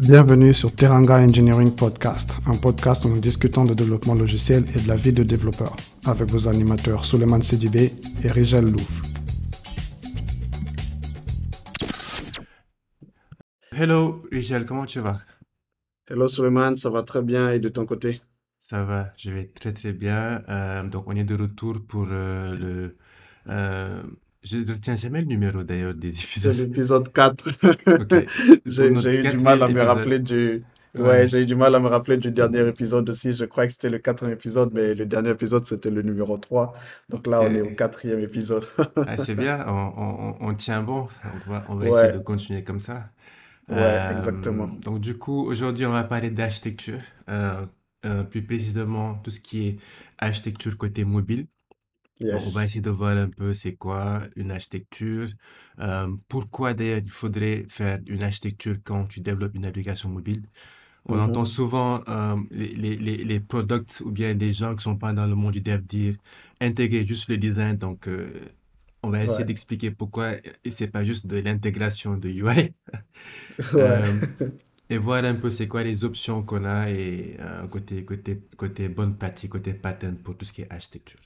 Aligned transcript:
Bienvenue 0.00 0.54
sur 0.54 0.74
Teranga 0.74 1.18
Engineering 1.18 1.76
Podcast, 1.76 2.38
un 2.46 2.56
podcast 2.56 3.04
où 3.04 3.10
nous 3.10 3.20
discutons 3.20 3.66
de 3.66 3.74
développement 3.74 4.14
logiciel 4.14 4.64
et 4.74 4.80
de 4.80 4.88
la 4.88 4.96
vie 4.96 5.12
de 5.12 5.22
développeur, 5.22 5.76
avec 6.06 6.26
vos 6.26 6.48
animateurs 6.48 7.04
Suleiman 7.04 7.42
Sidibé 7.42 7.92
et 8.24 8.30
Rigel 8.30 8.72
Louf. 8.72 9.02
Hello 13.72 14.22
Rigel, 14.32 14.64
comment 14.64 14.86
tu 14.86 15.00
vas? 15.00 15.20
Hello 16.08 16.28
Suleiman, 16.28 16.76
ça 16.76 16.88
va 16.88 17.02
très 17.02 17.20
bien 17.20 17.50
et 17.50 17.58
de 17.58 17.68
ton 17.68 17.84
côté? 17.84 18.22
Ça 18.58 18.84
va, 18.84 19.12
je 19.18 19.30
vais 19.30 19.48
très 19.48 19.74
très 19.74 19.92
bien. 19.92 20.42
Euh, 20.48 20.82
donc 20.82 21.08
on 21.08 21.14
est 21.14 21.24
de 21.24 21.34
retour 21.34 21.76
pour 21.86 22.06
euh, 22.10 22.54
le... 22.54 22.96
euh, 23.48 24.02
je 24.42 24.56
ne 24.58 24.72
retiens 24.72 24.94
jamais 24.96 25.20
le 25.20 25.26
numéro 25.26 25.62
d'ailleurs 25.62 25.94
des 25.94 26.12
C'est 26.34 26.50
épisodes. 26.50 26.56
l'épisode 26.56 27.12
4. 27.12 27.48
Ok, 27.98 28.14
pour 28.92 29.02
J'ai 29.02 29.14
eu 29.20 29.24
du 29.26 29.38
mal 29.38 29.62
à 29.62 29.68
me 29.68 29.82
rappeler 29.82 30.18
du... 30.18 30.64
Ouais, 30.98 31.02
Ouais. 31.02 31.28
j'ai 31.28 31.42
eu 31.42 31.46
du 31.46 31.54
mal 31.54 31.74
à 31.74 31.78
me 31.80 31.86
rappeler 31.88 32.16
du 32.16 32.32
dernier 32.32 32.66
épisode 32.66 33.08
aussi. 33.10 33.32
Je 33.32 33.44
crois 33.44 33.66
que 33.66 33.72
c'était 33.72 33.90
le 33.90 33.98
quatrième 34.00 34.34
épisode, 34.34 34.72
mais 34.74 34.94
le 34.94 35.06
dernier 35.06 35.30
épisode, 35.30 35.64
c'était 35.64 35.90
le 35.90 36.02
numéro 36.02 36.36
3. 36.36 36.72
Donc 37.08 37.26
là, 37.28 37.42
on 37.42 37.54
est 37.54 37.60
au 37.62 37.70
quatrième 37.70 38.18
épisode. 38.20 38.64
ah, 39.06 39.16
c'est 39.16 39.36
bien, 39.36 39.64
on, 39.68 39.92
on- 39.96 40.28
on- 40.30 40.48
on 40.50 40.54
tient 40.54 40.82
bon. 40.82 41.08
On 41.46 41.50
va, 41.50 41.64
on 41.68 41.76
va 41.76 41.88
essayer 41.88 42.12
de 42.12 42.18
continuer 42.18 42.64
comme 42.64 42.80
ça. 42.80 43.10
ouais, 43.68 43.76
Euh, 43.78 44.16
exactement. 44.16 44.66
donc 44.68 45.00
du 45.00 45.16
coup, 45.16 45.46
aujourd'hui, 45.46 45.86
on 45.86 45.92
va 45.92 46.04
parler 46.04 46.30
d'architecture, 46.30 47.00
euh, 47.28 47.64
euh, 48.06 48.24
plus 48.24 48.42
précisément 48.44 49.14
tout 49.16 49.30
ce 49.30 49.40
qui 49.40 49.68
est 49.68 49.78
architecture 50.18 50.76
côté 50.76 51.04
mobile. 51.04 51.46
Donc, 52.28 52.46
on 52.46 52.50
va 52.50 52.64
essayer 52.64 52.80
de 52.80 52.90
voir 52.90 53.16
un 53.16 53.28
peu 53.28 53.54
c'est 53.54 53.74
quoi 53.76 54.22
une 54.36 54.50
architecture, 54.52 55.28
euh, 55.80 56.08
pourquoi 56.28 56.74
d'ailleurs 56.74 57.00
il 57.04 57.10
faudrait 57.10 57.66
faire 57.68 58.00
une 58.06 58.22
architecture 58.22 58.76
quand 58.84 59.06
tu 59.06 59.20
développes 59.20 59.54
une 59.54 59.66
application 59.66 60.08
mobile? 60.10 60.42
On 61.06 61.18
entend 61.18 61.44
Mhm. 61.44 61.46
souvent 61.46 62.02
euh, 62.08 62.36
les, 62.50 62.68
les, 62.74 62.96
les, 63.18 63.40
products 63.40 64.00
ou 64.02 64.10
bien 64.12 64.34
des 64.34 64.52
gens 64.52 64.76
qui 64.76 64.82
sont 64.84 64.96
pas 64.96 65.12
dans 65.12 65.26
le 65.26 65.34
monde 65.34 65.52
du 65.54 65.60
dev 65.62 65.82
dire 65.82 66.16
intégrer 66.60 67.06
juste 67.06 67.28
le 67.28 67.38
design. 67.38 67.76
Donc, 67.76 68.08
euh, 68.08 68.30
on 69.02 69.10
va 69.10 69.24
essayer 69.24 69.44
Ouais, 69.44 69.46
d'expliquer 69.46 69.90
pourquoi 69.90 70.34
c'est 70.70 70.88
pas 70.88 71.04
juste 71.04 71.26
de 71.26 71.36
l'intégration 71.38 72.16
de 72.18 72.28
UI. 72.28 72.74
ouais. 73.72 74.20
Et 74.90 74.98
voir 74.98 75.24
un 75.24 75.34
peu 75.36 75.50
c'est 75.50 75.68
quoi 75.68 75.82
les 75.84 76.04
options 76.04 76.42
qu'on 76.42 76.64
a 76.66 76.90
et 76.90 77.38
côté, 77.70 78.04
côté, 78.04 78.42
côté 78.56 78.88
bonne 78.90 79.16
pratique, 79.16 79.50
côté 79.52 79.72
pattern 79.72 80.16
pour 80.16 80.36
tout 80.36 80.44
ce 80.44 80.52
qui 80.52 80.62
est 80.62 80.70
architecture. 80.70 81.20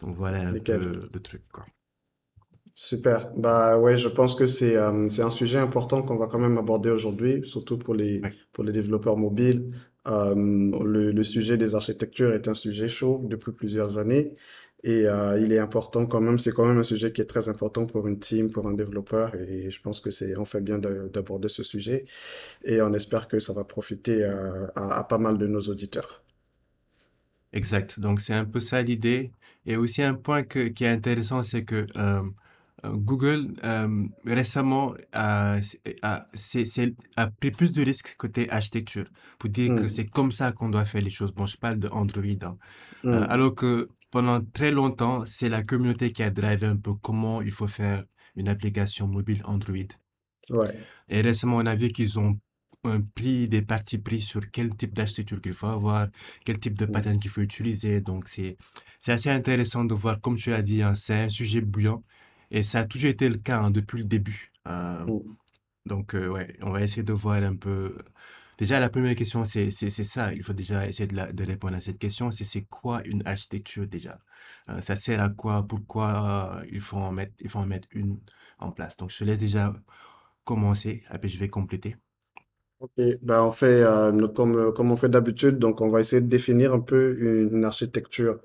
Donc 0.00 0.16
voilà 0.16 0.40
un 0.48 0.54
Nickel. 0.54 0.82
peu 0.82 1.08
le 1.12 1.20
truc, 1.22 1.42
quoi. 1.52 1.64
Super. 2.74 3.30
Bah 3.36 3.78
ouais, 3.78 3.96
je 3.98 4.08
pense 4.08 4.34
que 4.34 4.46
c'est 4.46 4.76
euh, 4.76 5.08
c'est 5.08 5.22
un 5.22 5.30
sujet 5.30 5.58
important 5.58 6.02
qu'on 6.02 6.16
va 6.16 6.26
quand 6.28 6.38
même 6.38 6.56
aborder 6.58 6.90
aujourd'hui, 6.90 7.42
surtout 7.44 7.76
pour 7.78 7.94
les 7.94 8.22
Ouais. 8.22 8.34
pour 8.52 8.64
les 8.64 8.72
développeurs 8.72 9.16
mobiles. 9.16 9.70
Euh, 10.08 10.34
le, 10.34 11.10
le 11.12 11.22
sujet 11.22 11.58
des 11.58 11.74
architectures 11.74 12.32
est 12.32 12.48
un 12.48 12.54
sujet 12.54 12.88
chaud 12.88 13.20
depuis 13.28 13.52
plusieurs 13.52 13.98
années 13.98 14.34
et 14.82 15.06
euh, 15.06 15.38
il 15.38 15.52
est 15.52 15.58
important 15.58 16.06
quand 16.06 16.20
même. 16.22 16.38
C'est 16.38 16.52
quand 16.52 16.64
même 16.64 16.78
un 16.78 16.82
sujet 16.82 17.12
qui 17.12 17.20
est 17.20 17.26
très 17.26 17.48
important 17.50 17.84
pour 17.86 18.06
une 18.08 18.18
team, 18.18 18.50
pour 18.50 18.66
un 18.66 18.72
développeur 18.74 19.34
et 19.34 19.70
je 19.70 19.80
pense 19.82 20.00
que 20.00 20.10
c'est 20.10 20.36
on 20.38 20.46
fait 20.46 20.62
bien 20.62 20.78
de- 20.78 21.10
d'aborder 21.12 21.48
ce 21.50 21.62
sujet 21.62 22.06
et 22.64 22.82
on 22.82 22.92
espère 22.94 23.28
que 23.28 23.38
ça 23.40 23.52
va 23.54 23.64
profiter 23.64 24.24
à, 24.24 24.70
à 25.00 25.04
pas 25.04 25.18
mal 25.18 25.38
de 25.38 25.46
nos 25.48 25.60
auditeurs. 25.62 26.22
Exact. 27.52 27.98
Donc, 28.00 28.20
c'est 28.20 28.34
un 28.34 28.44
peu 28.44 28.60
ça 28.60 28.82
l'idée. 28.82 29.30
Et 29.66 29.76
aussi, 29.76 30.02
un 30.02 30.14
point 30.14 30.42
que- 30.44 30.68
qui 30.68 30.84
est 30.84 30.88
intéressant, 30.88 31.42
c'est 31.42 31.64
que 31.64 31.86
euh, 31.96 32.22
euh, 32.84 32.92
Google, 32.96 33.54
euh, 33.64 34.06
récemment, 34.24 34.94
a, 35.12 35.58
pris 37.40 37.50
plus 37.50 37.72
de 37.72 37.82
risques 37.84 38.14
côté 38.16 38.50
architecture 38.50 39.06
pour 39.38 39.50
dire 39.50 39.74
que 39.74 39.86
Hmm, 39.86 39.88
c'est 39.88 40.06
comme 40.06 40.32
ça 40.32 40.52
qu'on 40.52 40.68
doit 40.70 40.84
faire 40.84 41.02
les 41.02 41.10
choses. 41.10 41.32
Bon, 41.32 41.46
je 41.46 41.56
parle 41.56 41.78
de 41.78 41.88
Android, 41.88 42.24
hein. 42.42 42.56
Euh, 43.12 43.20
hmm, 43.20 43.30
alors 43.30 43.54
que 43.54 43.88
pendant 44.10 44.40
très 44.42 44.70
longtemps, 44.70 45.24
c'est 45.26 45.48
la 45.48 45.62
communauté 45.62 46.12
qui 46.12 46.22
a 46.22 46.30
drivé 46.30 46.66
un 46.66 46.76
peu 46.76 46.94
comment 46.94 47.42
il 47.42 47.52
faut 47.52 47.68
faire 47.68 48.04
une 48.36 48.48
application 48.48 49.06
mobile 49.08 49.42
Android. 49.44 49.88
ouais. 50.50 50.74
Et 51.08 51.20
récemment, 51.20 51.56
on 51.58 51.66
a 51.66 51.74
vu 51.74 51.90
qu'ils 51.90 52.18
ont 52.18 52.38
pris 53.14 53.48
des 53.48 53.62
partis 53.62 53.98
pris 53.98 54.22
sur 54.22 54.50
quel 54.50 54.74
type 54.76 54.94
d'architecture 54.94 55.40
qu'il 55.40 55.52
faut 55.52 55.66
avoir, 55.66 56.08
quel 56.44 56.58
type 56.58 56.78
de 56.78 56.86
hmm, 56.86 56.92
pattern 56.92 57.18
qu'il 57.20 57.30
faut 57.30 57.42
utiliser. 57.42 58.00
Donc, 58.00 58.28
c'est, 58.28 58.56
assez 59.06 59.30
intéressant 59.30 59.84
de 59.84 59.94
voir, 59.94 60.20
comme 60.20 60.36
tu 60.36 60.52
as 60.52 60.62
dit, 60.62 60.82
hein, 60.82 60.94
c'est 60.94 61.14
un 61.14 61.28
sujet 61.28 61.60
bouillant. 61.60 62.02
Et 62.50 62.62
ça 62.62 62.80
a 62.80 62.84
toujours 62.84 63.10
été 63.10 63.28
le 63.28 63.36
cas 63.36 63.60
hein, 63.60 63.70
depuis 63.70 63.98
le 63.98 64.04
début. 64.04 64.52
Euh, 64.66 65.04
hmm. 65.04 65.36
donc, 65.86 66.14
euh, 66.14 66.28
ouais, 66.28 66.56
on 66.62 66.70
va 66.70 66.82
essayer 66.82 67.02
de 67.02 67.12
voir 67.12 67.42
un 67.42 67.56
peu. 67.56 67.96
Déjà, 68.58 68.80
la 68.80 68.90
première 68.90 69.14
question, 69.14 69.44
c'est, 69.44 69.70
ça. 69.70 70.32
Il 70.34 70.42
faut 70.42 70.52
déjà 70.52 70.86
essayer 70.86 71.06
de, 71.06 71.16
la- 71.16 71.32
de 71.32 71.44
répondre 71.44 71.76
à 71.76 71.80
cette 71.80 71.98
question. 71.98 72.30
C'est, 72.30 72.44
c'est 72.44 72.62
quoi 72.62 73.02
une 73.06 73.22
architecture 73.26 73.86
déjà? 73.86 74.18
Euh, 74.68 74.80
ça 74.80 74.96
sert 74.96 75.20
à 75.22 75.30
quoi? 75.30 75.66
Pourquoi 75.66 76.62
il 76.70 76.80
faut 76.80 76.98
en 76.98 77.12
mettre, 77.12 77.34
il 77.40 77.48
faut 77.48 77.58
en 77.58 77.66
mettre 77.66 77.88
une 77.92 78.18
en 78.58 78.72
place? 78.72 78.96
Donc, 78.96 79.10
je 79.10 79.18
te 79.18 79.24
laisse 79.24 79.38
déjà 79.38 79.74
commencer. 80.44 81.04
Après, 81.08 81.28
je 81.28 81.38
vais 81.38 81.48
compléter. 81.48 81.96
Ok, 82.80 82.92
ben 83.22 83.42
on 83.42 83.50
fait 83.50 83.82
euh, 83.82 84.26
comme, 84.28 84.56
euh, 84.56 84.72
comme 84.72 84.90
on 84.90 84.96
fait 84.96 85.10
d'habitude, 85.10 85.58
donc 85.58 85.82
on 85.82 85.88
va 85.88 86.00
essayer 86.00 86.22
de 86.22 86.28
définir 86.28 86.72
un 86.72 86.80
peu 86.80 87.14
une, 87.20 87.54
une 87.56 87.64
architecture. 87.66 88.40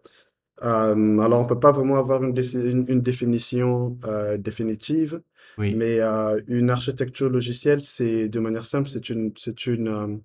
Euh, 0.63 1.19
alors 1.19 1.41
on 1.41 1.45
peut 1.47 1.59
pas 1.59 1.71
vraiment 1.71 1.97
avoir 1.97 2.23
une, 2.23 2.33
déci- 2.33 2.61
une, 2.61 2.85
une 2.89 3.01
définition 3.01 3.97
euh, 4.05 4.37
définitive, 4.37 5.21
Oui. 5.57 5.73
mais 5.77 5.99
euh, 6.01 6.41
une 6.47 6.69
architecture 6.71 7.29
logicielle, 7.29 7.81
c'est 7.81 8.29
de 8.29 8.39
manière 8.39 8.65
simple, 8.65 8.89
c'est 8.89 9.09
une, 9.09 9.33
c'est 9.37 9.67
une, 9.67 9.87
euh, 9.89 10.17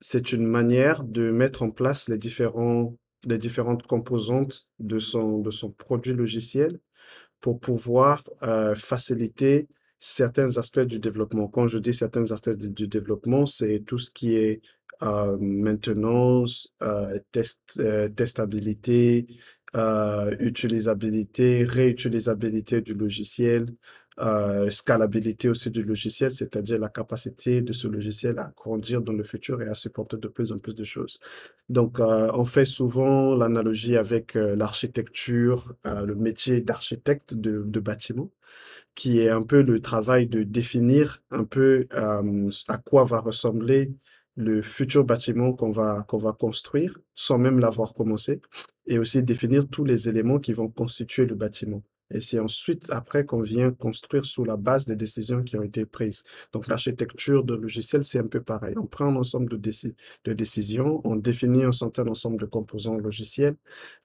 c'est 0.00 0.32
une 0.32 0.46
manière 0.46 1.04
de 1.04 1.30
mettre 1.30 1.62
en 1.62 1.70
place 1.70 2.08
les 2.08 2.18
différents, 2.18 2.96
les 3.26 3.38
différentes 3.38 3.86
composantes 3.86 4.68
de 4.80 4.98
son, 5.00 5.38
de 5.40 5.50
son 5.50 5.70
produit 5.72 6.14
logiciel 6.14 6.80
pour 7.40 7.60
pouvoir 7.60 8.22
euh, 8.42 8.74
faciliter 8.74 9.68
certains 9.98 10.56
aspects 10.56 10.80
du 10.80 10.98
développement. 10.98 11.48
Quand 11.48 11.68
je 11.68 11.78
dis 11.78 11.92
certains 11.92 12.30
aspects 12.30 12.50
du, 12.50 12.88
développement, 12.88 13.46
c'est 13.46 13.80
tout 13.80 13.98
ce 13.98 14.10
qui 14.10 14.36
est 14.36 14.60
euh, 15.02 15.36
maintenance, 15.40 16.74
euh, 16.82 17.18
euh, 17.78 18.08
testabilité, 18.08 19.26
utilisabilité, 20.40 21.64
réutilisabilité 21.64 22.80
du 22.80 22.94
logiciel, 22.94 23.66
scalabilité 24.70 25.48
aussi 25.48 25.70
du 25.70 25.82
logiciel, 25.82 26.32
c'est-à-dire 26.32 26.78
la 26.78 26.88
capacité 26.88 27.60
de 27.62 27.72
ce 27.72 27.86
logiciel 27.86 28.38
à 28.38 28.52
grandir 28.56 29.02
dans 29.02 29.12
le 29.12 29.22
futur 29.22 29.62
et 29.62 29.68
à 29.68 29.74
supporter 29.74 30.16
de 30.16 30.26
plus 30.26 30.50
en 30.50 30.58
plus 30.58 30.74
de 30.74 30.84
choses. 30.84 31.20
Donc, 31.68 32.00
on 32.00 32.44
fait 32.44 32.64
souvent 32.64 33.36
l'analogie 33.36 33.96
avec 33.96 34.34
l'architecture, 34.34 35.74
le 35.84 36.14
métier 36.14 36.60
d'architecte 36.62 37.34
de, 37.34 37.62
de 37.64 37.80
bâtiment, 37.80 38.32
qui 38.98 39.20
est 39.20 39.30
un 39.30 39.42
peu 39.42 39.62
le 39.62 39.80
travail 39.80 40.26
de 40.26 40.42
définir 40.42 41.22
un 41.30 41.44
peu 41.44 41.86
euh, 41.94 42.50
à 42.66 42.78
quoi 42.78 43.04
va 43.04 43.20
ressembler 43.20 43.94
le 44.34 44.60
futur 44.60 45.04
bâtiment 45.04 45.52
qu'on 45.52 45.70
va, 45.70 46.04
qu'on 46.08 46.16
va 46.16 46.32
construire 46.32 46.98
sans 47.14 47.38
même 47.38 47.60
l'avoir 47.60 47.94
commencé, 47.94 48.40
et 48.88 48.98
aussi 48.98 49.22
définir 49.22 49.68
tous 49.68 49.84
les 49.84 50.08
éléments 50.08 50.40
qui 50.40 50.52
vont 50.52 50.68
constituer 50.68 51.26
le 51.26 51.36
bâtiment. 51.36 51.84
Et 52.10 52.20
c'est 52.20 52.38
ensuite, 52.38 52.90
après, 52.90 53.24
qu'on 53.26 53.40
vient 53.40 53.70
construire 53.72 54.24
sous 54.24 54.44
la 54.44 54.56
base 54.56 54.86
des 54.86 54.96
décisions 54.96 55.42
qui 55.42 55.56
ont 55.56 55.62
été 55.62 55.84
prises. 55.86 56.24
Donc, 56.52 56.66
l'architecture 56.68 57.44
de 57.44 57.54
logiciel, 57.54 58.04
c'est 58.04 58.18
un 58.18 58.26
peu 58.26 58.40
pareil. 58.42 58.74
On 58.78 58.86
prend 58.86 59.06
un 59.06 59.16
ensemble 59.16 59.48
de, 59.50 59.56
déci- 59.70 59.94
de 60.24 60.32
décisions, 60.32 61.00
on 61.04 61.16
définit 61.16 61.64
un 61.64 61.72
certain 61.72 62.06
ensemble 62.06 62.38
de 62.40 62.46
composants 62.46 62.96
logiciels, 62.96 63.56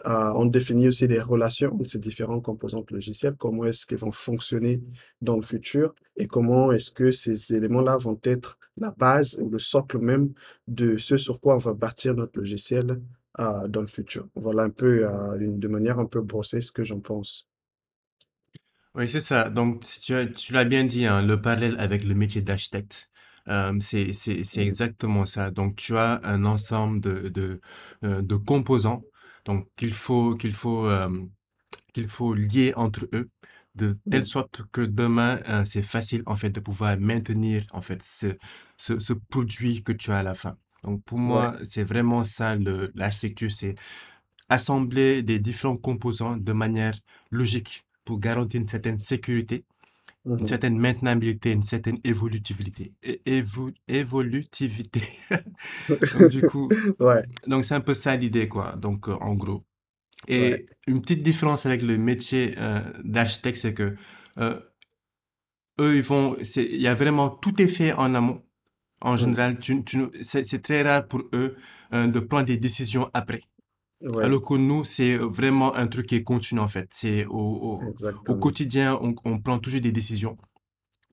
euh, 0.06 0.32
on 0.36 0.46
définit 0.46 0.88
aussi 0.88 1.08
les 1.08 1.22
relations 1.22 1.74
entre 1.74 1.90
ces 1.90 2.00
différentes 2.00 2.44
composantes 2.44 2.92
logicielles, 2.92 3.36
comment 3.38 3.66
est-ce 3.66 3.86
qu'elles 3.86 4.00
vont 4.00 4.12
fonctionner 4.12 4.82
dans 5.22 5.36
le 5.36 5.42
futur 5.42 5.94
et 6.18 6.28
comment 6.28 6.72
est-ce 6.72 6.92
que 6.92 7.12
ces 7.12 7.54
éléments-là 7.56 7.98
vont 7.98 8.20
être 8.24 8.58
la 8.78 8.92
base 8.92 9.38
ou 9.42 9.50
le 9.50 9.60
socle 9.60 9.98
même 10.00 10.34
de 10.68 10.98
ce 10.98 11.18
sur 11.18 11.40
quoi 11.42 11.56
on 11.56 11.58
va 11.58 11.74
bâtir 11.74 12.16
notre 12.16 12.38
logiciel 12.38 13.02
euh, 13.40 13.68
dans 13.68 13.82
le 13.82 13.88
futur. 13.88 14.28
Voilà 14.36 14.64
un 14.64 14.70
peu, 14.70 15.06
euh, 15.08 15.38
de 15.40 15.68
manière 15.68 16.00
un 16.00 16.06
peu 16.06 16.22
brossée, 16.22 16.62
ce 16.62 16.72
que 16.72 16.84
j'en 16.84 17.00
pense. 17.00 17.48
Oui, 18.96 19.10
c'est 19.10 19.22
ça. 19.22 19.50
Donc, 19.50 19.84
si 19.86 20.02
tu 20.02 20.14
as- 20.14 20.28
tu 20.28 20.54
l'as 20.54 20.66
bien 20.66 20.84
dit, 20.86 21.06
hein, 21.08 21.22
le 21.24 21.42
parallèle 21.42 21.76
avec 21.80 22.04
le 22.04 22.14
métier 22.14 22.42
d'architecte, 22.42 23.10
euh, 23.48 23.74
c'est, 23.80 24.14
c'est, 24.14 24.44
c'est 24.44 24.62
exactement 24.62 25.26
ça. 25.26 25.50
Donc, 25.52 25.76
tu 25.78 25.98
as 25.98 26.22
un 26.24 26.46
ensemble 26.46 27.02
de, 27.02 27.30
de, 27.30 27.60
euh, 28.04 28.22
de 28.22 28.36
composants 28.36 29.04
donc, 29.46 29.68
qu'il 29.76 29.94
faut, 29.94 30.36
qu'il 30.36 30.54
faut, 30.54 30.86
euh, 30.86 31.10
qu'il 31.94 32.08
faut 32.08 32.34
lier 32.36 32.74
entre 32.76 33.08
eux 33.14 33.30
de 33.76 33.96
telle 34.10 34.26
sorte 34.26 34.64
que 34.72 34.82
demain, 34.82 35.40
euh, 35.50 35.66
c'est 35.66 35.84
facile, 35.84 36.24
en 36.28 36.36
fait, 36.38 36.50
de 36.52 36.60
pouvoir 36.62 36.98
maintenir, 37.00 37.66
en 37.74 37.82
fait, 37.82 38.02
ce, 38.04 38.28
ce, 38.78 39.00
ce 39.00 39.14
produit 39.14 39.84
que 39.84 39.94
tu 39.94 40.12
as 40.12 40.20
à 40.20 40.24
la 40.24 40.36
fin. 40.36 40.58
Donc, 40.84 41.04
pour 41.06 41.20
Ouais, 41.26 41.50
moi, 41.50 41.58
c'est 41.66 41.84
vraiment 41.84 42.24
ça, 42.26 42.56
le, 42.56 42.92
l'architecture, 42.96 43.52
c'est 43.52 43.76
assembler 44.50 45.24
des 45.24 45.40
différents 45.40 45.78
composants 45.78 46.38
de 46.38 46.54
manière 46.54 46.96
logique 47.32 47.86
pour 48.06 48.20
garantir 48.20 48.62
une 48.62 48.68
certaine 48.68 48.98
sécurité 48.98 49.66
une 50.40 50.46
mhm. 50.46 50.48
certaine 50.48 50.78
maintenabilité, 50.80 51.52
une 51.52 51.64
certaine 51.64 52.00
évolutivité. 52.04 52.94
É- 53.04 53.22
évo- 53.26 53.74
évolutivité. 53.88 55.02
Donc, 56.12 56.28
du 56.30 56.44
coup, 56.44 56.70
Ouais, 57.00 57.24
donc 57.48 57.66
c'est 57.66 57.76
un 57.76 57.82
peu 57.82 57.94
ça 57.94 58.16
l'idée, 58.16 58.48
quoi. 58.48 58.76
Donc, 58.78 59.10
euh, 59.10 59.16
en 59.22 59.36
gros. 59.36 59.66
ouais, 60.38 60.58
Et 60.58 60.68
une 60.88 61.02
petite 61.02 61.24
différence 61.24 61.66
avec 61.66 61.82
le 61.84 61.98
métier 61.98 62.56
euh, 62.60 62.82
d'architecte, 63.04 63.58
c'est 63.58 63.74
que 63.74 63.96
euh, 64.40 64.60
eux, 65.80 65.98
ils 65.98 66.04
vont, 66.04 66.36
il 66.56 66.82
y 66.82 66.88
a 66.88 66.96
vraiment 66.96 67.30
tout 67.30 67.62
est 67.62 67.68
fait 67.68 67.94
en 67.94 68.14
amont. 68.16 68.42
En 69.02 69.18
mm, 69.18 69.18
général, 69.18 69.60
tu, 69.60 69.84
tu, 69.84 70.08
c'est, 70.24 70.44
c'est 70.44 70.62
très 70.62 70.82
rare 70.84 71.08
pour 71.08 71.24
eux 71.34 71.58
euh, 71.94 72.08
de 72.08 72.20
prendre 72.20 72.46
des 72.48 72.58
décisions 72.58 73.10
après. 73.14 73.42
Ouais, 74.04 74.30
Alors 74.30 74.42
que 74.42 74.56
nous, 74.56 74.86
c'est 74.86 75.18
vraiment 75.18 75.76
un 75.76 75.88
truc 75.88 76.08
qui 76.08 76.16
est 76.16 76.24
continu 76.24 76.60
en 76.62 76.68
fait. 76.68 76.88
C'est 76.92 77.26
au, 77.26 77.34
au, 77.38 77.82
au 78.28 78.36
exactement. 78.36 78.38
quotidien, 78.38 78.98
on, 79.02 79.16
on 79.26 79.40
prend 79.40 79.60
toujours 79.60 79.82
des 79.82 79.92
décisions. 79.92 80.38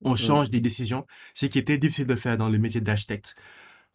On 0.03 0.15
Mm, 0.17 0.17
change 0.17 0.49
des 0.51 0.61
décisions. 0.61 1.05
Ce 1.35 1.47
qui 1.47 1.59
était 1.59 1.77
difficile 1.77 2.07
de 2.07 2.15
faire 2.15 2.37
dans 2.37 2.49
le 2.49 2.59
métier 2.59 2.81
d'architecte. 2.81 3.35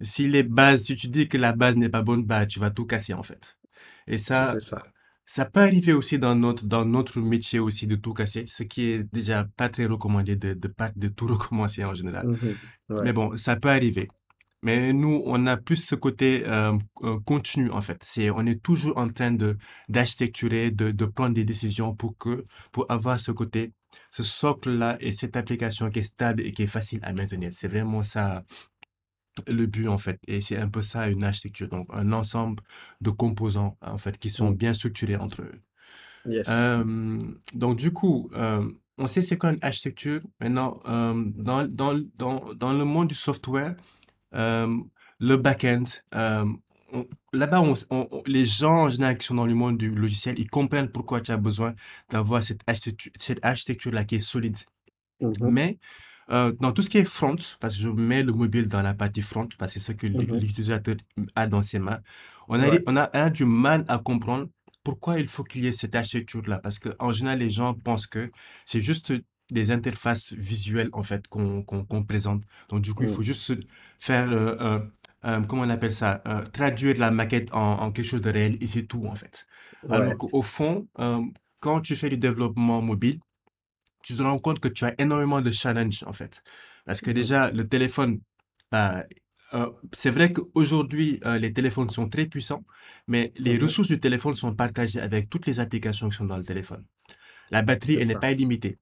Si 0.02 0.28
les 0.28 0.42
bases, 0.44 0.84
si 0.84 0.96
tu 0.96 1.08
dis 1.08 1.28
que 1.28 1.38
la 1.38 1.52
base 1.54 1.76
n'est 1.76 1.88
pas 1.90 2.02
bonne, 2.02 2.24
bah, 2.26 2.46
tu 2.46 2.60
vas 2.60 2.70
tout 2.70 2.86
casser 2.86 3.14
en 3.14 3.22
fait. 3.24 3.58
Et 4.08 4.18
ça, 4.18 4.58
ça. 4.60 4.82
ça 5.26 5.44
peut 5.46 5.60
arriver 5.60 5.92
aussi 5.92 6.18
dans 6.18 6.34
notre, 6.36 6.64
dans 6.66 6.84
notre 6.84 7.20
métier 7.20 7.58
aussi 7.58 7.86
de 7.86 7.96
tout 7.96 8.14
casser, 8.14 8.46
ce 8.48 8.62
qui 8.64 8.86
est 8.90 9.02
déjà 9.14 9.44
pas 9.44 9.68
très 9.68 9.86
recommandé 9.86 10.36
de, 10.36 10.54
de, 10.54 10.72
de 10.96 11.08
tout 11.08 11.26
recommencer 11.28 11.84
en 11.84 11.94
général. 11.94 12.28
Mhm, 12.28 12.60
Mais 13.00 13.12
bon, 13.12 13.36
ça 13.36 13.56
peut 13.56 13.70
arriver. 13.70 14.08
Mais 14.62 14.92
nous, 14.92 15.22
on 15.26 15.46
a 15.46 15.56
plus 15.56 15.76
ce 15.76 15.94
côté 15.94 16.42
euh, 16.46 16.76
euh, 17.02 17.18
continu 17.20 17.70
en 17.70 17.80
fait. 17.82 17.98
C'est, 18.02 18.30
on 18.30 18.46
est 18.46 18.62
toujours 18.62 18.96
en 18.98 19.08
train 19.08 19.32
de 19.32 19.56
d'architecturer, 19.88 20.70
de, 20.70 20.90
de 20.90 21.04
prendre 21.04 21.34
des 21.34 21.44
décisions 21.44 21.94
pour 21.94 22.16
que, 22.18 22.44
pour 22.72 22.86
avoir 22.90 23.20
ce 23.20 23.32
côté, 23.32 23.72
ce 24.10 24.22
socle-là 24.22 24.96
et 25.00 25.12
cette 25.12 25.36
application 25.36 25.90
qui 25.90 26.00
est 26.00 26.02
stable 26.02 26.42
et 26.42 26.52
qui 26.52 26.62
est 26.62 26.66
facile 26.66 27.00
à 27.02 27.12
maintenir. 27.12 27.50
C'est 27.52 27.68
vraiment 27.68 28.02
ça 28.02 28.44
le 29.46 29.66
but 29.66 29.88
en 29.88 29.98
fait. 29.98 30.20
Et 30.26 30.40
c'est 30.40 30.56
un 30.56 30.68
peu 30.68 30.82
ça 30.82 31.08
une 31.08 31.24
architecture. 31.24 31.68
Donc 31.68 31.88
un 31.92 32.12
ensemble 32.12 32.62
de 33.00 33.10
composants 33.10 33.76
en 33.82 33.98
fait 33.98 34.18
qui 34.18 34.30
sont 34.30 34.50
mm, 34.50 34.56
bien 34.56 34.74
structurés 34.74 35.16
entre 35.16 35.42
eux. 35.42 35.62
yes. 36.24 36.48
Euh, 36.48 37.22
donc 37.54 37.76
du 37.76 37.92
coup, 37.92 38.30
euh, 38.34 38.68
on 38.98 39.06
sait 39.06 39.22
c'est 39.22 39.36
quoi 39.38 39.50
une 39.52 39.58
architecture. 39.62 40.22
Maintenant, 40.40 40.80
euh, 40.86 41.24
dans, 41.36 41.66
dans, 41.68 42.00
dans, 42.16 42.54
dans 42.54 42.72
le 42.72 42.84
monde 42.84 43.08
du 43.08 43.14
software, 43.14 43.76
le 44.36 45.36
back-end, 45.36 45.84
euh, 46.14 46.44
là-bas, 47.32 47.60
on, 47.60 47.74
on- 47.90 48.08
on- 48.10 48.22
les 48.26 48.44
gens 48.44 48.82
en 48.84 48.88
général 48.90 49.18
qui 49.18 49.26
sont 49.26 49.34
dans 49.34 49.46
le 49.46 49.54
monde 49.54 49.78
du 49.78 49.90
logiciel, 49.90 50.38
ils 50.38 50.50
comprennent 50.50 50.90
pourquoi 50.90 51.20
tu 51.20 51.30
as 51.32 51.36
besoin 51.36 51.74
d'avoir 52.10 52.42
cette 52.44 52.60
architecture, 52.66 53.12
cette 53.18 53.44
architecture-là 53.44 54.04
qui 54.04 54.16
est 54.16 54.20
solide. 54.20 54.56
Mhm, 55.20 55.56
Mais 55.56 55.78
euh, 56.30 56.52
dans 56.60 56.72
tout 56.72 56.82
ce 56.82 56.90
qui 56.90 56.98
est 56.98 57.04
front, 57.04 57.36
parce 57.60 57.76
que 57.76 57.82
je 57.82 57.88
mets 57.88 58.22
le 58.22 58.32
mobile 58.32 58.68
dans 58.68 58.82
la 58.82 58.94
partie 58.94 59.22
front, 59.22 59.48
parce 59.58 59.74
que 59.74 59.80
c'est 59.80 59.92
ce 59.92 59.96
que 59.96 60.06
mhm, 60.12 60.40
l'utilisateur 60.40 60.96
a 61.36 61.46
dans 61.46 61.62
ses 61.62 61.78
mains, 61.78 62.00
on 62.48 62.60
a, 62.60 62.68
Ouais, 62.68 62.80
on 62.86 62.96
a, 62.96 63.10
on 63.14 63.18
a 63.20 63.30
du 63.30 63.44
mal 63.44 63.84
à 63.88 63.98
comprendre 63.98 64.48
pourquoi 64.84 65.18
il 65.20 65.28
faut 65.28 65.44
qu'il 65.44 65.62
y 65.62 65.66
ait 65.68 65.72
cette 65.72 65.94
architecture-là. 65.96 66.58
Parce 66.60 66.78
qu'en 66.78 67.12
général, 67.12 67.38
les 67.40 67.50
gens 67.50 67.74
pensent 67.74 68.06
que 68.06 68.30
c'est 68.64 68.80
juste 68.80 69.12
des 69.50 69.70
interfaces 69.70 70.32
visuelles, 70.32 70.90
en 70.92 71.02
fait, 71.02 71.26
qu'on 71.28 71.64
présente. 72.08 72.42
Donc, 72.68 72.82
du 72.82 72.94
coup, 72.94 73.04
il 73.04 73.08
mm, 73.08 73.08
faut 73.10 73.22
juste 73.22 73.40
se 73.42 73.52
faire, 73.98 74.30
euh, 74.30 74.56
euh, 74.60 74.80
euh, 75.24 75.40
comment 75.42 75.62
on 75.62 75.70
appelle 75.70 75.92
ça, 75.92 76.22
euh, 76.26 76.42
traduire 76.44 76.98
la 76.98 77.10
maquette 77.10 77.52
en, 77.52 77.80
en 77.80 77.92
quelque 77.92 78.06
chose 78.06 78.20
de 78.20 78.30
réel, 78.30 78.56
et 78.60 78.66
c'est 78.66 78.84
tout, 78.86 79.06
en 79.06 79.14
fait. 79.14 79.46
Alors 79.88 80.06
ouais, 80.08 80.16
qu'au 80.16 80.42
fond, 80.42 80.88
quand 81.60 81.80
tu 81.80 81.96
fais 81.96 82.10
du 82.10 82.18
développement 82.18 82.82
mobile, 82.82 83.20
tu 84.02 84.14
te 84.16 84.22
rends 84.22 84.38
compte 84.38 84.60
que 84.60 84.68
tu 84.68 84.84
as 84.84 84.94
énormément 85.00 85.40
de 85.42 85.50
challenges, 85.50 86.04
en 86.06 86.12
fait. 86.12 86.42
Parce 86.84 87.00
que 87.00 87.10
mhm, 87.10 87.14
déjà, 87.14 87.50
le 87.50 87.66
téléphone, 87.66 88.20
bah, 88.70 89.04
euh, 89.54 89.70
c'est 89.92 90.10
vrai 90.10 90.32
qu'aujourd'hui, 90.32 91.20
euh, 91.24 91.38
les 91.38 91.52
téléphones 91.52 91.90
sont 91.90 92.08
très 92.08 92.26
puissants, 92.26 92.64
mais 93.06 93.32
les 93.36 93.58
mhm, 93.58 93.62
ressources 93.62 93.88
du 93.88 94.00
téléphone 94.00 94.34
sont 94.36 94.54
partagées 94.54 95.00
avec 95.00 95.28
toutes 95.30 95.46
les 95.46 95.60
applications 95.60 96.08
qui 96.08 96.16
sont 96.16 96.24
dans 96.26 96.36
le 96.36 96.44
téléphone. 96.44 96.84
La 97.50 97.62
batterie, 97.62 97.96
elle 98.00 98.08
n'est 98.08 98.16
pas 98.18 98.32
illimitée. 98.32 98.78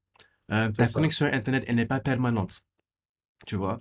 Euh, 0.52 0.70
ta 0.72 0.86
ça. 0.86 0.94
connexion 0.94 1.26
Internet, 1.26 1.64
elle 1.68 1.76
n'est 1.76 1.86
pas 1.86 2.00
permanente. 2.00 2.64
Tu 3.46 3.56
vois? 3.56 3.78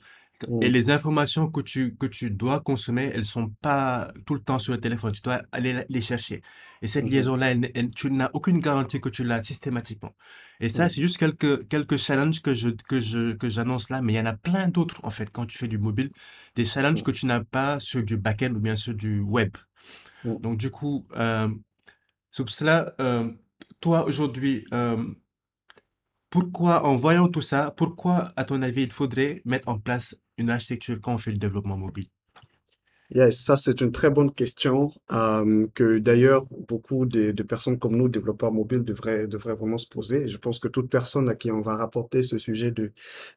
Et 0.61 0.69
les 0.69 0.89
informations 0.89 1.49
que 1.49 1.61
tu, 1.61 1.95
que 1.95 2.05
tu 2.05 2.31
dois 2.31 2.59
consommer, 2.61 3.11
elles 3.13 3.25
sont 3.25 3.49
pas 3.61 4.11
tout 4.25 4.33
le 4.33 4.39
temps 4.41 4.59
sur 4.59 4.73
le 4.73 4.79
téléphone. 4.79 5.11
Tu 5.13 5.21
dois 5.21 5.41
aller 5.51 5.85
les 5.89 6.01
chercher. 6.01 6.41
Et 6.81 6.87
cette 6.87 7.09
liaison-là, 7.09 7.51
elle, 7.51 7.71
elle- 7.75 7.91
tu 7.91 8.11
n'as 8.11 8.29
aucune 8.33 8.59
garantie 8.59 8.99
que 9.01 9.09
tu 9.09 9.23
l'as 9.23 9.41
systématiquement. 9.41 10.15
Et 10.59 10.69
ça, 10.69 10.89
c'est 10.89 11.01
juste 11.01 11.17
quelques, 11.17 11.67
quelques 11.67 11.97
challenges 11.97 12.41
que 12.41 12.53
je, 12.53 12.69
que 12.69 12.99
je, 13.01 13.33
que 13.33 13.49
j'annonce 13.49 13.89
là. 13.89 14.01
Mais 14.01 14.13
il 14.13 14.15
y 14.17 14.19
en 14.19 14.25
a 14.25 14.33
plein 14.37 14.67
d'autres, 14.69 14.99
en 15.03 15.09
fait, 15.09 15.29
quand 15.31 15.45
tu 15.45 15.57
fais 15.57 15.67
du 15.67 15.77
mobile. 15.77 16.11
Des 16.55 16.65
challenges 16.65 17.03
que 17.03 17.11
tu 17.11 17.25
n'as 17.25 17.43
pas 17.43 17.79
sur 17.79 18.03
du 18.03 18.17
back-end 18.17 18.53
ou 18.55 18.59
bien 18.59 18.75
sur 18.75 18.93
du 18.93 19.19
web. 19.19 19.55
Donc, 20.41 20.57
du 20.57 20.69
coup, 20.71 21.07
euh, 21.15 21.49
pour 22.35 22.49
cela, 22.49 22.95
euh, 22.99 23.31
toi, 23.79 24.05
aujourd'hui, 24.05 24.65
euh, 24.73 25.03
pourquoi, 26.29 26.83
en 26.85 26.95
voyant 26.95 27.27
tout 27.29 27.41
ça, 27.41 27.71
pourquoi, 27.77 28.33
à 28.35 28.43
ton 28.43 28.61
avis, 28.61 28.83
il 28.83 28.91
faudrait 28.91 29.41
mettre 29.45 29.67
en 29.69 29.79
place 29.79 30.15
une 30.37 30.49
architecture 30.49 30.99
quand 31.01 31.13
on 31.13 31.17
fait 31.17 31.31
le 31.31 31.37
développement 31.37 31.77
mobile? 31.77 32.07
Yes, 33.13 33.43
ça 33.43 33.57
c'est 33.57 33.81
une 33.81 33.91
très 33.91 34.09
bonne 34.09 34.31
question 34.33 34.91
euh, 35.11 35.67
que 35.75 35.99
d'ailleurs 35.99 36.47
beaucoup 36.67 37.05
de, 37.05 37.31
personnes 37.43 37.77
comme 37.77 37.95
nous, 37.95 38.09
développeurs 38.09 38.51
mobiles, 38.51 38.83
devraient, 38.83 39.27
devraient 39.27 39.53
vraiment 39.53 39.77
se 39.77 39.87
poser. 39.87 40.27
Je 40.27 40.37
pense 40.37 40.57
que 40.57 40.67
toute 40.67 40.89
personne 40.89 41.29
à 41.29 41.35
qui 41.35 41.51
on 41.51 41.61
va 41.61 41.75
rapporter 41.75 42.23
ce 42.23 42.39
sujet 42.39 42.71
de, 42.71 42.91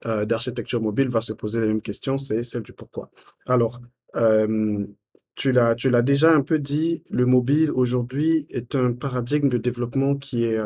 euh, 0.06 0.24
d'architecture 0.24 0.80
mobile 0.80 1.08
va 1.08 1.20
se 1.20 1.34
poser 1.34 1.60
la 1.60 1.66
même 1.66 1.82
question, 1.82 2.16
c'est 2.16 2.42
celle 2.42 2.62
du 2.62 2.72
pourquoi. 2.72 3.10
Alors, 3.46 3.80
euh, 4.14 4.86
tu 5.34 5.52
l'as, 5.52 5.74
tu 5.74 5.90
l'as 5.90 6.02
déjà 6.02 6.32
un 6.32 6.40
peu 6.40 6.58
dit, 6.58 7.02
le 7.10 7.26
mobile 7.26 7.70
aujourd'hui 7.70 8.46
est 8.48 8.74
un 8.76 8.94
paradigme 8.94 9.50
de 9.50 9.58
développement 9.58 10.14
qui 10.16 10.44
est 10.44 10.58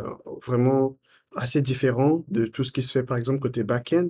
vraiment 0.46 0.96
assez 1.34 1.62
différent 1.62 2.24
de 2.28 2.46
tout 2.46 2.62
ce 2.62 2.70
qui 2.70 2.82
se 2.82 2.92
fait 2.92 3.02
par 3.02 3.16
exemple 3.16 3.40
côté 3.40 3.64
back-end. 3.64 4.08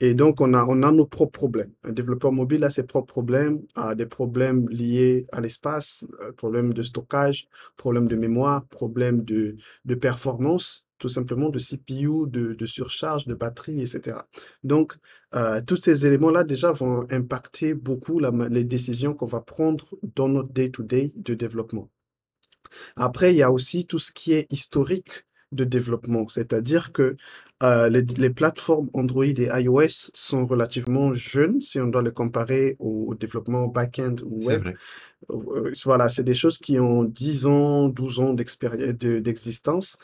Et 0.00 0.12
donc, 0.12 0.42
on 0.42 0.52
a, 0.52 0.64
on 0.66 0.82
a 0.82 0.92
nos 0.92 1.06
propres 1.06 1.38
problèmes. 1.38 1.72
Un 1.82 1.92
développeur 1.92 2.30
mobile 2.30 2.64
a 2.64 2.70
ses 2.70 2.82
propres 2.82 3.06
problèmes, 3.14 3.62
a 3.74 3.94
des 3.94 4.04
problèmes 4.04 4.68
liés 4.68 5.26
à 5.32 5.40
l'espace, 5.40 6.04
euh, 6.20 6.32
problèmes 6.32 6.74
de 6.74 6.82
stockage, 6.82 7.48
problèmes 7.78 8.06
de 8.06 8.16
mémoire, 8.16 8.66
problèmes 8.66 9.22
de, 9.22 9.56
de 9.86 9.94
performance, 9.94 10.86
tout 10.98 11.08
simplement 11.08 11.48
de 11.48 11.58
CPU, 11.58 12.26
de, 12.26 12.52
de 12.52 12.66
surcharge, 12.66 13.26
de 13.26 13.34
batterie, 13.34 13.80
etc. 13.80 14.18
Donc, 14.64 14.96
euh, 15.34 15.62
tous 15.66 15.76
ces 15.76 16.04
éléments-là 16.06 16.44
déjà 16.44 16.72
vont 16.72 17.06
impacter 17.10 17.72
beaucoup 17.72 18.18
la 18.18 18.30
les 18.50 18.64
décisions 18.64 19.14
qu'on 19.14 19.26
va 19.26 19.40
prendre 19.40 19.86
dans 20.14 20.28
notre 20.28 20.52
day-to-day 20.52 21.14
de 21.16 21.34
développement. 21.34 21.90
Après, 22.96 23.32
il 23.32 23.36
y 23.36 23.42
a 23.42 23.50
aussi 23.52 23.86
tout 23.86 23.98
ce 23.98 24.12
qui 24.12 24.32
est 24.32 24.46
historique 24.52 25.24
de 25.52 25.64
développement, 25.64 26.28
c'est-à-dire 26.28 26.92
que 26.92 27.16
euh, 27.62 27.88
les, 27.88 28.02
les 28.02 28.30
plateformes 28.30 28.90
Android 28.92 29.24
et 29.24 29.48
iOS 29.62 30.10
sont 30.14 30.46
relativement 30.46 31.14
jeunes 31.14 31.60
si 31.60 31.80
on 31.80 31.86
doit 31.88 32.02
les 32.02 32.12
comparer 32.12 32.76
au, 32.78 33.06
au 33.10 33.14
développement 33.14 33.66
back-end 33.68 34.16
ou 34.24 34.40
C'est 34.40 34.46
web. 34.46 34.60
vrai. 34.60 34.78
Euh, 35.30 35.72
Voilà, 35.84 36.08
c'est 36.08 36.24
des 36.24 36.34
choses 36.34 36.58
qui 36.58 36.78
ont 36.78 37.04
10 37.04 37.46
ans, 37.46 37.88
12 37.88 38.20
ans 38.20 38.34
d'existence. 38.34 39.98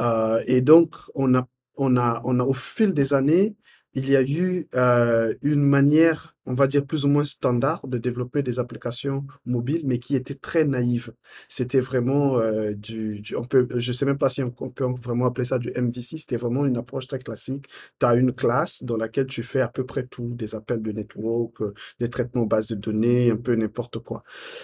Euh, 0.00 0.42
et 0.46 0.60
donc, 0.60 0.94
on 1.14 1.34
a, 1.34 1.46
on 1.76 1.96
a, 1.96 2.20
on 2.24 2.40
a, 2.40 2.44
au 2.44 2.52
fil 2.54 2.94
des 2.94 3.14
années, 3.14 3.56
il 3.94 4.08
y 4.10 4.16
a 4.16 4.22
eu 4.22 4.66
euh, 4.74 5.34
une 5.42 5.62
manière, 5.62 6.33
on 6.46 6.54
va 6.54 6.66
dire 6.66 6.84
plus 6.86 7.04
ou 7.04 7.08
moins 7.08 7.24
standard 7.24 7.86
de 7.86 7.98
développer 7.98 8.42
des 8.42 8.58
applications 8.58 9.24
mobiles, 9.46 9.82
mais 9.84 9.98
qui 9.98 10.16
était 10.16 10.34
très 10.34 10.64
naïve. 10.64 11.12
C'était 11.48 11.80
vraiment 11.80 12.38
euh, 12.38 12.72
du, 12.74 13.20
du- 13.20 13.36
on 13.36 13.44
peut, 13.44 13.66
je 13.76 13.92
sais 13.92 14.04
même 14.06 14.18
pas 14.18 14.28
si 14.28 14.42
on, 14.42 14.54
on 14.60 14.70
peut 14.70 14.84
vraiment 15.00 15.26
appeler 15.26 15.44
ça 15.46 15.58
du 15.58 15.70
MVC. 15.74 16.18
C'était 16.18 16.36
vraiment 16.36 16.66
une 16.66 16.76
approche 16.76 17.06
très 17.06 17.18
classique. 17.18 17.66
Tu 18.00 18.06
as 18.06 18.14
une 18.14 18.32
classe 18.32 18.82
dans 18.84 18.96
laquelle 18.96 19.26
tu 19.26 19.42
fais 19.42 19.60
à 19.60 19.68
peu 19.68 19.84
près 19.84 20.06
tout, 20.06 20.34
des 20.34 20.54
appels 20.54 20.82
de 20.82 20.92
network, 20.92 21.60
euh, 21.62 21.74
des 22.00 22.08
traitements 22.10 22.46
bases 22.46 22.68
de 22.68 22.74
données, 22.76 23.30
un 23.30 23.36
peu 23.36 23.54
n'importe 23.54 23.98
quoi. 23.98 24.22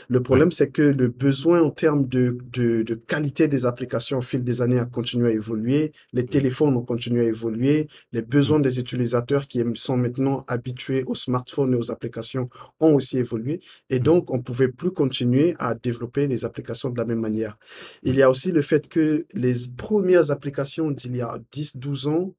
Le 0.09 0.21
Ouais. 0.31 0.47
problème, 0.47 0.53
c'est 0.53 0.71
que 0.71 0.83
le 0.83 1.09
besoin 1.09 1.63
en 1.63 1.71
termes 1.71 2.07
de, 2.07 2.39
de, 2.53 2.83
de 2.83 2.95
qualité 2.95 3.49
des 3.49 3.67
applications 3.67 4.19
au 4.19 4.23
fil 4.23 4.45
des 4.45 4.63
années 4.63 4.79
a 4.79 4.87
continué 4.87 5.31
à 5.31 5.33
évoluer. 5.33 5.93
Les 6.13 6.27
téléphones 6.27 6.77
ont 6.77 6.83
continué 6.85 7.23
à 7.27 7.29
évoluer. 7.29 7.89
Les 8.13 8.23
besoins 8.23 8.61
des 8.61 8.79
utilisateurs 8.81 9.47
qui 9.49 9.63
sont 9.75 9.97
maintenant 9.97 10.45
habitués 10.49 11.05
aux 11.07 11.15
smartphones 11.15 11.70
aux 11.77 11.91
applications 11.91 12.49
ont 12.81 12.95
aussi 12.95 13.19
évolué. 13.19 13.61
Et 13.89 13.99
mm, 13.99 14.03
donc, 14.03 14.31
on 14.31 14.39
ne 14.39 14.43
pouvait 14.43 14.69
plus 14.69 14.93
continuer 14.93 15.55
à 15.59 15.75
développer 15.75 16.27
les 16.27 16.45
applications 16.45 16.91
de 16.91 16.99
la 16.99 17.05
même 17.05 17.21
manière. 17.21 17.59
Il 18.03 18.17
y 18.17 18.23
a 18.23 18.31
aussi 18.31 18.53
le 18.53 18.62
fait 18.62 18.89
que 18.89 19.27
les 19.35 19.55
premières 19.77 20.31
applications 20.31 20.91
d'il 20.91 21.17
y 21.17 21.23
a 21.23 21.39
10, 21.53 21.77
12 21.77 22.09
ans 22.09 22.35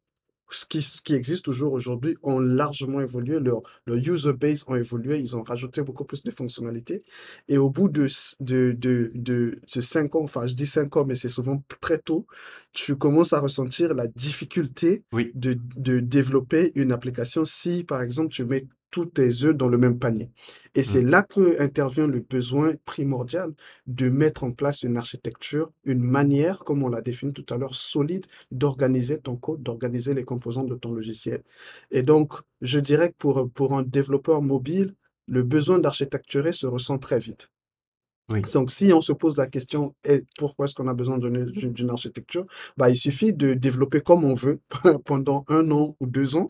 ce 0.51 0.65
qui, 0.65 0.85
qui 1.03 1.13
existe 1.13 1.45
toujours 1.45 1.73
aujourd'hui 1.73 2.17
ont 2.23 2.39
largement 2.39 3.01
évolué, 3.01 3.39
leur, 3.39 3.61
leur 3.87 3.97
user 3.97 4.33
base 4.33 4.65
ont 4.67 4.75
évolué, 4.75 5.19
ils 5.19 5.35
ont 5.35 5.43
rajouté 5.43 5.81
beaucoup 5.81 6.05
plus 6.05 6.23
de 6.23 6.31
fonctionnalités. 6.31 7.03
Et 7.47 7.57
au 7.57 7.69
bout 7.69 7.89
de, 7.89 8.07
de, 8.39 8.73
de, 8.77 9.11
de, 9.15 9.59
de 9.73 9.81
5 9.81 10.15
ans, 10.15 10.23
enfin 10.23 10.45
je 10.45 10.53
dis 10.53 10.67
5 10.67 10.95
ans, 10.97 11.05
mais 11.05 11.15
c'est 11.15 11.29
souvent 11.29 11.63
très 11.79 11.97
tôt, 11.97 12.27
tu 12.73 12.95
commences 12.95 13.33
à 13.33 13.39
ressentir 13.39 13.93
la 13.93 14.07
difficulté 14.07 15.03
Oui, 15.13 15.31
de, 15.33 15.57
de 15.75 15.99
développer 15.99 16.71
une 16.75 16.91
application 16.91 17.45
si, 17.45 17.83
par 17.83 18.01
exemple, 18.01 18.29
tu 18.29 18.45
mets 18.45 18.67
tous 18.91 19.05
tes 19.07 19.45
œufs 19.45 19.55
dans 19.55 19.69
le 19.69 19.77
même 19.77 19.97
panier. 19.97 20.29
Et 20.75 20.83
c'est 20.83 21.01
mm, 21.01 21.07
là 21.07 21.23
que 21.23 21.59
intervient 21.61 22.07
le 22.07 22.19
besoin 22.19 22.73
primordial 22.85 23.53
de 23.87 24.09
mettre 24.09 24.43
en 24.43 24.51
place 24.51 24.83
une 24.83 24.97
architecture, 24.97 25.71
une 25.85 26.01
manière, 26.01 26.59
comme 26.59 26.83
on 26.83 26.89
l'a 26.89 27.01
défini 27.01 27.33
tout 27.33 27.45
à 27.53 27.57
l'heure, 27.57 27.75
solide 27.75 28.25
d'organiser 28.51 29.19
ton 29.19 29.35
code, 29.37 29.63
d'organiser 29.63 30.13
les 30.13 30.23
composants 30.23 30.63
de 30.65 30.75
ton 30.75 30.91
logiciel. 30.91 31.41
Et 31.89 32.03
donc, 32.03 32.33
je 32.61 32.79
dirais 32.79 33.09
que 33.09 33.15
pour, 33.17 33.49
pour 33.51 33.73
un 33.73 33.83
développeur 33.83 34.41
mobile, 34.41 34.95
le 35.27 35.43
besoin 35.43 35.79
d'architecturer 35.79 36.51
se 36.51 36.67
ressent 36.67 36.97
très 36.97 37.17
vite. 37.17 37.51
oui, 38.33 38.41
Donc, 38.53 38.71
si 38.71 38.91
on 38.93 39.01
se 39.01 39.13
pose 39.13 39.37
la 39.37 39.47
question, 39.47 39.95
et 40.03 40.23
pourquoi 40.37 40.65
est-ce 40.65 40.75
qu'on 40.75 40.87
a 40.87 40.93
besoin 40.93 41.17
d'une 41.17 41.45
d'une 41.45 41.89
architecture, 41.89 42.45
bah, 42.77 42.89
il 42.89 42.95
suffit 42.95 43.33
de 43.33 43.53
développer 43.53 44.01
comme 44.01 44.23
on 44.23 44.33
veut 44.33 44.59
pendant 45.05 45.45
un 45.47 45.71
an 45.71 45.95
ou 45.99 46.05
deux 46.05 46.35
ans 46.35 46.49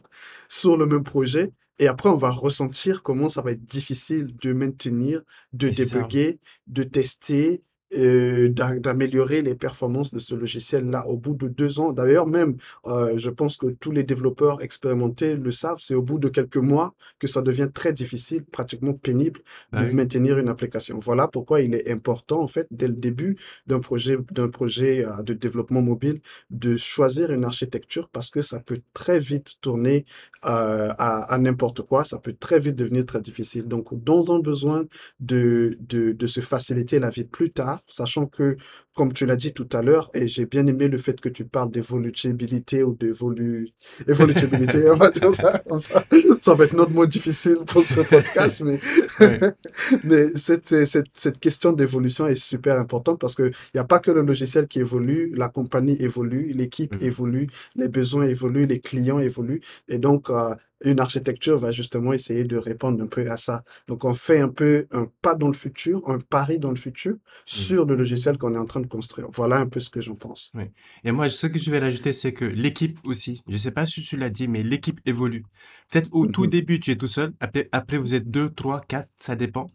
sur 0.49 0.77
le 0.77 0.85
même 0.85 1.03
projet. 1.03 1.51
Et 1.81 1.87
après, 1.87 2.09
on 2.09 2.15
va 2.15 2.29
ressentir 2.29 3.01
comment 3.01 3.27
ça 3.27 3.41
va 3.41 3.53
être 3.53 3.65
difficile 3.65 4.27
de 4.37 4.53
maintenir, 4.53 5.23
de 5.51 5.67
débugger, 5.67 6.39
de 6.67 6.83
tester, 6.83 7.63
euh, 7.95 8.49
d'a- 8.49 8.79
d'améliorer 8.79 9.41
les 9.41 9.55
performances 9.55 10.13
de 10.13 10.19
ce 10.19 10.35
logiciel-là 10.35 11.07
au 11.07 11.17
bout 11.17 11.35
de 11.35 11.47
deux 11.47 11.79
ans. 11.79 11.91
D'ailleurs, 11.93 12.27
même, 12.27 12.55
euh, 12.85 13.17
je 13.17 13.29
pense 13.29 13.57
que 13.57 13.67
tous 13.67 13.91
les 13.91 14.03
développeurs 14.03 14.61
expérimentés 14.61 15.35
le 15.35 15.51
savent, 15.51 15.79
c'est 15.81 15.95
au 15.95 16.01
bout 16.01 16.19
de 16.19 16.29
quelques 16.29 16.57
mois 16.57 16.93
que 17.19 17.27
ça 17.27 17.41
devient 17.41 17.69
très 17.73 17.93
difficile, 17.93 18.43
pratiquement 18.45 18.93
pénible 18.93 19.41
Bah 19.71 19.81
de 19.81 19.85
oui, 19.85 19.93
maintenir 19.93 20.37
une 20.39 20.49
application. 20.49 20.97
Voilà 20.97 21.27
pourquoi 21.27 21.61
il 21.61 21.73
est 21.75 21.89
important, 21.91 22.41
en 22.41 22.47
fait, 22.47 22.67
dès 22.71 22.87
le 22.87 22.93
début 22.93 23.37
d'un 23.67 23.79
projet, 23.79 24.17
d'un 24.31 24.49
projet 24.49 25.05
euh, 25.05 25.21
de 25.23 25.33
développement 25.33 25.81
mobile, 25.81 26.21
de 26.49 26.75
choisir 26.77 27.31
une 27.31 27.43
architecture 27.45 28.09
parce 28.09 28.29
que 28.29 28.41
ça 28.41 28.59
peut 28.59 28.81
très 28.93 29.19
vite 29.19 29.55
tourner 29.61 30.05
à, 30.41 31.21
à 31.33 31.37
n'importe 31.37 31.81
quoi, 31.83 32.05
ça 32.05 32.17
peut 32.19 32.33
très 32.39 32.59
vite 32.59 32.75
devenir 32.75 33.05
très 33.05 33.21
difficile. 33.21 33.63
Donc, 33.67 33.93
dans 34.03 34.33
un 34.35 34.39
besoin 34.39 34.85
de, 35.19 35.77
de, 35.81 36.11
de 36.13 36.27
se 36.27 36.39
faciliter 36.41 36.99
la 36.99 37.09
vie 37.09 37.23
plus 37.23 37.51
tard, 37.51 37.80
sachant 37.87 38.25
que, 38.25 38.57
comme 38.93 39.13
tu 39.13 39.25
l'as 39.25 39.35
dit 39.35 39.53
tout 39.53 39.67
à 39.73 39.81
l'heure, 39.81 40.09
et 40.13 40.27
j'ai 40.27 40.45
bien 40.45 40.65
aimé 40.67 40.87
le 40.87 40.97
fait 40.97 41.19
que 41.19 41.29
tu 41.29 41.45
parles 41.45 41.71
d'évolutibilité 41.71 42.83
ou 42.83 42.95
d'évolu... 42.95 43.69
évolutibilité, 44.07 44.89
on 44.91 44.95
va 44.95 45.11
dire 45.11 45.33
ça 45.33 45.59
comme 45.67 45.79
ça. 45.79 46.03
Ça 46.39 46.53
va 46.53 46.65
être 46.65 46.73
notre 46.73 46.91
mot 46.91 47.05
difficile 47.05 47.57
pour 47.67 47.83
ce 47.83 48.01
podcast, 48.01 48.61
mais 48.61 48.79
mais 50.03 50.29
cette, 50.35 50.85
cette, 50.85 51.07
cette 51.13 51.39
question 51.39 51.73
d'évolution 51.73 52.27
est 52.27 52.35
super 52.35 52.79
importante 52.79 53.19
parce 53.19 53.35
qu'il 53.35 53.51
n'y 53.73 53.79
a 53.79 53.85
pas 53.85 53.99
que 53.99 54.11
le 54.11 54.21
logiciel 54.21 54.67
qui 54.67 54.79
évolue, 54.79 55.33
la 55.35 55.49
compagnie 55.49 55.95
évolue, 56.01 56.51
l'équipe 56.53 56.95
mm, 56.95 57.05
évolue, 57.05 57.47
les 57.75 57.87
besoins 57.87 58.25
évoluent, 58.25 58.65
les 58.65 58.79
clients 58.79 59.19
évoluent. 59.19 59.61
Et 59.87 59.97
donc, 59.97 60.29
euh, 60.29 60.55
une 60.83 60.99
architecture 60.99 61.57
va 61.57 61.71
justement 61.71 62.13
essayer 62.13 62.43
de 62.43 62.57
répondre 62.57 63.01
un 63.03 63.07
peu 63.07 63.29
à 63.29 63.37
ça. 63.37 63.63
Donc, 63.87 64.05
on 64.05 64.13
fait 64.13 64.39
un 64.39 64.49
peu 64.49 64.87
un 64.91 65.07
pas 65.21 65.35
dans 65.35 65.47
le 65.47 65.53
futur, 65.53 66.01
un 66.09 66.19
pari 66.19 66.59
dans 66.59 66.71
le 66.71 66.75
futur 66.77 67.13
mm, 67.13 67.19
sur 67.45 67.85
le 67.85 67.95
logiciel 67.95 68.37
qu'on 68.37 68.53
est 68.55 68.57
en 68.57 68.65
train 68.65 68.79
de 68.81 68.87
construire. 68.87 69.27
Voilà 69.31 69.57
un 69.57 69.67
peu 69.67 69.79
ce 69.79 69.89
que 69.89 70.01
j'en 70.01 70.15
pense. 70.15 70.51
ouais. 70.55 70.71
Et 71.03 71.11
moi, 71.11 71.29
ce 71.29 71.47
que 71.47 71.57
je 71.59 71.69
vais 71.71 71.79
rajouter, 71.79 72.13
c'est 72.13 72.33
que 72.33 72.45
l'équipe 72.45 72.99
aussi, 73.05 73.43
je 73.47 73.57
sais 73.57 73.71
pas 73.71 73.85
si 73.85 74.01
tu 74.01 74.17
l'as 74.17 74.29
dit, 74.29 74.47
mais 74.47 74.63
l'équipe 74.63 74.99
évolue. 75.05 75.43
Peut-être 75.91 76.09
au 76.11 76.25
tout 76.25 76.43
Mhm. 76.43 76.49
début, 76.49 76.79
tu 76.79 76.91
es 76.91 76.95
tout 76.95 77.07
seul, 77.07 77.33
après, 77.39 77.69
après 77.71 77.97
vous 77.97 78.13
êtes 78.15 78.29
deux, 78.29 78.49
trois, 78.49 78.81
quatre, 78.81 79.09
ça 79.17 79.35
dépend. 79.35 79.69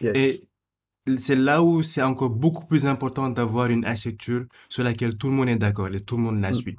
Yes. 0.00 0.42
Et 1.06 1.16
c'est 1.18 1.36
là 1.36 1.62
où 1.62 1.82
c'est 1.82 2.02
encore 2.02 2.30
beaucoup 2.30 2.66
plus 2.66 2.86
important 2.86 3.30
d'avoir 3.30 3.68
une 3.70 3.84
architecture 3.84 4.44
sur 4.68 4.84
laquelle 4.84 5.16
tout 5.16 5.28
le 5.28 5.34
monde 5.34 5.48
est 5.48 5.56
d'accord 5.56 5.88
et 5.94 6.00
tout 6.00 6.16
le 6.16 6.22
monde 6.22 6.40
la 6.40 6.50
Mm. 6.50 6.54
suit. 6.54 6.76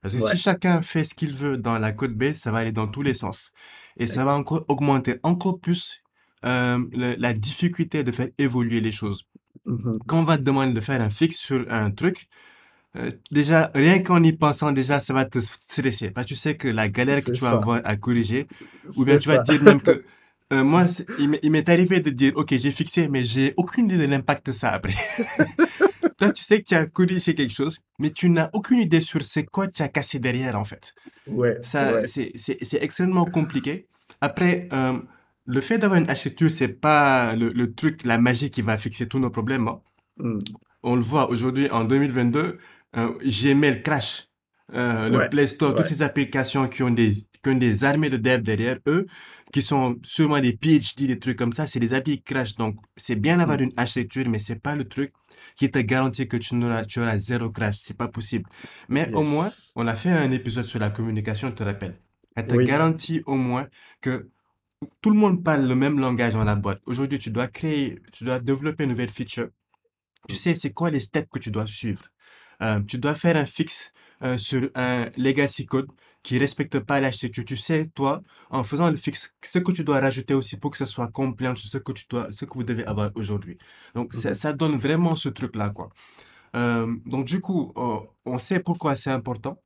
Parce 0.00 0.14
que 0.14 0.22
Ouais. 0.22 0.30
si 0.32 0.38
chacun 0.38 0.80
fait 0.82 1.04
ce 1.04 1.14
qu'il 1.14 1.32
veut 1.34 1.56
dans 1.58 1.78
la 1.78 1.92
code 1.92 2.14
base, 2.14 2.36
ça 2.36 2.52
va 2.52 2.58
aller 2.58 2.72
dans 2.72 2.86
tous 2.88 3.02
les 3.02 3.14
sens. 3.14 3.50
Et 3.96 4.06
ça 4.06 4.24
va 4.24 4.34
encore 4.34 4.64
augmenter 4.68 5.16
encore 5.22 5.58
plus 5.58 6.02
euh, 6.44 6.78
le- 6.92 7.16
la 7.18 7.32
difficulté 7.32 8.04
de 8.04 8.12
faire 8.12 8.28
évoluer 8.38 8.80
les 8.80 8.92
choses. 8.92 9.24
Mhm. 9.66 9.98
Quand 10.06 10.20
on 10.20 10.24
va 10.24 10.38
te 10.38 10.44
demander 10.44 10.72
de 10.72 10.80
faire 10.80 11.00
un 11.02 11.10
fixe 11.10 11.36
sur 11.36 11.64
un 11.68 11.90
truc, 11.90 12.28
euh, 12.96 13.10
déjà, 13.32 13.72
rien 13.74 13.98
qu'en 13.98 14.22
y 14.22 14.32
pensant, 14.32 14.70
déjà, 14.70 15.00
ça 15.00 15.12
va 15.12 15.24
te 15.24 15.40
stresser. 15.40 16.10
Parce 16.12 16.26
que 16.26 16.34
tu 16.34 16.36
sais 16.36 16.56
que 16.56 16.68
la 16.68 16.88
galère 16.88 17.24
que 17.24 17.32
tu 17.32 17.40
vas 17.40 17.50
avoir 17.50 17.80
à 17.84 17.96
corriger, 17.96 18.46
ou 18.96 19.04
bien 19.04 19.18
tu 19.18 19.28
vas 19.28 19.38
ça. 19.38 19.42
dire 19.42 19.60
même 19.64 19.80
que, 19.82 20.04
euh, 20.52 20.62
moi, 20.62 20.86
c'est- 20.86 21.06
il 21.18 21.28
m'est 21.28 21.40
il 21.42 21.50
m'est 21.50 21.68
arrivé 21.68 21.98
de 22.00 22.10
dire, 22.10 22.32
OK, 22.36 22.54
j'ai 22.56 22.70
fixé, 22.72 23.08
mais 23.08 23.24
j'ai 23.24 23.52
aucune 23.56 23.86
idée 23.86 23.98
de 23.98 24.06
l'impact 24.12 24.46
de 24.46 24.52
ça 24.52 24.70
après. 24.70 24.94
Toi, 26.18 26.32
tu 26.32 26.42
sais 26.42 26.60
que 26.60 26.64
tu 26.66 26.74
as 26.74 26.86
corrigé 26.86 27.34
quelque 27.34 27.54
chose, 27.54 27.78
mais 27.98 28.10
tu 28.10 28.28
n'as 28.28 28.50
aucune 28.52 28.80
idée 28.80 29.00
sur 29.00 29.22
c'est 29.22 29.44
quoi 29.44 29.68
tu 29.68 29.82
as 29.82 29.88
cassé 29.88 30.18
derrière, 30.18 30.58
en 30.58 30.64
fait. 30.64 30.92
Ouais, 31.26 31.58
Ça, 31.62 31.92
ouais. 31.94 32.06
c'est, 32.08 32.78
extrêmement 32.82 33.24
compliqué. 33.24 33.86
Après, 34.20 34.68
euh, 34.72 34.98
le 35.46 35.60
fait 35.60 35.78
d'avoir 35.78 36.00
une 36.00 36.08
architecture, 36.10 36.50
c'est 36.50 36.68
pas 36.80 37.34
le, 37.36 37.50
le 37.50 37.72
truc, 37.72 38.04
la 38.04 38.18
magie 38.18 38.50
qui 38.50 38.62
va 38.62 38.76
fixer 38.76 39.06
tous 39.06 39.18
nos 39.20 39.30
problèmes. 39.30 39.68
hein. 39.68 39.80
Mm. 40.18 40.38
On 40.82 40.96
le 40.96 41.02
voit 41.02 41.30
aujourd'hui, 41.30 41.70
en 41.70 41.84
2022, 41.84 42.58
euh, 42.96 43.12
Gmail 43.24 43.82
crash. 43.82 44.24
Euh, 44.74 45.08
le 45.08 45.28
Play 45.30 45.46
Store, 45.46 45.74
toutes 45.74 45.86
ces 45.86 46.02
applications 46.02 46.68
qui 46.68 46.82
ont 46.82 46.90
des, 46.90 47.10
qui 47.12 47.48
ont 47.48 47.54
des 47.54 47.84
armées 47.84 48.10
de 48.10 48.18
devs 48.18 48.42
derrière 48.42 48.76
eux, 48.86 49.06
qui 49.52 49.62
sont 49.62 49.98
sûrement 50.02 50.40
des 50.40 50.52
PhD, 50.52 51.06
des 51.06 51.18
trucs 51.18 51.38
comme 51.38 51.52
ça, 51.52 51.66
c'est 51.66 51.80
des 51.80 51.94
applis 51.94 52.18
qui 52.18 52.22
crashent. 52.24 52.54
Donc, 52.56 52.76
c'est 52.96 53.16
bien 53.16 53.38
d'avoir 53.38 53.58
Mm. 53.58 53.62
une 53.62 53.72
architecture, 53.76 54.28
mais 54.28 54.38
c'est 54.38 54.60
pas 54.60 54.76
le 54.76 54.86
truc 54.86 55.12
qui 55.56 55.70
te 55.70 55.78
garantit 55.78 56.28
que 56.28 56.36
tu 56.36 57.00
auras 57.00 57.16
zéro 57.18 57.48
crash. 57.50 57.76
C'est 57.78 57.96
pas 57.96 58.08
possible. 58.08 58.48
Mais 58.88 59.12
au 59.14 59.22
moins, 59.22 59.48
on 59.76 59.86
a 59.86 59.94
fait 59.94 60.10
un 60.10 60.30
épisode 60.30 60.64
sur 60.66 60.78
la 60.78 60.90
communication, 60.90 61.48
je 61.48 61.54
te 61.54 61.62
rappelle. 61.62 61.96
Elle 62.36 62.46
te 62.46 62.54
Oui. 62.54 62.66
garantit 62.66 63.22
au 63.26 63.34
moins 63.36 63.66
que 64.00 64.28
tout 65.00 65.10
le 65.10 65.16
monde 65.16 65.42
parle 65.42 65.66
le 65.66 65.74
même 65.74 65.98
langage 65.98 66.34
dans 66.34 66.44
la 66.44 66.54
boîte. 66.54 66.80
Aujourd'hui, 66.86 67.18
tu 67.18 67.30
dois 67.30 67.48
créer, 67.48 67.98
tu 68.12 68.24
dois 68.24 68.38
développer 68.38 68.84
une 68.84 68.90
nouvelle 68.90 69.10
feature. 69.10 69.48
Tu 70.28 70.36
sais, 70.36 70.54
c'est 70.54 70.72
quoi 70.72 70.90
les 70.90 71.00
steps 71.00 71.28
que 71.32 71.38
tu 71.38 71.50
dois 71.50 71.66
suivre? 71.66 72.02
Euh, 72.62 72.80
tu 72.82 72.98
dois 72.98 73.14
faire 73.14 73.36
un 73.36 73.44
fixe 73.44 73.92
euh, 74.22 74.36
sur 74.36 74.68
un 74.74 75.10
legacy 75.16 75.64
code 75.66 75.88
qui 76.28 76.36
respecte 76.38 76.78
pas 76.80 77.00
l'architecture. 77.00 77.42
Tu 77.46 77.56
sais, 77.56 77.86
toi, 77.94 78.22
en 78.50 78.62
faisant 78.62 78.90
le 78.90 78.96
fixe, 78.96 79.32
ce 79.42 79.58
que 79.60 79.72
tu 79.72 79.82
dois 79.82 79.98
rajouter 79.98 80.34
aussi 80.34 80.58
pour 80.58 80.70
que 80.70 80.76
ça 80.76 80.84
soit 80.84 81.08
compliant 81.08 81.56
sur 81.56 81.70
ce 81.70 81.78
que 81.78 81.92
tu 81.92 82.04
dois, 82.10 82.30
ce 82.32 82.44
que 82.44 82.52
vous 82.52 82.64
devez 82.64 82.84
avoir 82.84 83.10
aujourd'hui. 83.14 83.56
Donc, 83.94 84.12
ça, 84.12 84.34
ça 84.34 84.52
donne 84.52 84.76
vraiment 84.76 85.16
ce 85.16 85.30
truc-là, 85.30 85.70
quoi. 85.70 85.88
Euh, 86.54 86.94
donc, 87.06 87.24
du 87.24 87.40
coup, 87.40 87.72
euh, 87.78 88.00
on 88.26 88.36
sait 88.36 88.60
pourquoi 88.60 88.94
c'est 88.94 89.10
important. 89.10 89.56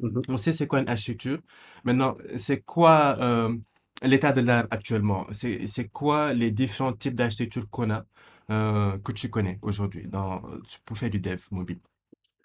Mhm. 0.00 0.22
On 0.30 0.38
sait 0.38 0.54
c'est 0.54 0.66
quoi 0.66 0.80
une 0.80 0.88
architecture. 0.88 1.40
Maintenant, 1.84 2.16
c'est 2.38 2.62
quoi 2.62 3.18
euh, 3.20 3.54
l'état 4.02 4.32
de 4.32 4.40
l'art 4.40 4.66
actuellement? 4.70 5.26
C'est, 5.32 5.90
quoi 5.92 6.32
les 6.32 6.50
différents 6.52 6.94
types 6.94 7.16
d'architecture 7.16 7.68
qu'on 7.68 7.90
a, 7.90 8.06
euh, 8.50 8.96
que 9.00 9.12
tu 9.12 9.28
connais 9.28 9.58
aujourd'hui 9.60 10.06
dans, 10.06 10.40
pour 10.86 10.96
faire 10.96 11.10
du 11.10 11.20
dev 11.20 11.42
mobile? 11.50 11.80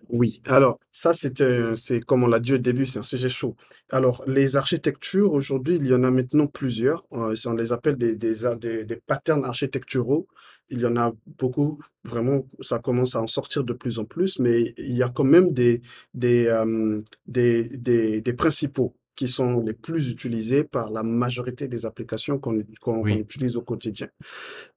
Oui, 0.09 0.41
alors 0.47 0.79
ça 0.91 1.13
c'est 1.13 1.41
euh, 1.41 1.75
c'est 1.75 2.01
comme 2.01 2.23
on 2.23 2.27
l'a 2.27 2.39
dit 2.39 2.53
au 2.53 2.57
début, 2.57 2.85
c'est 2.85 2.99
un 2.99 3.03
sujet 3.03 3.29
chaud. 3.29 3.55
Alors 3.91 4.23
les 4.27 4.55
architectures 4.57 5.31
aujourd'hui, 5.31 5.75
il 5.75 5.87
y 5.87 5.93
en 5.95 6.03
a 6.03 6.11
maintenant 6.11 6.45
plusieurs. 6.47 7.05
Euh, 7.13 7.35
on 7.45 7.53
les 7.53 7.71
appelle 7.71 7.95
des, 7.95 8.15
des, 8.15 8.33
des, 8.59 8.83
des 8.85 8.95
patterns 8.97 9.45
architecturaux. 9.45 10.27
Il 10.69 10.79
y 10.79 10.85
en 10.85 10.97
a 10.97 11.13
beaucoup, 11.37 11.79
vraiment, 12.03 12.45
ça 12.61 12.79
commence 12.79 13.15
à 13.15 13.21
en 13.21 13.27
sortir 13.27 13.63
de 13.63 13.73
plus 13.73 13.97
en 13.99 14.05
plus, 14.05 14.39
mais 14.39 14.73
il 14.77 14.93
y 14.97 15.03
a 15.03 15.09
quand 15.09 15.23
même 15.23 15.51
des, 15.53 15.81
des, 16.13 16.47
euh, 16.47 17.01
des, 17.27 17.63
des, 17.77 18.21
des 18.21 18.33
principaux 18.33 18.95
qui 19.15 19.27
sont 19.27 19.59
les 19.59 19.73
plus 19.73 20.09
utilisés 20.09 20.63
par 20.63 20.91
la 20.91 21.03
majorité 21.03 21.67
des 21.67 21.85
applications 21.85 22.39
qu'on 22.39 22.63
utilise 23.05 23.55
au 23.55 23.61
quotidien. 23.61 24.07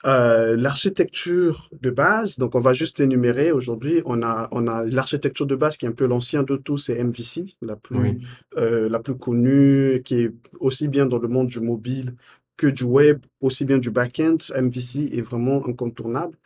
Euh, 0.04 0.56
l'architecture 0.56 1.68
de 1.80 1.90
base, 1.90 2.36
donc 2.36 2.54
on 2.54 2.60
va 2.60 2.72
juste 2.72 3.00
énumérer 3.00 3.52
aujourd'hui, 3.52 4.02
on 4.04 4.22
a, 4.22 4.48
on 4.52 4.66
a 4.66 4.84
l'architecture 4.84 5.46
de 5.46 5.56
base 5.56 5.76
qui 5.76 5.86
est 5.86 5.88
un 5.88 5.92
peu 5.92 6.06
l'ancien 6.06 6.42
de 6.42 6.56
tous, 6.56 6.78
c'est 6.78 7.02
MVC, 7.02 7.56
la 7.62 7.76
plus, 7.76 7.98
oui, 7.98 8.18
euh, 8.56 8.88
la 8.88 9.00
plus 9.00 9.16
connue, 9.16 10.02
qui 10.04 10.22
est 10.22 10.32
aussi 10.60 10.88
bien 10.88 11.06
dans 11.06 11.18
le 11.18 11.28
monde 11.28 11.46
du 11.46 11.60
mobile 11.60 12.14
que 12.56 12.66
du 12.66 12.84
web, 12.84 13.20
aussi 13.40 13.64
bien 13.64 13.78
du 13.78 13.90
back-end. 13.90 14.38
MVC 14.54 15.10
est 15.12 15.20
vraiment 15.20 15.66
incontournable. 15.66 16.38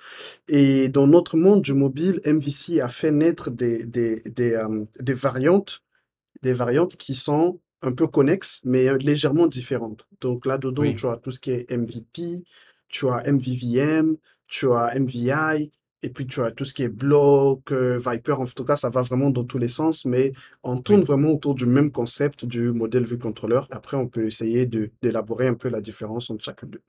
Et 0.49 0.89
dans 0.89 1.07
notre 1.07 1.37
monde 1.37 1.63
du 1.63 1.73
mobile, 1.73 2.21
MVC 2.27 2.81
a 2.81 2.89
fait 2.89 3.13
naître 3.13 3.51
des, 3.51 3.87
des, 3.87 4.21
des, 4.23 4.55
euh, 4.55 4.85
des 4.99 5.15
variantes, 5.15 5.83
des 6.43 6.53
variantes 6.53 6.97
qui 6.97 7.15
sont 7.15 7.61
un 7.83 7.93
peu 7.93 8.07
connexes, 8.09 8.61
mais 8.65 8.97
légèrement 8.99 9.47
différentes. 9.47 10.07
Donc 10.21 10.47
là-dedans, 10.47 10.83
oui, 10.83 10.95
tu 10.95 11.07
as 11.07 11.17
tout 11.17 11.31
ce 11.31 11.41
qui 11.41 11.51
est 11.53 11.71
MVP, 11.71 12.45
tu 12.89 13.09
as 13.09 13.23
MVVM, 13.31 14.17
tu 14.47 14.73
as 14.73 14.95
MVI, 14.99 15.71
Et 16.03 16.09
puis 16.11 16.27
tu 16.27 16.41
as 16.43 16.51
tout 16.51 16.65
ce 16.65 16.73
qui 16.75 16.83
est 16.83 16.89
block, 16.89 17.73
euh, 17.73 17.99
Viper, 17.99 18.33
en 18.41 18.47
tout 18.47 18.65
cas, 18.65 18.77
ça 18.77 18.89
va 18.89 19.03
vraiment 19.03 19.31
dans 19.31 19.45
tous 19.45 19.59
les 19.59 19.69
sens, 19.69 20.07
mais 20.07 20.33
on 20.63 20.79
tourne 20.81 21.03
Oui. 21.03 21.07
vraiment 21.07 21.31
autour 21.33 21.55
du 21.55 21.67
même 21.67 21.93
concept 21.93 22.47
du 22.47 22.73
modèle 22.73 23.05
vue 23.05 23.19
contrôleur. 23.19 23.67
Après, 23.71 23.97
on 23.99 24.09
peut 24.09 24.25
essayer 24.27 24.65
d'élaborer 24.67 25.47
un 25.49 25.55
peu 25.55 25.69
la 25.69 25.81
différence 25.83 26.31
entre 26.31 26.43
chacun 26.45 26.67
d'eux. 26.69 26.83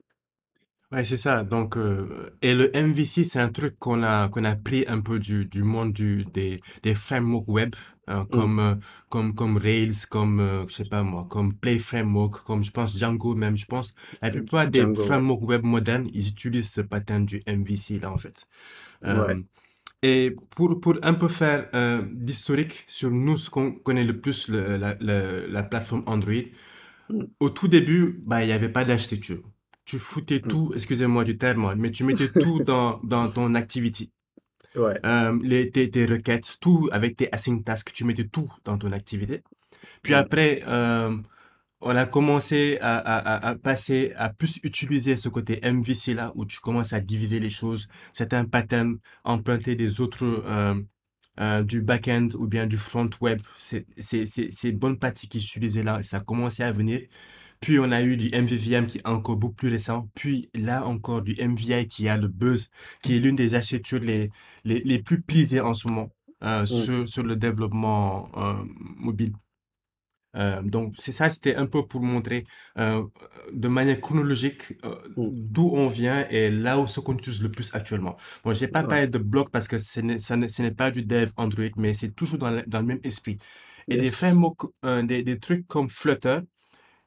Ouais, 0.92 1.04
c'est 1.04 1.16
ça. 1.16 1.42
Donc, 1.42 1.78
euh, 1.78 2.36
et 2.42 2.54
le 2.54 2.70
MVC, 2.76 3.24
c'est 3.24 3.38
un 3.40 3.48
truc 3.48 3.78
qu'on 3.78 4.02
a, 4.02 4.28
qu'on 4.28 4.44
a 4.44 4.54
pris 4.56 4.84
un 4.86 5.00
peu 5.00 5.18
du, 5.18 5.46
du 5.46 5.62
monde 5.62 5.92
du, 5.94 6.24
des, 6.34 6.58
des 6.82 6.94
frameworks 6.94 7.48
web, 7.48 7.74
euh, 8.10 8.24
Mm. 8.24 8.26
comme, 8.28 8.58
euh, 8.58 8.74
comme, 9.08 9.34
comme 9.34 9.56
Rails, 9.56 9.94
comme, 10.10 10.66
je 10.68 10.74
sais 10.74 10.84
pas 10.84 11.02
moi, 11.02 11.26
comme 11.30 11.54
Play 11.54 11.78
Framework, 11.78 12.44
comme 12.44 12.62
je 12.62 12.70
pense 12.72 12.96
Django 12.98 13.34
même, 13.34 13.56
je 13.56 13.64
pense. 13.64 13.94
La 14.20 14.30
plupart 14.30 14.68
des 14.68 14.80
Django, 14.80 15.02
frameworks 15.04 15.48
web 15.48 15.62
modernes, 15.64 16.08
ils 16.12 16.28
utilisent 16.28 16.70
ce 16.70 16.82
pattern 16.82 17.24
du 17.24 17.42
MVC 17.46 17.98
là, 17.98 18.10
en 18.12 18.18
fait. 18.18 18.46
Ouais. 19.02 19.36
Et 20.02 20.34
pour, 20.56 20.80
pour 20.80 20.96
un 21.02 21.14
peu 21.14 21.28
faire 21.28 21.68
d'historique 22.12 22.84
sur 22.88 23.10
nous, 23.10 23.36
ce 23.36 23.50
qu'on 23.50 23.72
connaît 23.72 24.04
le 24.04 24.20
plus, 24.20 24.48
le- 24.48 24.76
la, 24.76 24.96
la, 25.00 25.46
la 25.46 25.62
plateforme 25.62 26.02
Android, 26.06 26.34
Mm. 27.08 27.24
au 27.40 27.50
tout 27.50 27.68
début, 27.68 28.20
bah, 28.26 28.42
il 28.44 28.46
n'y 28.46 28.52
avait 28.52 28.68
pas 28.70 28.84
d'architecture. 28.84 29.42
Tu 29.84 29.98
foutais 29.98 30.40
Mm. 30.44 30.48
tout, 30.48 30.72
excusez-moi 30.74 31.24
du 31.24 31.36
terme, 31.38 31.74
mais 31.76 31.90
tu 31.90 32.04
mettais 32.04 32.28
tout 32.28 32.58
dans, 32.64 33.00
dans 33.02 33.28
ton 33.30 33.54
activity. 33.54 34.10
Ouais. 34.76 34.94
Euh, 35.04 35.38
les, 35.42 35.70
tes, 35.70 35.90
tes 35.90 36.06
requêtes, 36.06 36.56
tout 36.60 36.88
avec 36.92 37.16
tes 37.16 37.28
async 37.32 37.64
tasks, 37.64 37.92
tu 37.92 38.04
mettais 38.04 38.26
tout 38.28 38.50
dans 38.64 38.78
ton 38.78 38.92
activité. 38.92 39.42
Puis 40.02 40.14
Mm. 40.14 40.16
après, 40.16 40.62
euh, 40.66 41.16
on 41.80 41.96
a 41.96 42.06
commencé 42.06 42.78
à, 42.80 42.96
à, 43.48 43.54
passer 43.56 44.12
à 44.16 44.30
plus 44.30 44.60
utiliser 44.62 45.16
ce 45.16 45.28
côté 45.28 45.58
MVC 45.64 46.14
là, 46.14 46.30
où 46.36 46.44
tu 46.46 46.60
commences 46.60 46.92
à 46.92 47.00
diviser 47.00 47.40
les 47.40 47.50
choses. 47.50 47.88
Certains 48.12 48.44
patterns 48.44 48.98
empruntés 49.24 49.74
des 49.74 50.00
autres, 50.00 50.24
euh, 51.40 51.62
du 51.64 51.82
back-end 51.82 52.28
ou 52.38 52.46
bien 52.46 52.66
du 52.68 52.76
front 52.76 53.10
web. 53.20 53.40
C'est 53.58 54.72
bonnes 54.72 54.98
pratiques 54.98 55.32
qu'ils 55.32 55.42
utilisaient 55.44 55.82
là, 55.82 55.98
et 55.98 56.04
ça 56.04 56.18
a 56.18 56.20
commencé 56.20 56.62
à 56.62 56.70
venir. 56.70 57.00
Puis 57.62 57.78
on 57.80 57.90
a 57.92 58.02
eu 58.02 58.18
du 58.18 58.28
MVVM 58.30 58.86
qui 58.88 58.98
est 58.98 59.08
encore 59.08 59.36
beaucoup 59.38 59.54
plus 59.56 59.70
récent. 59.70 60.10
Puis 60.14 60.50
là 60.54 60.84
encore 60.86 61.22
du 61.22 61.34
MVI 61.40 61.88
qui 61.88 62.08
a 62.10 62.18
le 62.18 62.28
buzz, 62.28 62.70
qui 63.02 63.16
est 63.16 63.20
l'une 63.20 63.36
des 63.36 63.54
architectures 63.54 64.00
les, 64.00 64.30
les, 64.64 64.80
les 64.80 65.00
plus 65.02 65.22
prisées 65.22 65.60
en 65.62 65.74
ce 65.74 65.88
moment 65.88 66.10
euh, 66.44 66.62
Mm. 66.62 66.66
sur, 66.66 67.08
sur 67.08 67.22
le 67.24 67.36
développement 67.36 68.30
euh, 68.36 68.64
mobile. 68.98 69.32
Euh, 70.34 70.62
donc 70.62 70.94
c'est 70.98 71.12
ça, 71.12 71.28
c'était 71.30 71.56
un 71.56 71.66
peu 71.66 71.86
pour 71.86 72.00
montrer 72.02 72.44
euh, 72.78 73.04
de 73.52 73.68
manière 73.68 74.00
chronologique 74.00 74.72
euh, 74.84 74.96
Mm. 75.16 75.28
d'où 75.30 75.70
on 75.74 75.88
vient 75.88 76.26
et 76.30 76.50
là 76.50 76.78
où 76.80 76.86
ce 76.86 77.00
qu'on 77.00 77.14
utilise 77.16 77.42
le 77.42 77.50
plus 77.50 77.74
actuellement. 77.74 78.16
Bon, 78.44 78.52
j'ai 78.54 78.68
pas 78.68 78.82
Ouais. 78.82 78.88
parlé 78.88 79.06
de 79.08 79.18
bloc 79.18 79.50
parce 79.50 79.68
que 79.68 79.78
ce 79.78 80.00
n'est, 80.00 80.70
pas 80.74 80.90
du 80.90 81.02
dev 81.04 81.30
Android, 81.36 81.66
mais 81.76 81.92
c'est 81.94 82.12
toujours 82.14 82.38
dans 82.38 82.50
le, 82.50 82.62
dans 82.66 82.80
le 82.80 82.86
même 82.86 83.00
esprit. 83.04 83.38
Et 83.88 83.96
des 83.98 84.04
Yes. 84.06 84.14
frameworks, 84.16 84.70
euh, 84.86 85.02
des, 85.02 85.22
des 85.22 85.38
trucs 85.38 85.66
comme 85.68 85.90
Flutter, 85.90 86.40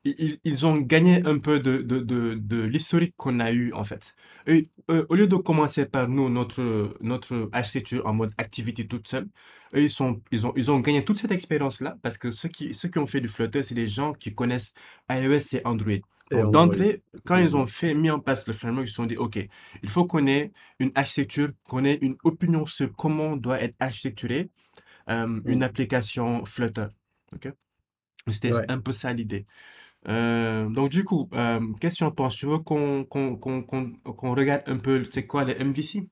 ils, 0.06 0.40
ils 0.44 0.66
ont 0.66 0.78
gagné 0.78 1.22
un 1.26 1.40
peu 1.40 1.60
de, 1.60 1.80
de, 1.80 2.00
de, 2.00 2.36
de 2.36 2.62
l'historique 2.64 3.16
qu'on 3.18 3.40
a 3.40 3.52
eu 3.52 3.74
en 3.74 3.84
fait. 3.84 4.16
Et, 4.48 4.70
euh, 4.92 5.06
au 5.10 5.16
lieu 5.16 5.28
de 5.28 5.36
commencer 5.38 5.86
par 5.86 6.08
nous, 6.08 6.30
notre, 6.30 6.96
notre 7.02 7.50
architecture 7.54 8.06
en 8.08 8.14
mode 8.14 8.34
activité 8.38 8.88
toute 8.88 9.08
seule, 9.08 9.28
eux, 9.76 9.82
ils 9.84 9.90
sont, 9.90 10.22
ils 10.32 10.46
ont, 10.48 10.54
ils 10.56 10.72
ont 10.72 10.80
gagné 10.80 11.04
toute 11.06 11.18
cette 11.18 11.32
expérience-là 11.32 11.98
parce 12.04 12.18
que 12.18 12.32
ceux 12.32 12.50
qui, 12.50 12.74
ceux 12.74 12.90
qui 12.90 13.00
ont 13.00 13.08
fait 13.08 13.22
du 13.22 13.28
Flutter, 13.28 13.64
c'est 13.64 13.76
des 13.76 13.88
gens 13.88 14.14
qui 14.14 14.34
connaissent 14.36 14.74
iOS 15.10 15.56
et 15.56 15.62
Android. 15.66 15.94
Donc, 16.32 16.52
d'entrée, 16.52 17.04
quand 17.26 17.38
ils 17.38 17.56
Mhm. 17.56 17.56
ont 17.56 17.66
fait, 17.68 17.94
mis 17.94 18.10
en 18.12 18.20
place 18.20 18.48
le 18.48 18.54
framework, 18.54 18.88
ils 18.88 18.90
se 18.90 18.96
sont 18.96 19.06
dit, 19.06 19.18
OK, 19.18 19.38
il 19.84 19.90
faut 19.90 20.06
qu'on 20.06 20.28
ait 20.28 20.52
une 20.80 20.92
architecture, 20.96 21.50
qu'on 21.68 21.86
ait 21.86 22.00
une 22.02 22.18
opinion 22.24 22.66
sur 22.66 22.96
comment 22.96 23.38
doit 23.38 23.62
être 23.62 23.76
architecturée 23.80 24.50
euh, 25.10 25.42
une 25.48 25.64
Mm. 25.64 25.64
application 25.64 26.46
Flutter. 26.46 26.88
OK? 27.36 27.52
C'était 28.32 28.52
Ouais. 28.54 28.66
un 28.68 28.80
peu 28.80 28.92
ça 28.92 29.14
l'idée. 29.14 29.46
Euh, 30.08 30.70
donc 30.70 30.90
du 30.92 31.04
coup, 31.04 31.30
euh, 31.34 31.60
qu'est-ce 31.80 31.96
que 31.96 31.98
tu 32.00 32.04
en 32.04 32.12
penses? 32.12 32.36
Tu 32.38 32.46
veux 32.46 32.60
qu'on 32.60 33.04
qu'on 33.06 33.38
qu'on 33.38 33.64
qu'on 33.64 33.92
qu'on 33.92 34.36
regarde 34.36 34.64
un 34.68 34.78
peu 34.78 35.04
c'est 35.10 35.26
quoi 35.28 35.44
les 35.44 35.54
MVC? 35.60 36.08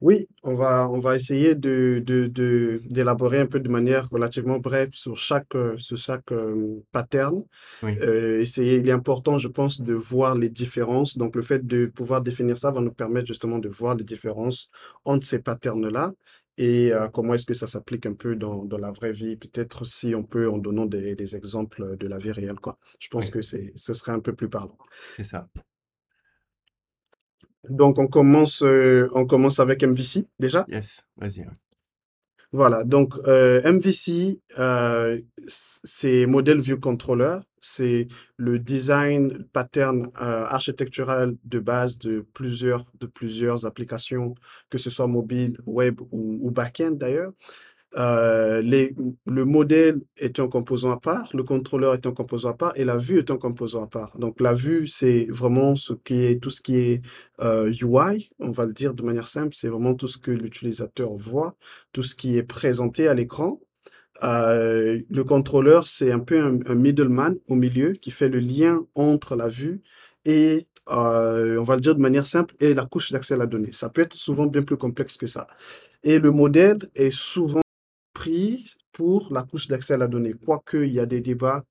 Oui, 0.00 0.26
on 0.44 0.54
va, 0.54 0.88
on 0.88 1.00
va 1.00 1.16
essayer 1.16 1.56
de, 1.56 2.00
de, 2.06 2.28
de- 2.28 2.80
d'élaborer 2.84 3.40
un 3.40 3.46
peu 3.46 3.58
de 3.58 3.68
manière 3.68 4.08
relativement 4.10 4.60
brève 4.60 4.90
sur 4.92 5.16
chaque, 5.16 5.56
euh, 5.56 5.76
sur 5.76 5.96
chaque 5.96 6.30
euh, 6.30 6.80
pattern. 6.92 7.42
Oui, 7.82 8.02
Euh, 8.02 8.40
essayer, 8.40 8.76
il 8.78 8.88
est 8.88 8.92
important, 8.92 9.38
je 9.38 9.48
pense, 9.48 9.80
de 9.80 9.94
voir 9.94 10.36
les 10.36 10.50
différences. 10.50 11.16
Donc, 11.18 11.34
le 11.36 11.42
fait 11.42 11.66
de 11.66 11.86
pouvoir 11.86 12.22
définir 12.22 12.58
ça 12.58 12.70
va 12.70 12.80
nous 12.80 12.92
permettre 12.92 13.26
justement 13.26 13.58
de 13.58 13.68
voir 13.68 13.96
les 13.96 14.04
différences 14.04 14.70
entre 15.04 15.26
ces 15.26 15.40
patterns-là 15.40 16.12
et 16.58 16.92
euh, 16.92 17.08
comment 17.08 17.34
est-ce 17.34 17.46
que 17.46 17.54
ça 17.54 17.66
s'applique 17.66 18.06
un 18.06 18.14
peu 18.14 18.36
dans, 18.36 18.64
dans 18.64 18.78
la 18.78 18.90
vraie 18.90 19.12
vie? 19.12 19.36
Peut-être 19.36 19.84
si 19.86 20.14
on 20.14 20.24
peut 20.24 20.50
en 20.50 20.58
donnant 20.58 20.86
des, 20.86 21.14
des 21.14 21.36
exemples 21.36 21.96
de 21.96 22.06
la 22.08 22.18
vie 22.18 22.32
réelle, 22.32 22.60
quoi. 22.60 22.78
Je 22.98 23.08
pense 23.08 23.26
oui, 23.26 23.32
que 23.32 23.42
c'est, 23.42 23.72
ce 23.76 23.92
serait 23.94 24.12
un 24.12 24.20
peu 24.20 24.34
plus 24.34 24.48
parlant. 24.50 24.76
c'est 25.16 25.24
ça. 25.24 25.48
Donc, 27.68 27.98
on 27.98 28.06
commence, 28.08 28.62
euh, 28.62 29.08
on 29.14 29.26
commence 29.26 29.60
avec 29.60 29.82
MVC 29.82 30.26
déjà? 30.38 30.64
Yes, 30.68 31.06
vas-y. 31.16 31.40
ouais. 31.40 31.46
Voilà, 32.52 32.82
donc 32.84 33.14
euh, 33.26 33.60
MVC, 33.70 34.40
euh, 34.58 35.20
c'est 35.46 36.24
Model 36.24 36.58
View 36.60 36.80
Controller, 36.80 37.40
c'est 37.60 38.06
le 38.38 38.58
design 38.58 39.44
pattern 39.52 40.10
euh, 40.22 40.46
architectural 40.46 41.36
de 41.44 41.58
base 41.58 41.98
de 41.98 42.26
plusieurs, 42.32 42.86
de 43.00 43.06
plusieurs 43.06 43.66
applications, 43.66 44.34
que 44.70 44.78
ce 44.78 44.88
soit 44.88 45.06
mobile, 45.06 45.58
web 45.66 46.00
ou, 46.10 46.38
ou 46.40 46.50
back-end 46.50 46.92
d'ailleurs. 46.92 47.32
Euh, 47.96 48.60
le 48.62 49.44
modèle 49.44 50.02
est 50.18 50.40
un 50.40 50.48
composant 50.48 50.90
à 50.90 50.98
part, 51.00 51.30
le 51.32 51.42
contrôleur 51.42 51.94
est 51.94 52.06
un 52.06 52.12
composant 52.12 52.50
à 52.50 52.54
part 52.54 52.72
et 52.76 52.84
la 52.84 52.98
vue 52.98 53.18
est 53.18 53.30
un 53.30 53.38
composant 53.38 53.84
à 53.84 53.86
part. 53.86 54.18
Donc 54.18 54.40
la 54.40 54.52
vue, 54.52 54.86
c'est 54.86 55.26
vraiment 55.30 55.74
tout 55.74 56.50
ce 56.50 56.60
qui 56.60 56.76
est 56.76 57.00
euh, 57.40 57.72
UI, 57.72 58.30
on 58.40 58.50
va 58.50 58.66
le 58.66 58.72
dire 58.72 58.94
de 58.94 59.02
manière 59.02 59.28
simple, 59.28 59.54
c'est 59.54 59.68
vraiment 59.68 59.94
tout 59.94 60.06
ce 60.06 60.18
que 60.18 60.30
l'utilisateur 60.30 61.14
voit, 61.14 61.56
tout 61.92 62.02
ce 62.02 62.14
qui 62.14 62.36
est 62.36 62.42
présenté 62.42 63.08
à 63.08 63.14
l'écran. 63.14 63.60
Euh, 64.22 65.00
le 65.08 65.24
contrôleur, 65.24 65.86
c'est 65.86 66.10
un 66.12 66.18
peu 66.18 66.40
un, 66.40 66.74
middleman 66.74 67.36
au 67.48 67.54
milieu 67.54 67.92
qui 67.92 68.10
fait 68.10 68.28
le 68.28 68.40
lien 68.40 68.84
entre 68.94 69.36
la 69.36 69.48
vue 69.48 69.80
et, 70.24 70.66
euh, 70.90 71.58
on 71.58 71.62
va 71.62 71.76
le 71.76 71.80
dire 71.80 71.94
de 71.94 72.00
manière 72.00 72.26
simple, 72.26 72.54
et 72.60 72.74
la 72.74 72.84
couche 72.84 73.12
d'accès 73.12 73.34
à 73.34 73.36
la 73.36 73.46
donnée. 73.46 73.72
Ça 73.72 73.88
peut 73.88 74.02
être 74.02 74.14
souvent 74.14 74.46
bien 74.46 74.62
plus 74.62 74.76
complexe 74.76 75.16
que 75.16 75.26
ça. 75.26 75.46
Et 76.02 76.18
le 76.18 76.30
modèle 76.30 76.78
est 76.94 77.10
souvent 77.12 77.60
pris 78.18 78.74
pour 78.92 79.32
la 79.32 79.42
couche 79.44 79.68
d'accès 79.68 79.94
à 79.94 79.96
la 79.98 80.08
donnée, 80.08 80.34
quoique 80.34 80.78
il 80.78 80.92
y 80.92 81.00
a 81.00 81.06
des 81.06 81.20
débats 81.20 81.64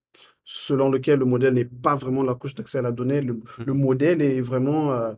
selon 0.45 0.91
lesquels 0.91 1.19
le 1.19 1.25
modèle 1.25 1.53
n'est 1.55 1.65
pas 1.65 1.95
vraiment 1.95 2.23
la 2.23 2.35
couche 2.35 2.55
d'accès 2.55 2.79
à 2.79 2.81
la 2.81 2.91
donnée. 2.93 3.21
Le, 3.21 3.39
le 3.65 3.73
Mm. 3.73 3.73
modèle 3.73 4.21
est 4.21 4.41
vraiment 4.41 4.91
euh, 4.93 5.13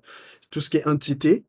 tout 0.51 0.61
ce 0.61 0.69
qui 0.69 0.77
est 0.77 0.87
entité. 0.87 1.45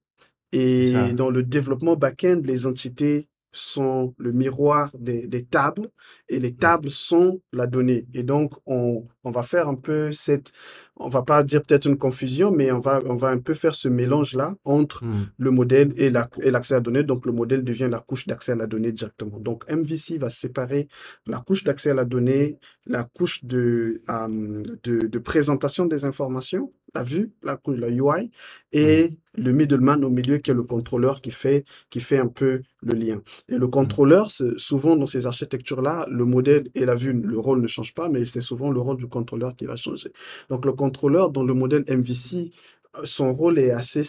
Et 0.53 1.12
dans 1.14 1.31
le 1.31 1.43
développement 1.45 1.97
back-end, 1.97 2.43
les 2.45 2.66
entités 2.66 3.30
sont 3.53 4.15
le 4.19 4.33
miroir 4.33 4.91
des, 4.99 5.27
des 5.27 5.45
tables 5.45 5.91
et 6.29 6.39
les 6.39 6.51
Mm. 6.53 6.57
tables 6.57 6.91
sont 6.91 7.41
la 7.53 7.67
donnée. 7.67 8.07
Et 8.15 8.23
donc, 8.23 8.55
on, 8.67 9.07
on 9.25 9.31
va 9.31 9.43
faire 9.43 9.69
un 9.69 9.75
peu 9.75 10.13
cette, 10.13 10.53
on 10.97 11.09
va 11.09 11.23
pas 11.23 11.43
dire 11.43 11.63
peut-être 11.63 11.87
une 11.87 11.97
confusion, 11.97 12.51
mais 12.51 12.71
on 12.73 12.79
va, 12.79 13.01
on 13.07 13.15
va 13.15 13.29
un 13.29 13.39
peu 13.39 13.55
faire 13.55 13.75
ce 13.75 13.89
mélange-là 13.89 14.55
entre 14.65 15.05
Mm. 15.05 15.27
le 15.39 15.51
modèle 15.51 15.93
et 15.97 16.11
la, 16.11 16.29
et 16.43 16.51
l'accès 16.51 16.75
à 16.75 16.77
la 16.79 16.83
donnée. 16.83 17.03
Donc, 17.03 17.27
le 17.27 17.33
modèle 17.33 17.65
devient 17.65 17.89
la 17.91 18.01
couche 18.01 18.27
d'accès 18.27 18.53
à 18.53 18.57
la 18.57 18.67
donnée 18.67 18.93
directement. 18.93 19.39
Donc, 19.41 19.65
MVC 19.71 20.19
va 20.19 20.31
séparer 20.31 20.89
la 21.27 21.39
couche 21.39 21.65
d'accès 21.65 21.91
à 21.91 21.95
la 21.95 22.05
donnée, 22.05 22.59
la 22.87 23.05
couche 23.05 23.45
de, 23.45 24.01
euh, 24.09 24.63
de, 24.85 25.07
de 25.07 25.19
présentation 25.19 25.87
des 25.87 26.05
informations, 26.05 26.73
la 26.94 27.03
vue, 27.03 27.33
la 27.42 27.57
couche, 27.57 27.79
la 27.79 27.88
UI, 27.88 28.00
Mm. 28.26 28.29
et 28.72 29.09
le 29.37 29.53
middleman 29.53 30.05
au 30.05 30.11
milieu 30.11 30.38
qui 30.38 30.50
est 30.50 30.55
le 30.55 30.62
contrôleur 30.64 31.20
qui 31.20 31.31
fait, 31.31 31.64
qui 31.90 32.00
fait 32.00 32.18
un 32.18 32.26
peu 32.26 32.62
le 32.83 32.94
lien. 32.94 33.20
Et 33.48 33.57
le 33.57 33.66
Mm. 33.66 33.70
contrôleur, 33.70 34.31
c'est- 34.31 34.59
souvent 34.59 34.96
dans 34.96 35.07
ces 35.07 35.26
architectures-là, 35.26 36.07
le 36.11 36.24
modèle 36.24 36.68
et 36.74 36.85
la 36.85 36.94
vue, 36.94 37.12
le 37.12 37.38
rôle 37.38 37.61
ne 37.61 37.66
change 37.66 37.94
pas, 37.94 38.09
mais 38.09 38.24
c'est 38.26 38.40
souvent 38.40 38.70
le 38.70 38.81
rôle 38.81 38.96
du 38.96 39.07
contrôleur 39.07 39.55
qui 39.57 39.66
va 39.66 39.76
changer. 39.76 40.11
Donc 40.48 40.64
le 40.66 40.72
contrôleur 40.72 41.31
dans 41.31 41.42
le 41.44 41.55
modèle 41.55 41.85
MVC, 41.88 42.50
euh, 42.96 43.03
son 43.05 43.33
rôle 43.33 43.59
est 43.59 43.70
assez, 43.70 44.03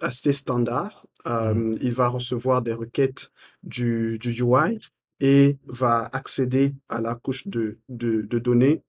assez 0.00 0.32
standard. 0.32 1.06
Mm. 1.24 1.28
Euh, 1.30 1.72
il 1.82 1.92
va 1.92 2.08
recevoir 2.08 2.62
des 2.62 2.72
requêtes 2.72 3.30
du, 3.62 4.18
du 4.18 4.30
UI 4.42 4.78
et 5.20 5.58
va 5.66 6.08
accéder 6.12 6.74
à 6.88 7.00
la 7.00 7.14
couche 7.14 7.46
de, 7.48 7.78
de, 7.90 8.22
de 8.22 8.38
données 8.38 8.82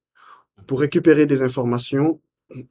pour 0.67 0.79
récupérer 0.79 1.25
des 1.25 1.41
informations 1.41 2.21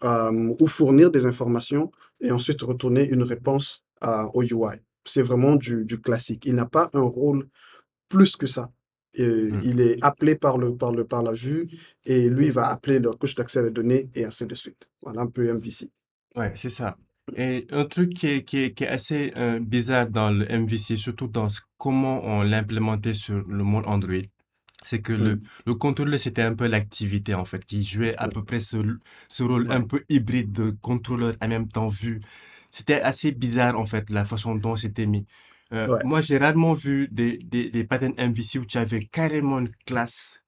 euh, 0.05 0.55
ou 0.61 0.66
fournir 0.66 1.11
des 1.11 1.27
informations 1.27 1.90
et 2.21 2.31
ensuite 2.31 2.61
retourner 2.62 3.09
une 3.09 3.23
réponse 3.23 3.85
à- 4.01 4.27
au 4.35 4.43
UI. 4.43 4.77
C'est 5.05 5.23
vraiment 5.23 5.57
du, 5.57 5.85
du 5.85 6.01
classique. 6.01 6.45
Il 6.47 6.55
n'a 6.55 6.66
pas 6.66 6.90
un 6.93 7.01
rôle 7.01 7.47
plus 8.09 8.37
que 8.37 8.47
ça. 8.47 8.71
Et 9.14 9.27
Mm. 9.27 9.61
il 9.64 9.81
est 9.81 9.99
appelé 10.05 10.37
par, 10.37 10.57
le, 10.59 10.77
par, 10.77 10.93
le, 10.93 11.05
par 11.05 11.23
la 11.23 11.33
vue 11.33 11.69
et 12.05 12.29
lui 12.29 12.51
va 12.51 12.69
appeler 12.69 12.99
la 13.01 13.11
couche 13.11 13.35
d'accès 13.35 13.59
à 13.59 13.62
la 13.62 13.71
donnée 13.71 14.09
et 14.14 14.25
ainsi 14.25 14.47
de 14.47 14.55
suite. 14.55 14.88
Voilà 15.03 15.23
un 15.23 15.27
peu 15.27 15.49
MVC. 15.53 15.90
Ouais, 16.37 16.53
c'est 16.55 16.71
ça. 16.71 16.97
Et 17.37 17.66
un 17.71 17.85
truc 17.87 18.11
qui 18.14 18.27
est, 18.29 18.45
qui 18.45 18.59
est, 18.62 18.73
qui 18.73 18.85
est 18.85 18.88
assez 18.88 19.33
euh, 19.37 19.59
bizarre 19.61 20.09
dans 20.09 20.31
le 20.31 20.45
MVC, 20.49 20.97
surtout 20.97 21.27
dans 21.29 21.49
ce- 21.49 21.61
comment 21.77 22.23
on 22.25 22.43
l'implémentait 22.43 23.14
sur 23.14 23.37
le 23.49 23.64
monde 23.64 23.85
Android, 23.87 24.23
c'est 24.83 25.03
que 25.03 25.12
le, 25.12 25.37
Mm. 25.37 25.43
le 25.66 25.75
contrôleur, 25.75 26.19
c'était 26.21 26.43
un 26.43 26.55
peu 26.55 26.66
l'activité, 26.66 27.35
en 27.35 27.45
fait, 27.45 27.64
qui 27.64 27.85
jouait 27.85 28.16
à 28.16 28.29
peu 28.29 28.45
près 28.45 28.61
ce, 28.61 28.79
ce 29.29 29.43
rôle 29.43 29.71
un 29.71 29.83
peu 29.83 30.05
hybride 30.09 30.53
de 30.53 30.71
contrôleur 30.71 31.35
en 31.40 31.49
même 31.49 31.69
temps 31.69 31.88
vu. 31.88 32.21
C'était 32.71 33.01
assez 33.01 33.33
bizarre, 33.33 33.79
en 33.79 33.87
fait, 33.87 34.11
la 34.11 34.25
façon 34.25 34.55
dont 34.55 34.77
c'était 34.77 35.07
mis. 35.07 35.27
Euh, 35.73 35.88
ouais, 35.88 36.01
moi, 36.03 36.21
j'ai 36.21 36.38
rarement 36.38 36.75
vu 36.75 37.09
des, 37.11 37.38
des, 37.38 37.71
des 37.71 37.85
patterns 37.85 38.14
MVC 38.19 38.59
où 38.59 38.64
tu 38.64 38.79
avais 38.79 39.05
carrément 39.07 39.59
une 39.61 39.71
classe 39.87 40.43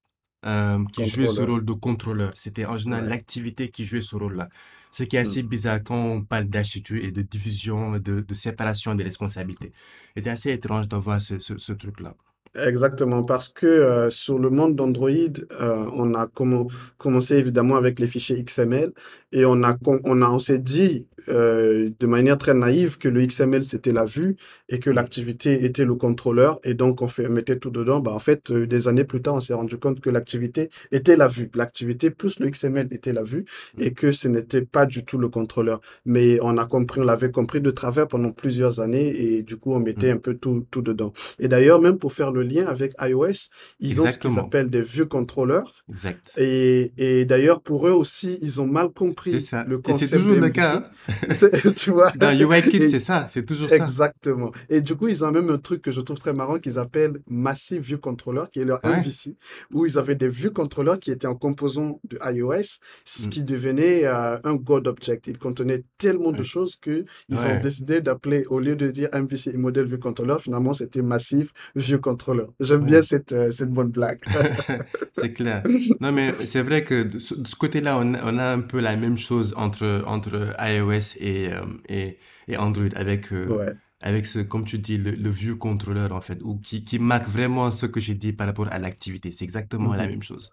euh, 0.47 0.85
qui 0.93 1.07
jouait 1.07 1.29
ce 1.29 1.43
rôle 1.43 1.65
de 1.65 1.73
contrôleur. 1.73 2.33
C'était 2.37 2.65
en 2.67 2.77
général 2.79 3.05
Ouais. 3.05 3.09
l'activité 3.09 3.71
qui 3.71 3.85
jouait 3.85 4.01
ce 4.03 4.17
rôle-là. 4.17 4.49
Ce 4.91 5.05
qui 5.05 5.17
est 5.17 5.21
Mm. 5.21 5.23
assez 5.23 5.43
bizarre 5.43 5.83
quand 5.85 5.97
on 5.97 6.25
parle 6.25 6.47
d'architecture 6.47 7.05
et 7.05 7.13
de 7.13 7.23
division, 7.23 7.93
de, 7.99 8.21
de 8.21 8.35
séparation 8.35 8.95
des 8.95 9.05
responsabilités. 9.05 9.73
C'était 10.17 10.31
assez 10.31 10.51
étrange 10.53 10.89
de 10.89 10.97
voir 10.97 11.21
ce, 11.21 11.39
ce, 11.39 11.59
ce 11.59 11.73
truc-là. 11.73 12.17
Exactement, 12.55 13.23
parce 13.25 13.49
que 13.49 13.67
euh, 13.67 14.11
sur 14.11 14.39
le 14.39 14.51
monde 14.51 14.77
d'Android, 14.77 15.09
euh, 15.09 15.87
on 15.95 16.13
a 16.13 16.27
commen- 16.27 16.69
commencé 16.99 17.37
évidemment 17.37 17.77
avec 17.77 17.99
les 17.99 18.07
fichiers 18.07 18.39
XML 18.39 18.93
et 19.33 19.47
on 19.47 19.63
a, 19.65 19.75
on 20.05 20.21
a, 20.21 20.29
on 20.29 20.39
s'est 20.39 20.59
dit 20.59 21.07
euh, 21.31 21.89
de 21.99 22.07
manière 22.07 22.37
très 22.37 22.53
naïve 22.53 22.99
que 22.99 23.09
le 23.09 23.23
XML 23.23 23.65
c'était 23.65 23.93
la 23.93 24.05
vue 24.05 24.37
et 24.69 24.81
que 24.81 24.91
l'activité 24.91 25.65
était 25.65 25.87
le 25.87 25.95
contrôleur 25.95 26.61
et 26.63 26.75
donc 26.75 27.01
on 27.01 27.09
fait, 27.09 27.27
mettait 27.31 27.57
tout 27.59 27.71
dedans. 27.71 28.01
Bah, 28.01 28.13
en 28.13 28.19
fait, 28.19 28.51
euh, 28.51 28.67
des 28.67 28.87
années 28.87 29.05
plus 29.05 29.23
tard, 29.23 29.35
on 29.37 29.41
s'est 29.41 29.55
rendu 29.55 29.79
compte 29.79 30.01
que 30.01 30.11
l'activité 30.11 30.69
était 30.91 31.17
la 31.17 31.29
vue. 31.29 31.51
L'activité 31.55 32.11
plus 32.11 32.39
le 32.39 32.51
XML 32.51 32.89
était 32.91 33.15
la 33.15 33.23
vue 33.23 33.47
et 33.79 33.95
que 33.95 34.13
ce 34.13 34.29
n'était 34.29 34.61
pas 34.63 34.85
du 34.85 35.07
tout 35.07 35.17
le 35.17 35.31
contrôleur. 35.31 35.81
Mais 36.05 36.39
on 36.43 36.59
a 36.59 36.67
compris, 36.67 37.01
on 37.01 37.05
l'avait 37.05 37.31
compris 37.31 37.63
de 37.63 37.71
travers 37.71 38.09
pendant 38.09 38.31
plusieurs 38.33 38.81
années 38.81 39.09
et 39.37 39.43
du 39.43 39.57
coup 39.57 39.73
on 39.73 39.81
mettait 39.81 40.13
Mm. 40.13 40.17
un 40.17 40.19
peu 40.19 40.35
tout, 40.35 40.67
tout 40.71 40.83
dedans. 40.83 41.13
Et 41.39 41.49
d'ailleurs, 41.49 41.81
même 41.81 41.97
pour 41.99 42.13
faire 42.13 42.31
le 42.33 42.42
lien 42.43 42.67
avec 42.67 42.93
iOS, 43.01 43.49
ils 43.81 44.01
ont 44.01 44.09
ce 44.09 44.19
qu'ils 44.19 44.39
appellent 44.39 44.71
des 44.71 44.83
vues 44.83 45.07
contrôleurs. 45.07 45.85
Exact. 45.91 46.21
Et, 46.37 46.93
et 46.99 47.25
d'ailleurs, 47.25 47.61
pour 47.63 47.87
eux 47.89 47.93
aussi, 47.93 48.39
ils 48.41 48.61
ont 48.61 48.67
mal 48.67 48.89
compris 48.91 49.41
ça. 49.43 49.65
le 49.65 49.77
Et 49.77 49.79
c'est 49.79 49.83
concept 49.93 50.13
toujours 50.13 50.35
de 50.37 50.41
le 50.41 50.47
MVC. 50.47 50.53
cas, 50.55 50.91
hein. 51.09 51.71
Tu 51.77 51.91
vois? 51.91 52.11
Dans 52.13 52.31
UIKit, 52.33 52.77
Et 52.77 52.89
c'est 52.89 53.01
ça. 53.01 53.27
C'est 53.29 53.45
toujours 53.45 53.69
ça. 53.69 53.77
exactement. 53.77 54.51
Et 54.69 54.81
du 54.81 54.95
coup, 54.97 55.09
ils 55.09 55.25
ont 55.25 55.31
même 55.31 55.51
un 55.51 55.59
truc 55.59 55.83
que 55.83 55.91
je 55.91 56.01
trouve 56.01 56.19
très 56.19 56.33
marrant 56.33 56.59
qu'ils 56.59 56.79
appellent 56.79 57.19
Massive 57.29 57.83
View 57.83 57.99
Controller, 57.99 58.45
qui 58.53 58.61
est 58.61 58.65
leur 58.65 58.83
Ouais. 58.85 58.97
MVC, 58.99 59.37
où 59.73 59.87
ils 59.87 59.99
avaient 59.99 60.15
des 60.17 60.29
vues 60.29 60.51
controllers 60.51 60.99
qui 60.99 61.11
étaient 61.11 61.27
en 61.27 61.35
composant 61.37 62.01
de 62.09 62.19
iOS, 62.33 62.79
ce 63.05 63.27
Mm. 63.27 63.31
qui 63.31 63.43
devenait 63.43 64.05
euh, 64.05 64.37
un 64.45 64.55
God 64.55 64.87
Object. 64.89 65.27
Il 65.29 65.39
contenait 65.39 65.85
tellement 65.99 66.33
de 66.33 66.39
Ouais. 66.39 66.43
choses 66.45 66.77
que 66.77 67.05
ils 67.29 67.39
ont 67.39 67.43
Ouais. 67.45 67.61
décidé 67.61 68.01
d'appeler, 68.01 68.45
au 68.49 68.59
lieu 68.59 68.75
de 68.77 68.91
dire 68.91 69.09
MVC 69.13 69.53
Model 69.57 69.85
View 69.87 69.99
Controller, 69.99 70.37
finalement, 70.41 70.73
c'était 70.73 71.03
Massive 71.03 71.53
View 71.77 71.99
Controller. 71.99 72.32
J'aime 72.61 72.85
bien 72.85 73.03
cette, 73.03 73.33
euh, 73.33 73.51
cette 73.51 73.71
bonne 73.71 73.91
blague. 73.91 74.21
C'est 75.13 75.33
clair. 75.33 75.63
Non, 76.01 76.13
mais 76.13 76.33
c'est 76.47 76.63
vrai 76.63 76.85
que 76.85 77.03
de 77.05 77.19
ce, 77.19 77.35
côté-là, 77.57 77.99
on, 77.99 78.15
a- 78.15 78.21
on 78.25 78.39
a 78.39 78.53
un 78.53 78.61
peu 78.61 78.81
la 78.81 78.97
même 78.97 79.19
chose 79.19 79.55
entre, 79.57 80.03
entre 80.07 80.55
iOS 80.59 81.17
et, 81.21 81.53
euh, 81.53 81.61
et, 81.89 82.19
et 82.49 82.57
Android 82.57 82.89
avec, 82.97 83.33
euh, 83.33 83.47
Ouais. 83.49 83.73
avec 84.01 84.27
ce, 84.27 84.39
comme 84.41 84.65
tu 84.65 84.79
dis, 84.79 84.99
le, 84.99 85.13
le 85.13 85.31
view 85.31 85.57
controller, 85.57 86.09
en 86.11 86.21
fait, 86.21 86.39
ou 86.43 86.57
qui, 86.59 86.85
qui 86.85 86.99
marque 86.99 87.29
vraiment 87.29 87.71
ce 87.71 87.87
que 87.87 88.01
j'ai 88.01 88.15
dit 88.15 88.33
par 88.33 88.47
rapport 88.47 88.69
à 88.73 88.79
l'activité. 88.79 89.33
C'est 89.33 89.45
exactement 89.45 89.95
la 89.95 90.05
Mhm. 90.05 90.11
même 90.11 90.23
chose. 90.23 90.53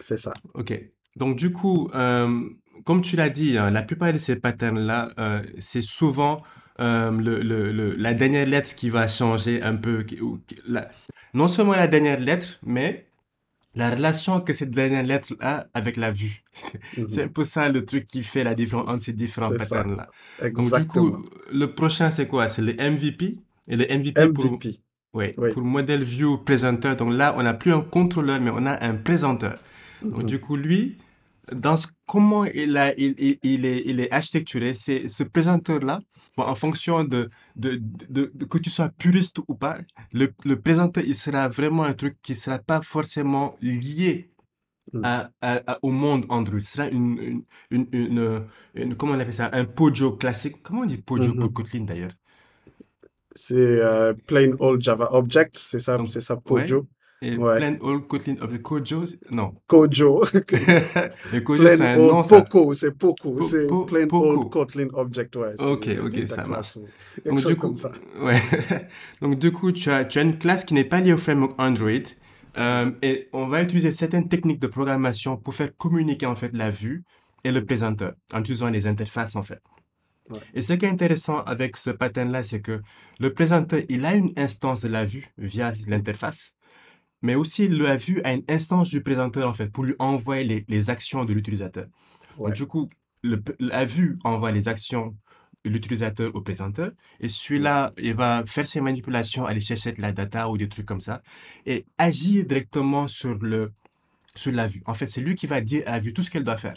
C'est 0.00 0.18
ça. 0.18 0.32
OK. 0.54 0.72
Donc, 1.16 1.36
du 1.36 1.52
coup, 1.52 1.88
comme 2.84 3.00
tu 3.02 3.16
l'as 3.16 3.28
dit, 3.30 3.56
hein, 3.56 3.70
la 3.70 3.82
plupart 3.82 4.12
de 4.12 4.18
ces 4.18 4.36
patterns-là, 4.36 5.10
c'est 5.60 5.82
souvent 5.82 6.42
euh, 6.80 7.10
le, 7.10 7.42
le, 7.42 7.72
le- 7.72 7.94
la 7.96 8.14
dernière 8.14 8.46
lettre 8.46 8.74
qui 8.74 8.90
va 8.90 9.06
changer 9.08 9.62
un 9.62 9.76
peu. 9.76 10.02
qui- 10.02 10.20
ou 10.20 10.40
qui- 10.46 10.58
la- 10.66 10.90
non 11.34 11.48
seulement 11.48 11.72
la 11.74 11.86
dernière 11.88 12.18
lettre, 12.20 12.58
mais 12.64 13.06
la 13.76 13.90
relation 13.90 14.40
que 14.40 14.52
cette 14.52 14.70
dernière 14.70 15.02
lettre 15.02 15.34
a 15.40 15.66
avec 15.74 15.96
la 15.96 16.10
vue. 16.10 16.42
C'est 17.08 17.22
un 17.22 17.26
Mhm. 17.26 17.32
peu 17.32 17.44
ça 17.44 17.68
le 17.68 17.84
truc 17.84 18.06
qui 18.06 18.22
fait 18.22 18.44
la 18.44 18.54
différence 18.54 18.88
entre 18.88 19.02
ces 19.02 19.12
différents 19.12 19.50
patterns-là. 19.50 20.06
Donc, 20.50 20.78
du 20.80 20.86
coup, 20.86 21.26
le 21.52 21.66
prochain, 21.74 22.10
c'est 22.10 22.28
quoi? 22.28 22.48
C'est 22.48 22.62
le 22.62 22.74
MVP. 22.80 23.38
Et 23.66 23.76
le 23.76 23.84
MVP 23.90 24.28
pour, 24.28 24.58
ouais, 25.14 25.34
Oui. 25.38 25.52
pour 25.52 25.62
Model 25.62 26.02
View 26.04 26.38
Presenter. 26.38 26.94
Donc 26.96 27.14
là, 27.14 27.34
on 27.36 27.42
n'a 27.42 27.54
plus 27.54 27.72
un 27.72 27.80
contrôleur, 27.80 28.40
mais 28.40 28.50
on 28.52 28.64
a 28.66 28.84
un 28.84 28.94
présenteur. 28.94 29.56
Donc, 30.02 30.22
Mhm. 30.22 30.26
du 30.26 30.38
coup, 30.38 30.56
lui, 30.56 30.98
dans 31.52 31.76
ce, 31.76 31.86
comment 32.06 32.44
il, 32.44 32.76
a, 32.76 32.92
il, 32.98 33.14
il, 33.18 33.38
il 33.42 33.64
est, 33.66 33.82
il 33.86 34.00
est 34.00 34.12
architecturé, 34.12 34.74
c'est 34.74 35.08
ce 35.08 35.22
présenteur-là, 35.24 35.98
bon, 36.36 36.44
en 36.44 36.54
fonction 36.54 37.04
de, 37.04 37.30
de, 37.56 37.80
de, 38.10 38.30
de- 38.34 38.44
que 38.46 38.58
tu 38.58 38.70
sois 38.70 38.88
puriste 38.90 39.38
ou 39.48 39.54
pas, 39.54 39.78
le, 40.12 40.32
le 40.44 40.60
présenteur, 40.60 41.04
il 41.06 41.14
sera 41.14 41.48
vraiment 41.48 41.84
un 41.84 41.94
truc 41.94 42.16
qui 42.22 42.34
sera 42.34 42.58
pas 42.58 42.82
forcément 42.82 43.56
lié 43.62 44.30
Mm. 44.92 45.00
à, 45.02 45.78
au 45.82 45.90
monde 45.90 46.26
Android. 46.28 46.60
Ce 46.60 46.76
sera 46.76 46.88
une, 46.88 47.42
une, 47.70 47.86
une, 47.92 48.46
une, 48.74 48.94
comment 48.96 49.14
on 49.14 49.18
appelle 49.20 49.32
ça, 49.32 49.48
un 49.52 49.64
Pojo 49.64 50.12
classique. 50.12 50.62
Comment 50.62 50.82
on 50.82 50.84
dit 50.84 50.98
Pojo 50.98 51.34
pour 51.34 51.48
Mhm. 51.48 51.52
Kotlin 51.54 51.84
d'ailleurs? 51.84 52.12
C'est 53.36 53.54
euh, 53.56 54.14
plain 54.26 54.52
old 54.60 54.80
Java 54.82 55.08
Object, 55.12 55.56
c'est 55.58 55.78
ça, 55.80 55.96
c'est 56.08 56.20
ça, 56.20 56.36
ouais. 56.50 56.66
Et 57.26 57.36
Ouais. 57.38 57.56
Plain 57.56 57.76
Old 57.80 58.06
Kotlin 58.06 58.36
of 58.42 58.50
the 58.52 58.60
Kojo, 58.60 59.04
non. 59.30 59.54
Kojo. 59.66 60.24
Et 61.32 61.42
Kojo, 61.42 61.68
c'est 61.68 61.80
un 61.94 61.96
nom, 61.96 62.18
old 62.18 62.24
ça. 62.24 62.42
Poco, 62.42 62.74
c'est 62.74 62.90
Poco, 62.92 63.32
Po, 63.36 63.40
c'est 63.40 63.66
po, 63.66 63.84
plain 63.86 64.06
old 64.10 64.10
Poco. 64.10 64.48
Kotlin 64.50 64.88
Object, 64.92 65.36
ouais, 65.36 65.54
Ok, 65.60 65.88
ok, 66.04 66.28
ça 66.28 66.44
marche. 66.46 66.76
ou 66.76 66.86
Donc 67.24 67.46
du 67.46 67.56
comme 67.56 67.70
coup, 67.72 67.76
ça. 67.76 67.92
ouais. 68.20 68.40
Donc 69.22 69.38
du 69.38 69.52
coup, 69.52 69.72
tu 69.72 69.90
as, 69.90 70.04
tu 70.04 70.18
as 70.18 70.22
une 70.22 70.38
classe 70.38 70.64
qui 70.64 70.74
n'est 70.74 70.84
pas 70.84 71.00
liée 71.00 71.14
au 71.14 71.18
framework 71.18 71.54
Android. 71.58 71.90
euh, 72.58 72.90
et 73.02 73.28
on 73.32 73.48
va 73.48 73.62
utiliser 73.62 73.90
certaines 73.92 74.28
techniques 74.28 74.60
de 74.60 74.66
programmation 74.68 75.36
pour 75.36 75.54
faire 75.54 75.70
communiquer 75.76 76.26
en 76.26 76.36
fait 76.36 76.50
la 76.52 76.70
vue 76.70 77.02
et 77.44 77.52
le 77.52 77.64
présenteur 77.64 78.12
en 78.32 78.40
utilisant 78.40 78.68
les 78.70 78.86
interfaces 78.86 79.34
en 79.36 79.42
fait. 79.42 79.60
Ouais. 80.30 80.38
Et 80.54 80.62
ce 80.62 80.72
qui 80.72 80.86
est 80.86 80.88
intéressant 80.88 81.40
avec 81.42 81.76
ce 81.76 81.90
pattern-là, 81.90 82.42
c'est 82.42 82.60
que 82.62 82.80
le 83.20 83.34
présenteur, 83.34 83.80
il 83.90 84.06
a 84.06 84.14
une 84.14 84.32
instance 84.38 84.80
de 84.82 84.88
la 84.88 85.04
vue 85.04 85.26
via 85.36 85.72
l'interface, 85.86 86.53
mais 87.26 87.34
aussi 87.42 87.62
la 87.68 87.96
vue 88.06 88.20
a 88.28 88.30
une 88.38 88.44
instance 88.48 88.88
du 88.90 89.00
présenteur 89.08 89.48
en 89.48 89.54
fait 89.58 89.68
pour 89.74 89.84
lui 89.88 89.94
envoyer 89.98 90.44
les, 90.50 90.60
les 90.74 90.84
actions 90.94 91.24
de 91.28 91.32
l'utilisateur. 91.36 91.86
Ouais. 92.38 92.52
du 92.52 92.66
coup, 92.66 92.84
le- 93.22 93.42
la 93.58 93.84
vue 93.94 94.10
envoie 94.24 94.52
les 94.58 94.66
actions 94.74 95.06
de 95.64 95.70
l'utilisateur 95.74 96.28
au 96.38 96.42
présenteur 96.48 96.90
et 97.20 97.28
celui-là, 97.28 97.92
il 98.08 98.14
va 98.14 98.44
faire 98.54 98.66
ses 98.72 98.80
manipulations, 98.88 99.42
aller 99.46 99.60
chercher 99.70 99.92
de 99.92 100.02
la 100.06 100.12
data 100.20 100.40
ou 100.50 100.54
des 100.62 100.68
trucs 100.68 100.86
comme 100.92 101.00
ça 101.08 101.16
et 101.64 101.78
agir 102.08 102.44
directement 102.44 103.08
sur 103.08 103.34
le, 103.50 103.72
sur 104.34 104.52
la 104.52 104.66
vue. 104.66 104.82
En 104.86 104.94
fait, 104.98 105.06
c'est 105.06 105.20
lui 105.26 105.34
qui 105.34 105.46
va 105.46 105.60
dire 105.60 105.82
à 105.86 105.92
la 105.92 106.00
vue 106.00 106.12
tout 106.12 106.22
ce 106.26 106.30
qu'elle 106.30 106.44
doit 106.44 106.58
faire. 106.66 106.76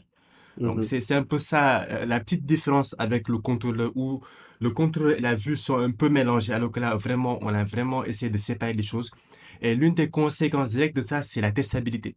Donc, 0.57 0.77
Mhm. 0.77 0.83
c'est, 0.89 1.01
c'est 1.01 1.15
un 1.15 1.23
peu 1.23 1.37
ça, 1.51 1.83
euh, 1.83 2.05
la 2.13 2.19
petite 2.19 2.45
différence 2.53 2.95
avec 2.97 3.27
le 3.33 3.37
contrôleur 3.49 3.91
où 3.95 4.21
le 4.59 4.69
contrôleur 4.71 5.17
et 5.17 5.21
la 5.21 5.35
vue 5.35 5.55
sont 5.57 5.77
un 5.77 5.91
peu 5.91 6.09
mélangés, 6.09 6.53
alors 6.53 6.71
que 6.71 6.79
là, 6.79 6.95
vraiment, 6.95 7.37
on 7.41 7.53
a 7.53 7.63
vraiment 7.63 8.03
essayé 8.05 8.29
de 8.31 8.37
séparer 8.39 8.73
les 8.73 8.83
choses. 8.93 9.11
Et 9.61 9.75
l'une 9.75 9.93
des 9.93 10.09
conséquences 10.09 10.69
directes 10.69 10.95
de 10.95 11.01
ça, 11.01 11.21
c'est 11.21 11.41
la 11.41 11.51
testabilité. 11.51 12.15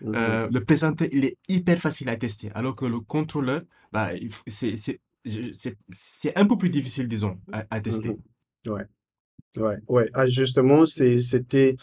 Mhm. 0.00 0.14
Euh, 0.14 0.48
le 0.50 0.64
présenteur, 0.64 1.08
il 1.12 1.24
est 1.24 1.36
hyper 1.48 1.78
facile 1.78 2.08
à 2.08 2.16
tester, 2.16 2.50
alors 2.54 2.76
que 2.76 2.84
le 2.84 3.00
contrôleur, 3.00 3.62
bah, 3.92 4.10
c'est, 4.46 5.00
un 6.36 6.46
peu 6.46 6.56
plus 6.56 6.70
difficile, 6.70 7.08
disons, 7.08 7.38
à, 7.52 7.64
à 7.70 7.80
tester. 7.80 8.10
Mhm. 8.10 8.72
Ouais, 8.72 8.84
ouais, 9.56 9.78
ouais. 9.88 10.10
Ah, 10.14 10.26
justement, 10.26 10.86
c'était 10.86 11.76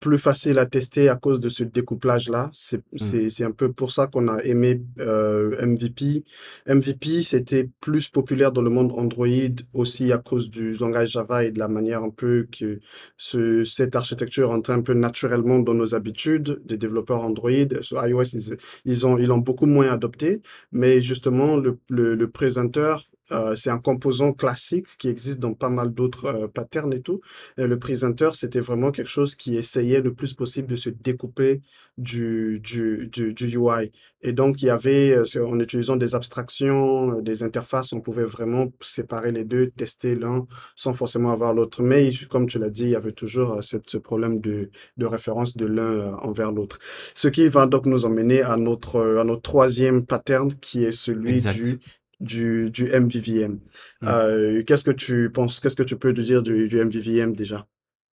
plus 0.00 0.18
facile 0.18 0.58
à 0.58 0.66
tester 0.66 1.08
à 1.08 1.16
cause 1.16 1.40
de 1.40 1.48
ce 1.48 1.62
découplage-là. 1.64 2.50
C'est, 2.54 2.78
Mm. 2.92 2.98
c'est, 2.98 3.30
c'est 3.30 3.44
un 3.44 3.52
peu 3.52 3.72
pour 3.72 3.92
ça 3.92 4.06
qu'on 4.06 4.28
a 4.28 4.42
aimé 4.44 4.82
euh, 4.98 5.64
MVP. 5.64 6.24
MVP, 6.66 7.22
c'était 7.22 7.68
plus 7.80 8.08
populaire 8.08 8.52
dans 8.52 8.62
le 8.62 8.70
monde 8.70 8.92
Android 8.96 9.26
aussi 9.74 10.10
à 10.12 10.18
cause 10.18 10.50
du 10.50 10.72
langage 10.72 11.10
Java 11.12 11.44
et 11.44 11.50
de 11.52 11.58
la 11.58 11.68
manière 11.68 12.02
un 12.02 12.10
peu 12.10 12.48
que 12.50 12.80
ce, 13.16 13.62
cette 13.64 13.94
architecture 13.96 14.50
entre 14.50 14.70
un 14.70 14.80
peu 14.82 14.94
naturellement 14.94 15.58
dans 15.58 15.74
nos 15.74 15.94
habitudes 15.94 16.60
des 16.64 16.78
développeurs 16.78 17.20
Android. 17.22 17.50
Sur 17.82 18.04
iOS, 18.06 18.24
ils, 18.34 18.56
ils 18.84 19.06
ont, 19.06 19.18
ils 19.18 19.26
l'ont 19.26 19.38
beaucoup 19.38 19.66
moins 19.66 19.88
adopté, 19.90 20.40
mais 20.72 21.00
justement, 21.00 21.56
le, 21.56 21.78
le, 21.88 22.14
le 22.14 22.30
présenteur, 22.30 23.04
euh, 23.32 23.54
c'est 23.54 23.70
un 23.70 23.78
composant 23.78 24.32
classique 24.32 24.86
qui 24.98 25.08
existe 25.08 25.38
dans 25.38 25.54
pas 25.54 25.68
mal 25.68 25.92
d'autres 25.92 26.26
euh, 26.26 26.48
patterns 26.48 26.92
et 26.92 27.00
tout. 27.02 27.20
Le 27.56 27.78
présenteur, 27.78 28.34
c'était 28.36 28.60
vraiment 28.60 28.90
quelque 28.90 29.08
chose 29.10 29.34
qui 29.36 29.56
essayait 29.56 30.00
le 30.00 30.12
plus 30.14 30.34
possible 30.34 30.68
de 30.68 30.76
se 30.76 30.90
découper 30.90 31.60
du, 31.98 32.60
du, 32.60 33.08
du, 33.12 33.34
du 33.34 33.56
UI. 33.56 33.90
Et 34.22 34.32
donc, 34.32 34.62
il 34.62 34.66
y 34.66 34.70
avait, 34.70 35.12
euh, 35.12 35.46
en 35.46 35.58
utilisant 35.60 35.96
des 35.96 36.14
abstractions, 36.14 37.18
euh, 37.18 37.22
des 37.22 37.42
interfaces, 37.42 37.92
on 37.92 38.00
pouvait 38.00 38.24
vraiment 38.24 38.72
séparer 38.80 39.32
les 39.32 39.44
deux, 39.44 39.68
tester 39.70 40.14
l'un 40.14 40.46
sans 40.76 40.92
forcément 40.94 41.30
avoir 41.30 41.54
l'autre. 41.54 41.82
Mais 41.82 42.10
comme 42.28 42.46
tu 42.46 42.58
l'as 42.58 42.70
dit, 42.70 42.82
il 42.84 42.90
y 42.90 42.96
avait 42.96 43.12
toujours 43.12 43.62
cette- 43.62 43.88
ce 43.90 43.98
problème 43.98 44.40
de, 44.40 44.70
de 44.96 45.06
référence 45.06 45.56
de 45.56 45.66
l'un 45.66 46.14
envers 46.18 46.52
l'autre. 46.52 46.78
Ce 47.14 47.28
qui 47.28 47.46
va 47.48 47.66
donc 47.66 47.86
nous 47.86 48.04
emmener 48.04 48.42
à 48.42 48.56
notre, 48.56 49.18
à 49.18 49.24
notre 49.24 49.42
troisième 49.42 50.04
pattern 50.06 50.52
qui 50.60 50.84
est 50.84 50.92
celui 50.92 51.40
du 51.54 51.78
du, 52.20 52.70
du 52.70 52.84
MVVM. 52.84 53.52
Mm. 53.52 54.06
Euh, 54.06 54.62
qu'est-ce 54.62 54.84
que 54.84 54.90
tu 54.90 55.30
penses, 55.30 55.60
qu'est-ce 55.60 55.76
que 55.76 55.82
tu 55.82 55.96
peux 55.96 56.12
nous 56.12 56.22
dire 56.22 56.42
du, 56.42 56.68
du 56.68 56.76
MVVM 56.76 57.34
déjà? 57.34 57.66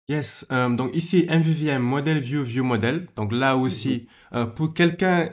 Yes, 0.10 0.46
euh, 0.52 0.70
donc 0.70 0.96
ici 0.96 1.28
MVVM, 1.30 1.82
Model 1.82 2.20
View 2.20 2.44
View 2.44 2.64
Model. 2.64 3.08
Donc 3.16 3.34
là 3.34 3.58
aussi, 3.58 4.08
euh, 4.34 4.46
pour 4.46 4.74
quelqu'un 4.74 5.30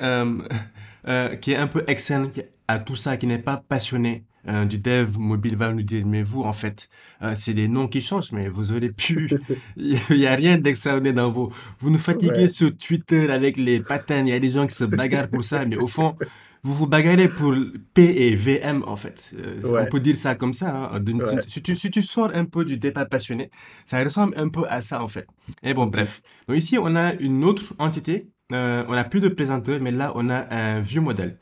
qui 1.40 1.52
est 1.52 1.56
un 1.56 1.68
peu 1.68 1.84
externe 1.86 2.30
à 2.66 2.78
tout 2.78 2.96
ça, 2.96 3.16
qui 3.16 3.26
n'est 3.26 3.38
pas 3.38 3.62
passionné 3.68 4.24
euh, 4.46 4.66
du 4.66 4.78
dev 4.78 5.18
mobile, 5.18 5.56
va 5.56 5.72
nous 5.72 5.82
dire, 5.82 6.04
mais 6.04 6.22
vous, 6.22 6.42
en 6.42 6.52
fait, 6.52 6.90
euh, 7.22 7.32
c'est 7.34 7.54
des 7.54 7.66
noms 7.66 7.88
qui 7.88 8.02
changent, 8.02 8.30
mais 8.32 8.48
vous 8.48 8.72
aurez 8.72 8.90
pu, 8.90 9.30
il 9.76 9.98
y 10.10 10.26
a 10.26 10.34
rien 10.34 10.58
d'extraordinaire 10.58 11.14
dans 11.14 11.30
vos, 11.30 11.50
vous 11.80 11.88
nous 11.88 11.98
fatiguez 11.98 12.34
Ouais, 12.34 12.48
sur 12.48 12.76
Twitter 12.76 13.30
avec 13.30 13.56
les 13.56 13.80
patterns, 13.80 14.26
il 14.28 14.30
y 14.30 14.34
a 14.34 14.38
des 14.38 14.50
gens 14.50 14.66
qui 14.66 14.74
se 14.74 14.84
bagarrent 14.84 15.30
pour 15.30 15.44
ça, 15.44 15.64
mais 15.64 15.76
au 15.76 15.88
fond, 15.88 16.16
vous 16.64 16.74
vous 16.74 16.86
bagarrez 16.88 17.28
pour 17.28 17.54
P 17.94 18.02
et 18.02 18.34
VM, 18.34 18.82
en 18.86 18.96
fait. 18.96 19.30
Euh, 19.38 19.60
on 19.86 19.90
peut 19.90 20.00
dire 20.00 20.16
ça 20.16 20.34
comme 20.34 20.52
ça. 20.54 20.90
hein. 20.92 21.00
Ouais. 21.06 21.42
Si 21.46 21.62
tu, 21.62 21.76
si 21.76 21.90
tu 21.90 22.02
sors 22.02 22.30
un 22.34 22.44
peu 22.46 22.64
du 22.64 22.76
débat 22.78 23.04
passionné, 23.06 23.50
ça 23.84 24.02
ressemble 24.02 24.36
un 24.36 24.48
peu 24.48 24.66
à 24.68 24.80
ça, 24.80 25.02
en 25.02 25.08
fait. 25.08 25.26
Et 25.62 25.74
bon, 25.74 25.86
bref. 25.86 26.20
Donc 26.48 26.56
ici, 26.58 26.76
on 26.78 26.96
a 26.96 27.14
une 27.14 27.44
autre 27.44 27.74
entité. 27.78 28.28
Euh, 28.52 28.84
on 28.88 28.94
n'a 28.94 29.04
plus 29.04 29.20
de 29.20 29.28
présenteur, 29.28 29.78
mais 29.80 29.90
là, 29.92 30.12
on 30.16 30.28
a 30.30 30.52
un 30.54 30.80
vieux 30.80 31.00
modèle. 31.00 31.38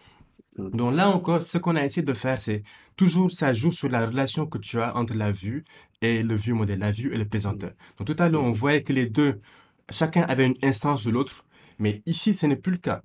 Donc 0.59 0.95
là 0.95 1.09
encore, 1.09 1.43
ce 1.43 1.57
qu'on 1.57 1.77
a 1.77 1.85
essayé 1.85 2.03
de 2.05 2.13
faire, 2.13 2.39
c'est 2.39 2.63
toujours, 2.97 3.31
ça 3.33 3.53
joue 3.55 3.73
sur 3.73 3.89
la 3.89 4.07
relation 4.07 4.45
que 4.47 4.59
tu 4.59 4.79
as 4.81 4.95
entre 4.97 5.15
la 5.15 5.33
vue 5.33 5.65
et 6.03 6.23
le 6.23 6.35
vieux 6.35 6.53
modèle, 6.55 6.79
la 6.81 6.91
vue 6.91 7.11
et 7.15 7.17
le 7.17 7.25
présenteur. 7.25 7.73
Donc 7.97 8.07
tout 8.07 8.17
à 8.23 8.29
l'heure, 8.29 8.43
on 8.45 8.49
Mhm. 8.51 8.55
voyait 8.55 8.83
que 8.83 8.93
les 8.93 9.07
deux, 9.07 9.41
chacun 9.91 10.23
avait 10.23 10.47
une 10.47 10.57
instance 10.63 11.05
de 11.07 11.11
l'autre, 11.11 11.47
mais 11.79 12.03
ici, 12.07 12.35
ce 12.35 12.45
n'est 12.47 12.57
plus 12.57 12.73
le 12.73 12.79
cas. 12.79 13.03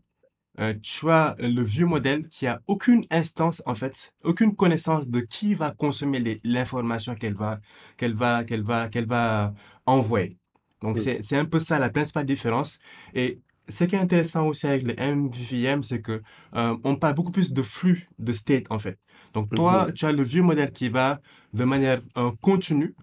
Euh, 0.59 0.73
tu 0.81 1.09
as 1.09 1.35
le 1.39 1.61
vieux 1.61 1.85
modèle 1.85 2.27
qui 2.27 2.47
a 2.47 2.61
aucune 2.67 3.05
instance, 3.11 3.61
en 3.65 3.75
fait, 3.75 4.13
aucune 4.23 4.55
connaissance 4.55 5.07
de 5.07 5.19
qui 5.19 5.53
va 5.53 5.71
consommer 5.71 6.19
les- 6.19 6.37
l'information 6.43 7.13
qu'elle 7.15 7.35
va, 7.35 7.59
qu'elle 7.97 8.15
va, 8.15 8.43
qu'elle 8.43 8.63
va, 8.63 8.89
qu'elle 8.89 9.05
va 9.07 9.53
envoyer. 9.85 10.37
Donc, 10.81 10.97
c'est, 11.03 11.21
c'est 11.21 11.37
un 11.37 11.45
peu 11.45 11.59
ça 11.59 11.77
la 11.79 11.89
principale 11.89 12.25
différence. 12.25 12.79
Et 13.13 13.39
ce 13.69 13.83
qui 13.83 13.95
est 13.95 13.99
intéressant 13.99 14.47
aussi 14.47 14.65
avec 14.67 14.87
le 14.87 14.93
MVVM, 14.99 15.83
c'est 15.83 16.01
que, 16.01 16.21
euh, 16.55 16.75
on 16.83 16.95
parle 16.95 17.13
beaucoup 17.15 17.31
plus 17.31 17.53
de 17.53 17.61
flux 17.61 18.07
de 18.17 18.33
state, 18.33 18.65
en 18.71 18.79
fait. 18.79 18.97
Donc, 19.33 19.53
toi, 19.53 19.85
Mhm. 19.87 19.93
tu 19.93 20.05
as 20.05 20.11
le 20.11 20.23
vieux 20.23 20.41
modèle 20.43 20.71
qui 20.71 20.89
va, 20.89 21.19
de 21.53 21.63
manière, 21.65 22.01
euh, 22.17 22.31
continue, 22.41 22.95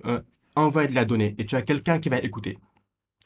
envoyer 0.57 0.89
de 0.89 0.95
la 0.95 1.05
donnée 1.05 1.35
et 1.39 1.47
tu 1.47 1.57
as 1.57 1.63
quelqu'un 1.63 1.99
qui 1.99 2.09
va 2.09 2.19
écouter. 2.19 2.59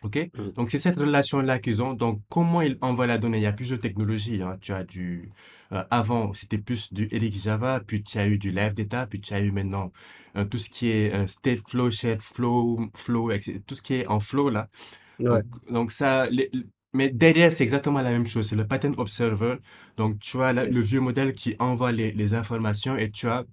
OK? 0.04 0.30
Mhm. 0.37 0.52
Donc, 0.52 0.70
c'est 0.70 0.78
cette 0.78 0.96
relation-là 0.98 1.58
qu'ils 1.58 1.82
ont. 1.82 1.92
Donc, 1.94 2.22
comment 2.28 2.62
ils 2.62 2.78
envoient 2.80 3.06
la 3.06 3.18
donnée? 3.18 3.38
Il 3.38 3.42
y 3.42 3.46
a 3.46 3.52
plusieurs 3.52 3.80
technologies. 3.80 4.42
hein. 4.42 4.56
Tu 4.61 4.72
as 4.72 4.84
du, 4.84 5.30
euh, 5.72 5.82
avant, 5.90 6.32
c'était 6.34 6.58
plus 6.58 6.92
du 6.92 7.08
Elixir 7.11 7.42
Java, 7.52 7.80
puis 7.87 8.02
tu 8.04 8.18
as 8.18 8.26
eu 8.28 8.38
du 8.38 8.50
Live 8.52 8.74
Data, 8.74 9.06
puis 9.06 9.20
tu 9.20 9.34
as 9.34 9.40
eu 9.40 9.50
maintenant 9.50 9.92
euh, 10.37 10.44
tout 10.44 10.58
ce 10.58 10.68
qui 10.70 10.90
est 10.90 11.12
euh, 11.12 11.26
State 11.26 11.61
Flow, 11.68 11.90
Shared 11.90 12.22
Flow, 12.22 12.88
Flow, 12.94 13.30
etc. 13.32 13.58
Tout 13.66 13.74
ce 13.74 13.82
qui 13.82 13.94
est 13.94 14.06
en 14.06 14.20
flow 14.20 14.50
là. 14.50 14.68
Ouais. 15.18 15.42
Donc, 15.42 15.72
donc 15.72 15.92
ça, 15.92 16.28
les- 16.30 16.50
mais 16.94 17.11
derrière, 17.11 17.52
c'est 17.52 17.64
exactement 17.64 18.00
la 18.00 18.11
même 18.12 18.26
chose. 18.26 18.48
C'est 18.48 18.56
le 18.56 18.66
Pattern 18.66 18.94
Observer. 18.98 19.56
Donc, 19.96 20.20
tu 20.20 20.40
as 20.42 20.52
la- 20.52 20.64
le 20.64 20.80
vieux 20.80 21.00
modèle 21.00 21.32
qui 21.32 21.54
envoie 21.58 21.90
les, 21.92 22.12
les 22.12 22.34
informations 22.34 22.96
et 22.96 23.11
tu 23.11 23.26
as 23.28 23.44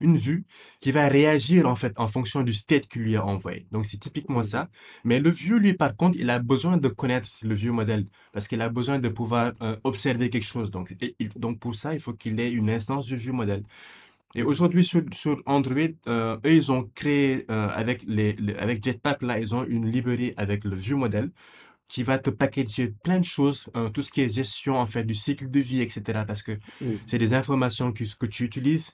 une 0.00 0.16
vue 0.16 0.44
qui 0.80 0.92
va 0.92 1.08
réagir 1.08 1.68
en 1.68 1.74
fait 1.76 1.92
en 1.96 2.08
fonction 2.08 2.42
du 2.42 2.54
state 2.54 2.86
qu'il 2.88 3.02
lui 3.02 3.16
a 3.16 3.24
envoyé. 3.24 3.66
Donc 3.72 3.86
c'est 3.86 3.98
typiquement 3.98 4.42
ça. 4.42 4.68
Mais 5.04 5.20
le 5.20 5.30
vieux, 5.30 5.58
lui, 5.58 5.74
par 5.74 5.96
contre, 5.96 6.16
il 6.18 6.30
a 6.30 6.38
besoin 6.38 6.76
de 6.76 6.88
connaître 6.88 7.28
le 7.42 7.54
vieux 7.54 7.72
modèle 7.72 8.06
parce 8.32 8.48
qu'il 8.48 8.60
a 8.62 8.68
besoin 8.68 8.98
de 8.98 9.08
pouvoir 9.08 9.52
euh, 9.62 9.76
observer 9.84 10.30
quelque 10.30 10.44
chose. 10.46 10.70
Donc, 10.70 10.94
et 11.00 11.16
donc 11.36 11.58
pour 11.60 11.74
ça, 11.74 11.94
il 11.94 12.00
faut 12.00 12.12
qu'il 12.14 12.38
ait 12.40 12.50
une 12.52 12.70
instance 12.70 13.06
du 13.06 13.16
vieux 13.16 13.32
modèle. 13.32 13.62
Et 14.34 14.42
aujourd'hui 14.42 14.84
sur, 14.84 15.02
sur 15.12 15.42
Android, 15.46 15.88
euh, 16.06 16.36
eux, 16.44 16.52
ils 16.54 16.70
ont 16.70 16.84
créé 16.94 17.44
euh, 17.50 17.68
avec 17.74 18.02
les, 18.06 18.34
les- 18.34 18.54
avec 18.56 18.84
Jetpack 18.84 19.22
là, 19.22 19.38
ils 19.40 19.54
ont 19.54 19.64
une 19.64 19.90
librairie 19.90 20.34
avec 20.36 20.64
le 20.64 20.76
vieux 20.76 20.96
modèle 20.96 21.30
qui 21.88 22.02
va 22.04 22.18
te 22.18 22.30
packager 22.30 22.88
plein 23.04 23.18
de 23.20 23.24
choses, 23.24 23.68
tout 23.94 24.02
ce 24.02 24.10
qui 24.12 24.20
est 24.22 24.28
gestion 24.34 24.76
en 24.76 24.86
fait 24.86 25.04
du 25.04 25.14
cycle 25.14 25.50
de 25.50 25.60
vie, 25.60 25.82
etc. 25.82 26.24
Parce 26.26 26.42
que 26.42 26.58
c'est 27.06 27.18
des 27.18 27.34
informations 27.34 27.92
que, 27.92 28.04
que 28.18 28.26
tu 28.26 28.44
utilises 28.44 28.92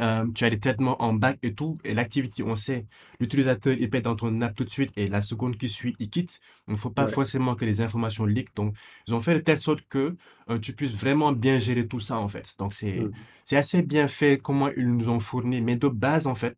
euh, 0.00 0.24
tu 0.34 0.44
as 0.44 0.50
des 0.50 0.60
traitements 0.60 1.02
en 1.02 1.12
back 1.14 1.38
et 1.42 1.54
tout, 1.54 1.78
et 1.84 1.94
l'activité, 1.94 2.42
on 2.44 2.54
sait, 2.54 2.86
l'utilisateur, 3.18 3.74
il 3.78 3.90
pète 3.90 4.04
dans 4.04 4.14
ton 4.16 4.40
app 4.40 4.54
tout 4.54 4.64
de 4.64 4.70
suite, 4.70 4.92
et 4.96 5.08
la 5.08 5.20
seconde 5.20 5.56
qui 5.56 5.68
suit, 5.68 5.96
il 5.98 6.10
quitte. 6.10 6.40
Il 6.68 6.72
ne 6.74 6.78
faut 6.78 6.90
pas 6.90 7.06
Ouais. 7.06 7.12
forcément 7.12 7.54
que 7.56 7.64
les 7.64 7.80
informations 7.80 8.24
leak. 8.24 8.54
Donc, 8.54 8.76
ils 9.08 9.14
ont 9.14 9.20
fait 9.20 9.34
de 9.34 9.40
telle 9.40 9.58
sorte 9.58 9.82
que 9.88 10.16
euh, 10.50 10.58
tu 10.58 10.74
puisses 10.74 10.94
vraiment 10.94 11.32
bien 11.32 11.58
gérer 11.58 11.86
tout 11.88 12.00
ça, 12.00 12.18
en 12.18 12.28
fait. 12.28 12.54
Donc, 12.58 12.72
c'est, 12.72 13.00
Mhm. 13.00 13.12
c'est 13.44 13.56
assez 13.56 13.82
bien 13.82 14.06
fait 14.08 14.38
comment 14.38 14.68
ils 14.76 14.86
nous 14.92 15.08
ont 15.08 15.20
fourni. 15.20 15.60
Mais 15.60 15.76
de 15.76 15.88
base, 15.88 16.26
en 16.28 16.34
fait, 16.36 16.56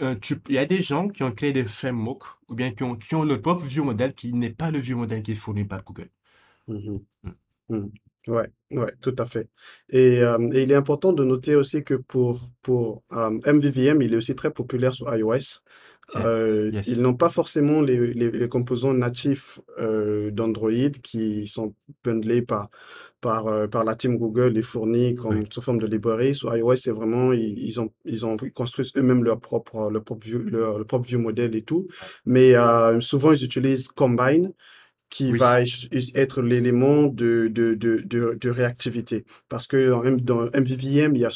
euh, 0.00 0.16
tu, 0.20 0.36
il 0.48 0.54
y 0.54 0.58
a 0.58 0.66
des 0.66 0.80
gens 0.82 1.08
qui 1.08 1.22
ont 1.22 1.32
créé 1.32 1.52
des 1.52 1.64
frameworks, 1.64 2.24
ou 2.48 2.54
bien 2.54 2.72
qui 2.72 2.82
ont, 2.84 2.96
qui 2.96 3.14
ont 3.14 3.24
leur 3.24 3.40
propre 3.42 3.64
vieux 3.64 3.82
modèle, 3.82 4.14
qui 4.14 4.32
n'est 4.32 4.50
pas 4.54 4.70
le 4.70 4.78
vieux 4.78 4.96
modèle 4.96 5.22
qui 5.22 5.32
est 5.32 5.34
fourni 5.34 5.64
par 5.64 5.82
Google. 5.84 6.10
Mm. 7.24 7.34
Ouais, 8.28 8.48
ouais, 8.72 8.92
tout 9.00 9.14
à 9.18 9.24
fait. 9.24 9.48
Et, 9.88 10.20
euh, 10.22 10.38
et 10.52 10.62
il 10.62 10.70
est 10.70 10.74
important 10.74 11.12
de 11.12 11.24
noter 11.24 11.54
aussi 11.56 11.82
que 11.82 11.94
pour, 11.94 12.40
pour 12.62 13.02
euh, 13.12 13.30
MVVM, 13.46 14.02
il 14.02 14.12
est 14.12 14.16
aussi 14.16 14.34
très 14.34 14.50
populaire 14.52 14.94
sur 14.94 15.14
iOS. 15.14 15.62
Euh, 16.16 16.70
ils 16.72 16.74
yes. 16.74 16.98
n'ont 16.98 17.14
pas 17.14 17.28
forcément 17.28 17.80
les, 17.82 18.12
les, 18.14 18.30
les 18.30 18.48
composants 18.48 18.92
natifs 18.92 19.60
euh, 19.78 20.30
d'Android 20.32 20.90
qui 21.02 21.46
sont 21.46 21.74
bundlés 22.04 22.42
par, 22.42 22.68
par, 23.20 23.46
euh, 23.46 23.68
par 23.68 23.84
la 23.84 23.94
team 23.94 24.18
Google 24.18 24.58
et 24.58 24.62
fournis 24.62 25.14
comme 25.14 25.38
Oui. 25.38 25.46
sous 25.50 25.62
forme 25.62 25.78
de 25.78 25.86
librairie. 25.86 26.34
Sur 26.34 26.54
iOS, 26.56 26.76
c'est 26.76 26.90
vraiment, 26.90 27.32
ils, 27.32 27.58
ils 27.58 27.80
ont, 27.80 27.90
ils 28.04 28.26
ont 28.26 28.36
ils 28.42 28.52
construisent 28.52 28.92
eux-mêmes 28.96 29.24
leur 29.24 29.40
propre, 29.40 29.88
leur 29.90 30.02
propre 30.04 30.26
view, 30.26 30.40
leur, 30.42 30.78
leur 30.78 30.86
propre 30.86 31.06
view 31.06 31.20
modèle 31.20 31.54
et 31.54 31.62
tout. 31.62 31.86
Mais 32.26 32.54
euh, 32.54 33.00
souvent, 33.00 33.32
ils 33.32 33.44
utilisent 33.44 33.88
Combine 33.88 34.52
qui 35.10 35.32
Oui. 35.32 35.38
va 35.38 35.60
être 36.14 36.42
l'élément 36.42 37.06
de, 37.08 37.48
de, 37.48 37.74
de, 37.74 37.98
de, 38.04 38.38
de 38.40 38.48
réactivité. 38.50 39.24
Parce 39.48 39.66
que 39.66 39.92
en 39.92 40.12
dans 40.16 40.44
MVVM, 40.54 41.16
il 41.16 41.20
y 41.22 41.24
a, 41.24 41.30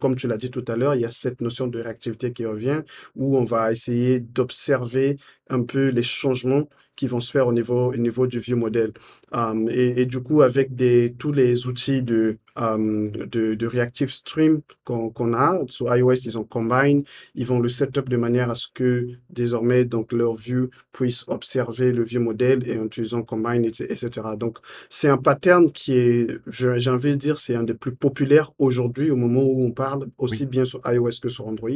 comme 0.00 0.16
tu 0.16 0.26
l'as 0.28 0.38
dit 0.38 0.50
tout 0.50 0.64
à 0.68 0.76
l'heure, 0.76 0.94
il 0.94 1.02
y 1.02 1.04
a 1.04 1.10
cette 1.10 1.40
notion 1.40 1.66
de 1.68 1.80
réactivité 1.80 2.32
qui 2.32 2.46
revient, 2.46 2.82
où 3.16 3.36
on 3.38 3.44
va 3.44 3.70
essayer 3.72 4.20
d'observer 4.20 5.16
un 5.50 5.62
peu 5.62 5.88
les 5.88 6.02
changements 6.02 6.68
qui 6.96 7.06
vont 7.06 7.20
se 7.20 7.30
faire 7.30 7.46
au 7.46 7.52
niveau, 7.52 7.92
au 7.92 7.96
niveau 7.96 8.26
du 8.26 8.38
vieux 8.40 8.56
modèle. 8.56 8.92
Um, 9.32 9.68
et, 9.70 10.00
et 10.00 10.06
du 10.06 10.20
coup, 10.22 10.42
avec 10.42 10.74
des, 10.74 11.14
tous 11.18 11.32
les 11.32 11.66
outils 11.66 12.02
de, 12.02 12.38
um, 12.56 13.06
de, 13.08 13.54
de 13.54 13.66
Reactive 13.66 14.10
Stream 14.10 14.60
qu'on 14.84 15.34
a, 15.34 15.60
sur 15.68 15.94
iOS, 15.94 16.14
ils 16.24 16.38
ont 16.38 16.44
Combine, 16.44 17.02
ils 17.34 17.44
vont 17.44 17.60
le 17.60 17.68
setup 17.68 18.08
de 18.08 18.16
manière 18.16 18.50
à 18.50 18.54
ce 18.54 18.68
que 18.72 19.06
désormais, 19.28 19.84
donc, 19.84 20.12
leur 20.12 20.34
view 20.34 20.70
puisse 20.92 21.24
observer 21.28 21.92
le 21.92 22.02
vieux 22.02 22.20
modèle 22.20 22.66
et 22.66 22.78
en 22.78 22.86
utilisant 22.86 23.22
Combine, 23.22 23.64
et- 23.64 23.68
etc. 23.92 24.08
Donc, 24.38 24.58
c'est 24.88 25.08
un 25.08 25.18
pattern 25.18 25.70
qui 25.70 25.92
est, 25.96 26.26
j'ai 26.46 26.90
envie 26.90 27.10
de 27.12 27.16
dire, 27.16 27.38
c'est 27.38 27.54
un 27.54 27.64
des 27.64 27.74
plus 27.74 27.94
populaires 27.94 28.50
aujourd'hui 28.58 29.10
au 29.10 29.16
moment 29.16 29.42
où 29.44 29.62
on 29.64 29.72
parle, 29.72 30.08
aussi 30.16 30.44
Oui. 30.44 30.48
bien 30.48 30.64
sur 30.64 30.80
iOS 30.86 31.20
que 31.22 31.28
sur 31.28 31.46
Android. 31.46 31.68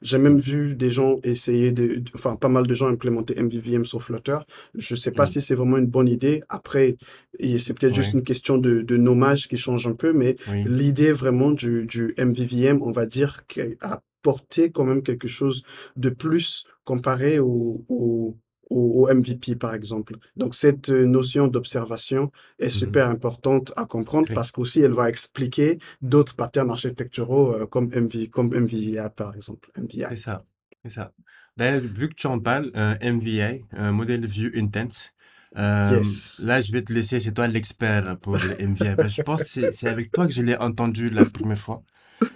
J'ai 0.00 0.18
même 0.18 0.38
vu 0.38 0.74
des 0.74 0.88
gens 0.90 1.18
essayer 1.22 1.70
de, 1.72 2.02
enfin, 2.14 2.36
pas 2.36 2.48
mal 2.48 2.66
de 2.66 2.72
gens 2.74 2.88
implémenter 2.88 3.34
MVVM 3.40 3.84
sur 3.84 4.02
Flutter. 4.02 4.38
Je 4.74 4.94
sais 4.94 5.10
pas 5.10 5.24
Mm. 5.24 5.26
si 5.26 5.40
c'est 5.42 5.54
vraiment 5.54 5.76
une 5.76 5.86
bonne 5.86 6.08
idée. 6.08 6.42
Après, 6.48 6.93
et 7.38 7.58
c'est 7.58 7.74
peut-être 7.74 7.94
juste 7.94 8.14
une 8.14 8.22
question 8.22 8.58
de, 8.58 8.82
de 8.82 8.96
nommage 8.96 9.48
qui 9.48 9.56
change 9.56 9.86
un 9.86 9.94
peu, 9.94 10.12
mais 10.12 10.36
Oui. 10.50 10.64
l'idée 10.66 11.12
vraiment 11.12 11.50
du, 11.50 11.86
du 11.86 12.14
MVVM, 12.18 12.82
on 12.82 12.90
va 12.90 13.06
dire, 13.06 13.42
a 13.80 14.00
apporté 14.22 14.70
quand 14.70 14.84
même 14.84 15.02
quelque 15.02 15.28
chose 15.28 15.64
de 15.96 16.08
plus 16.08 16.64
comparé 16.84 17.38
au, 17.38 17.84
au, 17.88 18.36
au, 18.70 19.02
au 19.08 19.14
MVP, 19.14 19.54
par 19.56 19.74
exemple. 19.74 20.16
Donc, 20.36 20.54
cette 20.54 20.88
euh, 20.88 21.04
notion 21.04 21.46
d'observation 21.48 22.30
est 22.58 22.66
Mhm. 22.66 22.70
super 22.70 23.10
importante 23.10 23.72
à 23.76 23.84
comprendre 23.84 24.28
Oui. 24.28 24.34
parce 24.34 24.50
qu'aussi, 24.50 24.80
elle 24.80 24.92
va 24.92 25.10
expliquer 25.10 25.78
d'autres 26.00 26.34
patterns 26.36 26.70
architecturaux 26.70 27.52
euh, 27.54 27.66
comme 27.66 27.90
MV, 27.92 28.28
comme 28.30 28.48
MVI, 28.54 28.96
par 29.14 29.34
exemple. 29.34 29.70
C'est 29.90 30.16
ça, 30.16 30.44
ça. 30.88 31.12
D'ailleurs, 31.56 31.82
vu 31.82 32.08
que 32.08 32.14
tu 32.14 32.26
en 32.26 32.40
parles, 32.40 32.70
euh, 32.74 32.94
MVI, 33.00 33.64
euh, 33.74 33.92
Model 33.92 34.26
View 34.26 34.50
Intent, 34.56 35.12
euh, 35.56 35.96
Yes. 35.96 36.40
là, 36.44 36.60
je 36.60 36.72
vais 36.72 36.82
te 36.82 36.92
laisser, 36.92 37.20
c'est 37.20 37.32
toi 37.32 37.46
l'expert 37.48 38.16
pour 38.18 38.36
le 38.36 38.54
MVI. 38.60 38.96
Que 38.96 39.08
je 39.08 39.20
pense 39.20 39.44
que 39.52 39.70
c'est 39.72 39.88
avec 39.88 40.12
toi 40.12 40.26
que 40.26 40.32
je 40.32 40.42
l'ai 40.42 40.56
entendu 40.56 41.10
la 41.10 41.24
première 41.26 41.58
fois. 41.58 41.82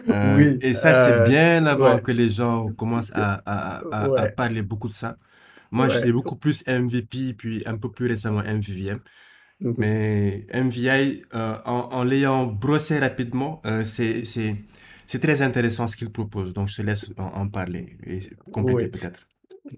Euh, 0.09 0.37
Oui, 0.37 0.59
et 0.61 0.75
ça, 0.75 0.95
c'est 0.95 1.13
euh, 1.13 1.25
bien 1.25 1.67
avant 1.67 1.97
ouais, 1.97 2.03
que 2.03 2.13
les 2.13 2.31
gens 2.31 2.69
commencent 2.73 3.13
à, 3.15 3.35
à, 3.47 3.79
à, 3.91 4.05
à 4.05 4.09
ouais, 4.09 4.33
parler 4.33 4.63
beaucoup 4.63 4.89
de 4.89 4.93
ça. 4.93 5.17
Moi, 5.71 5.89
je 5.89 6.01
l'ai 6.01 6.13
beaucoup 6.13 6.37
plus 6.37 6.65
MVP, 6.67 7.35
puis 7.35 7.63
un 7.67 7.77
peu 7.77 7.91
plus 7.91 8.07
récemment 8.07 8.43
MVVM. 8.43 8.99
Mhm. 9.61 9.75
Mais 9.77 10.47
MVI, 10.55 11.23
en, 11.33 11.89
en 11.93 12.05
l'ayant 12.05 12.47
brossé 12.47 12.99
rapidement, 12.99 13.63
c'est, 13.85 14.25
très 15.21 15.43
intéressant 15.43 15.87
ce 15.87 15.97
qu'il 15.97 16.11
propose. 16.11 16.53
Donc, 16.53 16.69
je 16.69 16.77
te 16.77 16.83
laisse 16.83 17.11
en, 17.17 17.25
en 17.43 17.49
parler 17.49 17.99
et 18.07 18.21
compléter 18.53 18.89
peut-être. 18.89 19.27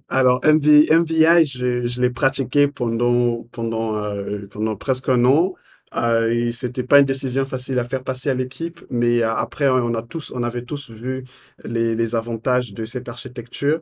Alors, 0.09 0.41
MV, 0.45 0.87
MVI, 0.91 1.45
je, 1.47 1.87
je 1.87 2.03
l'ai 2.03 2.11
pratiqué 2.11 2.69
pendant, 2.69 3.47
pendant, 3.53 3.97
euh, 3.97 4.47
pendant 4.51 4.77
presque 4.77 5.09
un 5.09 5.25
an. 5.25 5.55
Euh, 5.97 6.53
c'était 6.53 6.85
pas 6.85 7.01
une 7.01 7.05
décision 7.05 7.45
facile 7.45 7.79
à 7.81 7.85
faire 7.85 8.05
passer 8.05 8.31
à 8.31 8.35
l'équipe, 8.35 8.81
mais 8.91 9.23
euh, 9.23 9.35
après, 9.35 9.69
on 9.69 9.93
a 9.95 10.03
tous, 10.03 10.31
on 10.33 10.43
avait 10.45 10.63
tous 10.63 10.91
vu 10.91 11.25
les, 11.65 11.97
les 11.97 12.15
avantages 12.15 12.73
de 12.73 12.85
cette 12.85 13.09
architecture. 13.09 13.81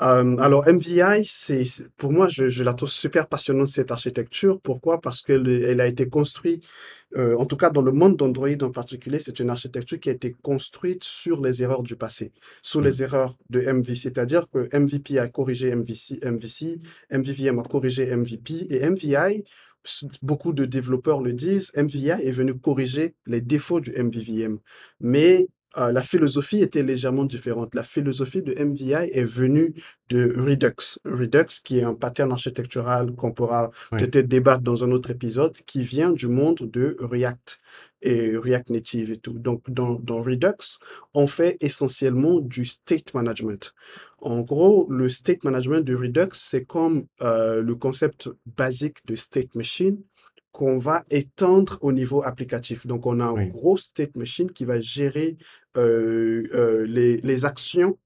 Euh, 0.00 0.36
alors, 0.38 0.66
MVI, 0.66 1.24
c'est, 1.26 1.62
pour 1.98 2.12
moi, 2.12 2.28
je, 2.28 2.48
je 2.48 2.64
la 2.64 2.72
trouve 2.72 2.88
super 2.90 3.26
passionnante, 3.26 3.68
cette 3.68 3.90
architecture. 3.90 4.58
Pourquoi? 4.60 5.00
Parce 5.02 5.20
qu'elle 5.22 5.46
elle 5.48 5.80
a 5.82 5.86
été 5.86 6.08
construite, 6.08 6.66
euh, 7.16 7.36
en 7.36 7.44
tout 7.44 7.56
cas 7.56 7.70
dans 7.70 7.82
le 7.82 7.90
monde 7.92 8.16
d'Android 8.16 8.48
en 8.62 8.70
particulier, 8.70 9.18
c'est 9.18 9.40
une 9.40 9.50
architecture 9.50 9.98
qui 9.98 10.10
a 10.10 10.12
été 10.12 10.32
construite 10.42 11.02
sur 11.02 11.40
les 11.42 11.62
erreurs 11.62 11.82
du 11.82 11.96
passé, 11.96 12.32
sur 12.62 12.80
les 12.80 13.02
erreurs 13.02 13.36
de 13.50 13.60
MV. 13.60 13.94
C'est-à-dire 13.96 14.48
que 14.48 14.68
MVP 14.76 15.18
a 15.18 15.28
corrigé 15.28 15.74
MVC, 15.74 16.20
MVC, 16.24 16.80
MVVM 17.10 17.58
a 17.58 17.62
corrigé 17.64 18.14
MVP, 18.14 18.66
et 18.70 18.88
MVI 18.88 19.44
beaucoup 20.22 20.52
de 20.52 20.64
développeurs 20.64 21.20
le 21.20 21.32
disent, 21.32 21.72
MVI 21.76 22.10
est 22.10 22.30
venu 22.30 22.58
corriger 22.58 23.14
les 23.26 23.40
défauts 23.40 23.80
du 23.80 23.92
MVVM. 23.92 24.58
Mais 25.00 25.48
euh, 25.76 25.92
la 25.92 26.02
philosophie 26.02 26.60
était 26.62 26.82
légèrement 26.82 27.24
différente. 27.24 27.74
La 27.74 27.82
philosophie 27.82 28.42
de 28.42 28.52
MVI 28.52 29.10
est 29.12 29.24
venue 29.24 29.74
de 30.08 30.34
Redux. 30.36 30.98
Redux, 31.04 31.60
qui 31.62 31.78
est 31.78 31.84
un 31.84 31.94
pattern 31.94 32.32
architectural 32.32 33.12
qu'on 33.12 33.32
pourra 33.32 33.70
oui, 33.92 34.00
peut-être 34.00 34.26
débattre 34.26 34.62
dans 34.62 34.82
un 34.82 34.90
autre 34.90 35.10
épisode, 35.10 35.56
qui 35.66 35.82
vient 35.82 36.12
du 36.12 36.26
monde 36.26 36.58
de 36.58 36.96
React 36.98 37.60
et 38.02 38.36
React 38.36 38.70
Native 38.70 39.12
et 39.12 39.18
tout. 39.18 39.38
Donc, 39.38 39.70
dans, 39.70 39.94
dans 39.94 40.22
Redux, 40.22 40.78
on 41.14 41.26
fait 41.26 41.56
essentiellement 41.60 42.40
du 42.40 42.64
state 42.64 43.14
management. 43.14 43.72
En 44.18 44.40
gros, 44.40 44.90
le 44.90 45.08
state 45.08 45.44
management 45.44 45.82
de 45.82 45.94
Redux, 45.94 46.30
c'est 46.32 46.64
comme 46.64 47.04
euh, 47.22 47.62
le 47.62 47.74
concept 47.74 48.28
basique 48.56 48.98
de 49.06 49.16
state 49.16 49.54
machine 49.54 49.98
qu'on 50.52 50.78
va 50.78 51.04
étendre 51.10 51.78
au 51.80 51.92
niveau 51.92 52.22
applicatif. 52.24 52.86
Donc, 52.86 53.06
on 53.06 53.20
a 53.20 53.24
un 53.24 53.32
oui, 53.32 53.48
gros 53.48 53.76
state 53.76 54.16
machine 54.16 54.50
qui 54.50 54.64
va 54.64 54.80
gérer 54.80 55.36
les, 55.76 57.18
les 57.18 57.44
actions 57.44 57.98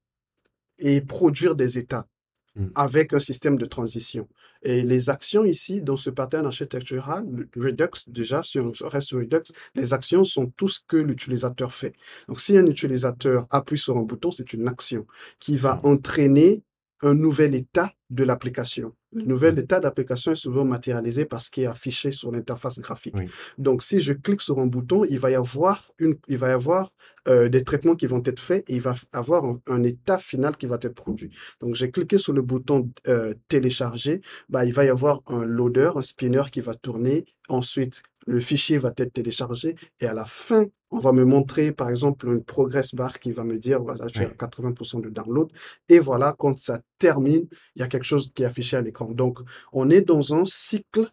et 0.77 1.01
produire 1.01 1.55
des 1.55 1.77
états 1.77 2.07
mm, 2.55 2.67
avec 2.75 3.13
un 3.13 3.19
système 3.19 3.57
de 3.57 3.65
transition. 3.65 4.27
Et 4.61 4.83
les 4.83 5.09
actions 5.09 5.45
ici, 5.45 5.81
dans 5.81 5.97
ce 5.97 6.09
pattern 6.09 6.45
architectural, 6.45 7.25
Redux, 7.55 8.07
déjà, 8.07 8.43
si 8.43 8.59
on 8.59 8.71
reste 8.87 9.07
sur 9.07 9.19
Redux, 9.19 9.43
les 9.75 9.93
actions 9.93 10.23
sont 10.23 10.47
tout 10.57 10.67
ce 10.67 10.79
que 10.87 10.97
l'utilisateur 10.97 11.73
fait. 11.73 11.93
Donc, 12.27 12.39
si 12.39 12.57
un 12.57 12.65
utilisateur 12.65 13.47
appuie 13.51 13.77
sur 13.77 13.97
un 13.97 14.01
bouton, 14.01 14.31
c'est 14.31 14.53
une 14.53 14.67
action 14.67 15.05
qui 15.39 15.55
va 15.55 15.75
mm, 15.75 15.85
entraîner 15.85 16.63
un 17.01 17.13
nouvel 17.13 17.55
état 17.55 17.93
de 18.09 18.23
l'application. 18.23 18.95
Le 19.15 19.23
nouvel 19.23 19.57
état 19.59 19.79
d'application 19.79 20.33
est 20.33 20.35
souvent 20.35 20.65
matérialisé 20.65 21.25
par 21.25 21.41
ce 21.41 21.49
qui 21.49 21.61
est 21.63 21.65
affiché 21.65 22.11
sur 22.11 22.31
l'interface 22.31 22.79
graphique. 22.79 23.15
oui, 23.17 23.27
Donc, 23.57 23.81
si 23.81 23.99
je 23.99 24.13
clique 24.13 24.41
sur 24.41 24.59
un 24.59 24.67
bouton, 24.67 25.05
il 25.05 25.19
va 25.19 25.31
y 25.31 25.35
avoir, 25.35 25.91
une, 25.99 26.15
il 26.27 26.37
va 26.37 26.49
y 26.49 26.51
avoir 26.51 26.91
euh, 27.27 27.47
des 27.47 27.63
traitements 27.63 27.95
qui 27.95 28.07
vont 28.07 28.21
être 28.25 28.39
faits 28.39 28.69
et 28.69 28.75
il 28.75 28.81
va 28.81 28.93
avoir 29.13 29.45
un, 29.45 29.59
un 29.67 29.83
état 29.83 30.17
final 30.17 30.57
qui 30.57 30.67
va 30.67 30.77
être 30.81 30.93
produit. 30.93 31.29
Donc, 31.61 31.75
j'ai 31.75 31.89
cliqué 31.91 32.17
sur 32.17 32.33
le 32.33 32.41
bouton 32.41 32.91
euh, 33.07 33.33
télécharger, 33.47 34.21
bah, 34.49 34.65
il 34.65 34.73
va 34.73 34.85
y 34.85 34.89
avoir 34.89 35.21
un 35.27 35.45
loader, 35.45 35.91
un 35.95 36.01
spinner 36.01 36.43
qui 36.51 36.61
va 36.61 36.75
tourner. 36.75 37.25
Ensuite, 37.47 38.01
le 38.25 38.39
fichier 38.39 38.77
va 38.77 38.91
être 38.97 39.13
téléchargé 39.13 39.75
et 39.99 40.07
à 40.07 40.13
la 40.13 40.25
fin, 40.25 40.65
on 40.91 40.99
va 40.99 41.11
me 41.11 41.23
montrer, 41.23 41.71
par 41.71 41.89
exemple, 41.89 42.27
une 42.27 42.43
progress 42.43 42.95
bar 42.95 43.19
qui 43.19 43.31
va 43.31 43.43
me 43.43 43.57
dire, 43.57 43.81
voilà, 43.81 44.07
tu 44.07 44.19
es 44.19 44.25
à 44.25 44.29
oui, 44.29 44.35
80% 44.35 45.01
de 45.01 45.09
download. 45.09 45.51
Et 45.89 45.99
voilà, 45.99 46.35
quand 46.37 46.57
ça 46.59 46.81
termine, 46.99 47.47
il 47.75 47.79
y 47.79 47.83
a 47.83 47.87
quelque 47.87 48.05
chose 48.05 48.31
qui 48.33 48.43
est 48.43 48.45
affiché 48.45 48.77
à 48.77 48.81
l'écran. 48.81 49.11
Donc, 49.11 49.39
on 49.73 49.89
est 49.89 50.01
dans 50.01 50.33
un 50.33 50.45
cycle, 50.45 51.07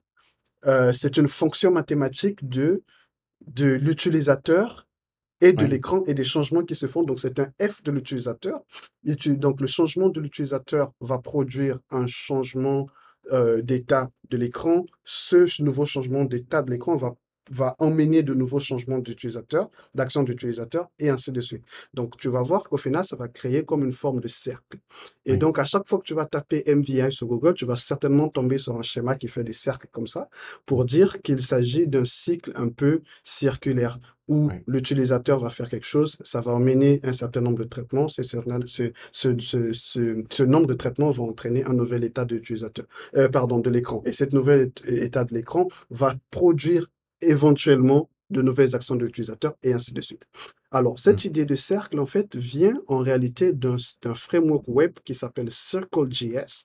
euh, 0.67 0.93
c'est 0.93 1.17
une 1.17 1.29
fonction 1.29 1.71
mathématique 1.71 2.49
de, 2.49 2.83
de 3.47 3.67
l'utilisateur 3.67 4.87
et 5.41 5.53
de 5.53 5.65
oui, 5.65 5.71
l'écran 5.71 6.05
et 6.07 6.15
des 6.15 6.25
changements 6.25 6.63
qui 6.63 6.77
se 6.77 6.87
font. 6.87 7.03
Donc, 7.03 7.19
c'est 7.19 7.41
un 7.41 7.53
F 7.61 7.83
de 7.83 7.91
l'utilisateur. 7.91 8.61
Donc, 9.05 9.61
le 9.61 9.67
changement 9.67 10.09
de 10.09 10.21
l'utilisateur 10.21 10.93
va 11.01 11.19
produire 11.19 11.81
un 11.91 12.07
changement 12.07 12.87
euh, 13.31 13.63
d'état 13.63 14.11
de 14.31 14.37
l'écran. 14.37 14.85
Ce 15.05 15.63
nouveau 15.63 15.85
changement 15.85 16.25
d'état 16.25 16.63
de 16.63 16.71
l'écran 16.71 16.97
va, 16.97 17.15
va 17.51 17.75
emmener 17.79 18.23
de 18.23 18.35
nouveaux 18.35 18.61
changements 18.61 18.99
d'utilisateur, 18.99 19.71
d'action 19.95 20.23
d'utilisateur, 20.23 20.89
et 20.99 21.09
ainsi 21.09 21.33
de 21.33 21.41
suite. 21.41 21.65
Donc, 21.95 22.17
tu 22.17 22.29
vas 22.29 22.43
voir 22.43 22.69
qu'au 22.69 22.77
final, 22.77 23.05
ça 23.05 23.17
va 23.17 23.29
créer 23.29 23.65
comme 23.65 23.85
une 23.85 23.93
forme 23.93 24.21
de 24.21 24.29
cercle. 24.29 24.79
Et 25.25 25.33
oui, 25.33 25.39
donc, 25.39 25.59
à 25.59 25.65
chaque 25.65 25.89
fois 25.89 25.99
que 25.99 26.05
tu 26.05 26.15
vas 26.15 26.27
taper 26.27 26.63
MVI 26.67 27.13
sur 27.13 27.27
Google, 27.27 27.55
tu 27.55 27.65
vas 27.65 27.77
certainement 27.77 28.29
tomber 28.29 28.59
sur 28.59 28.77
un 28.77 28.83
schéma 28.83 29.17
qui 29.17 29.29
fait 29.29 29.45
des 29.45 29.53
cercles 29.53 29.89
comme 29.91 30.07
ça 30.07 30.29
pour 30.67 30.85
dire 30.85 31.21
qu'il 31.23 31.43
s'agit 31.43 31.87
d'un 31.87 32.05
cycle 32.05 32.53
un 32.55 32.69
peu 32.69 33.03
circulaire 33.25 33.99
où 34.29 34.49
oui, 34.49 34.55
l'utilisateur 34.67 35.39
va 35.39 35.51
faire 35.51 35.69
quelque 35.69 35.87
chose, 35.87 36.17
ça 36.23 36.41
va 36.41 36.53
emmener 36.53 37.01
un 37.03 37.13
certain 37.13 37.41
nombre 37.41 37.59
de 37.59 37.65
traitements, 37.65 38.09
ce, 38.09 38.23
ce, 38.23 40.43
nombre 40.45 40.67
de 40.67 40.75
traitements 40.75 41.11
va 41.11 41.25
entraîner 41.25 41.65
un 41.65 41.73
nouvel 41.73 42.05
état 42.05 42.25
de 42.25 42.37
l'utilisateur, 42.37 42.87
euh, 43.17 43.29
pardon, 43.29 43.59
de 43.59 43.69
l'écran. 43.69 44.03
Et 44.07 44.13
cet 44.13 44.33
nouvel 44.33 44.71
état 44.87 45.25
de 45.25 45.35
l'écran 45.35 45.69
va 45.91 46.15
produire 46.31 46.89
éventuellement 47.23 48.09
de 48.33 48.43
nouvelles 48.43 48.75
actions 48.75 48.97
de 48.97 49.05
l'utilisateur 49.05 49.55
et 49.63 49.73
ainsi 49.73 49.93
de 49.93 50.01
suite. 50.01 50.27
Alors, 50.71 50.95
mm, 50.95 50.97
cette 50.97 51.25
idée 51.27 51.45
de 51.45 51.55
cercle, 51.55 52.01
en 52.01 52.07
fait, 52.07 52.35
vient 52.35 52.81
en 52.89 52.97
réalité 52.97 53.53
d'un 53.53 53.77
framework 54.15 54.65
web 54.69 54.93
qui 55.05 55.15
s'appelle 55.15 55.51
CircleJS. 55.51 56.65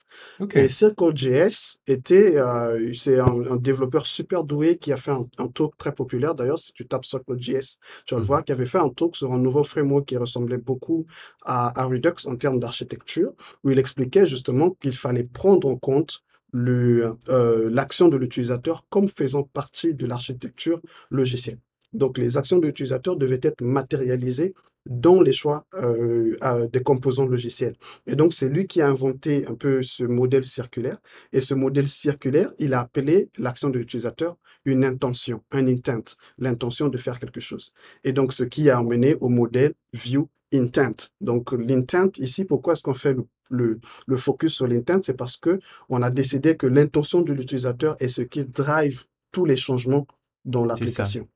Et 0.54 0.64
ok, 0.64 0.70
CircleJS 0.70 1.78
était, 1.86 2.36
euh, 2.36 2.90
c'est 2.94 3.20
un, 3.20 3.26
un 3.50 3.56
développeur 3.56 4.06
super 4.06 4.44
doué 4.44 4.78
qui 4.78 4.92
a 4.92 4.96
fait 4.96 5.10
un, 5.10 5.26
un 5.36 5.48
talk 5.48 5.76
très 5.76 5.92
populaire. 5.92 6.34
D'ailleurs, 6.34 6.58
si 6.58 6.72
tu 6.72 6.86
tapes 6.86 7.04
CircleJS, 7.04 7.78
tu 8.06 8.14
vas 8.14 8.16
le 8.16 8.22
mhm, 8.22 8.22
voir, 8.22 8.44
qui 8.44 8.52
avait 8.52 8.66
fait 8.66 8.78
un 8.78 8.88
talk 8.88 9.14
sur 9.14 9.32
un 9.32 9.38
nouveau 9.38 9.62
framework 9.62 10.06
qui 10.06 10.16
ressemblait 10.16 10.56
beaucoup 10.58 11.04
à, 11.44 11.78
à 11.78 11.84
Redux 11.84 12.26
en 12.26 12.36
termes 12.36 12.58
d'architecture, 12.58 13.32
où 13.62 13.70
il 13.70 13.78
expliquait 13.78 14.26
justement 14.26 14.70
qu'il 14.70 14.96
fallait 14.96 15.24
prendre 15.24 15.68
en 15.68 15.76
compte 15.76 16.22
euh, 16.54 17.70
l'action 17.70 18.08
de 18.08 18.16
l'utilisateur 18.16 18.86
comme 18.88 19.08
faisant 19.08 19.42
partie 19.42 19.94
de 19.94 20.06
l'architecture 20.06 20.80
logicielle. 21.10 21.58
Donc, 21.92 22.18
les 22.18 22.36
actions 22.36 22.58
de 22.58 22.66
l'utilisateur 22.66 23.16
devaient 23.16 23.40
être 23.42 23.60
matérialisées 23.62 24.54
dans 24.86 25.20
les 25.20 25.32
choix 25.32 25.66
euh, 25.74 26.66
des 26.72 26.82
composants 26.82 27.26
logiciels. 27.26 27.76
Et 28.06 28.14
donc, 28.14 28.32
c'est 28.32 28.48
lui 28.48 28.66
qui 28.66 28.80
a 28.80 28.88
inventé 28.88 29.46
un 29.46 29.54
peu 29.54 29.82
ce 29.82 30.04
modèle 30.04 30.44
circulaire. 30.44 30.98
Et 31.32 31.40
ce 31.40 31.54
modèle 31.54 31.88
circulaire, 31.88 32.52
il 32.58 32.74
a 32.74 32.80
appelé 32.80 33.30
l'action 33.38 33.68
de 33.70 33.78
l'utilisateur 33.78 34.36
une 34.64 34.84
intention, 34.84 35.42
un 35.50 35.66
intent, 35.66 36.16
l'intention 36.38 36.88
de 36.88 36.96
faire 36.98 37.18
quelque 37.18 37.40
chose. 37.40 37.72
Et 38.04 38.12
donc, 38.12 38.32
ce 38.32 38.44
qui 38.44 38.70
a 38.70 38.78
amené 38.78 39.14
au 39.20 39.28
modèle 39.28 39.74
view 39.92 40.28
intent. 40.52 41.08
Donc, 41.20 41.52
l'intent, 41.52 42.18
ici, 42.18 42.44
pourquoi 42.44 42.72
est-ce 42.74 42.82
qu'on 42.82 42.94
fait 42.94 43.14
le, 43.14 43.24
le, 43.48 43.80
le 44.06 44.16
focus 44.16 44.54
sur 44.54 44.66
l'intent? 44.66 45.00
C'est 45.02 45.16
parce 45.16 45.36
que 45.36 45.60
on 45.88 46.02
a 46.02 46.10
décidé 46.10 46.56
que 46.56 46.66
l'intention 46.66 47.22
de 47.22 47.32
l'utilisateur 47.32 47.96
est 48.00 48.08
ce 48.08 48.22
qui 48.22 48.44
drive 48.44 49.04
tous 49.32 49.44
les 49.44 49.56
changements 49.56 50.06
dans 50.44 50.64
l'application. 50.64 51.28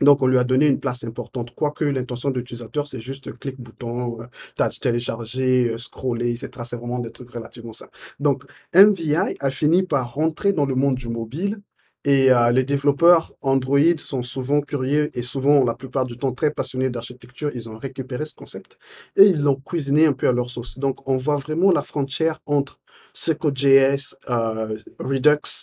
Donc, 0.00 0.22
on 0.22 0.26
lui 0.26 0.38
a 0.38 0.44
donné 0.44 0.66
une 0.66 0.80
place 0.80 1.04
importante, 1.04 1.54
quoique 1.54 1.84
l'intention 1.84 2.30
de 2.30 2.38
l'utilisateur, 2.38 2.86
c'est 2.86 3.00
juste 3.00 3.38
clic 3.38 3.60
bouton, 3.60 4.22
euh, 4.22 4.68
télécharger, 4.80 5.70
euh, 5.70 5.78
scroller, 5.78 6.30
etc. 6.30 6.48
C'est 6.64 6.76
vraiment 6.76 7.00
des 7.00 7.10
trucs 7.10 7.30
relativement 7.30 7.74
simples. 7.74 7.98
Donc, 8.18 8.44
MVI 8.74 9.36
a 9.40 9.50
fini 9.50 9.82
par 9.82 10.14
rentrer 10.14 10.52
dans 10.52 10.64
le 10.64 10.74
monde 10.74 10.94
du 10.94 11.08
mobile 11.08 11.60
et 12.04 12.30
euh, 12.30 12.50
les 12.50 12.64
développeurs 12.64 13.34
Android 13.42 13.78
sont 13.98 14.22
souvent 14.22 14.60
curieux 14.62 15.10
et 15.14 15.22
souvent, 15.22 15.64
la 15.64 15.74
plupart 15.74 16.04
du 16.04 16.16
temps, 16.16 16.32
très 16.32 16.50
passionnés 16.50 16.88
d'architecture. 16.88 17.50
Ils 17.54 17.68
ont 17.68 17.76
récupéré 17.76 18.24
ce 18.24 18.34
concept 18.34 18.78
et 19.16 19.24
ils 19.24 19.40
l'ont 19.42 19.56
cuisiné 19.56 20.06
un 20.06 20.14
peu 20.14 20.28
à 20.28 20.32
leur 20.32 20.48
sauce. 20.50 20.78
Donc, 20.78 21.06
on 21.08 21.16
voit 21.18 21.36
vraiment 21.36 21.72
la 21.72 21.82
frontière 21.82 22.40
entre 22.46 22.78
CircleJS, 23.12 24.16
euh, 24.30 24.78
Redux 24.98 25.59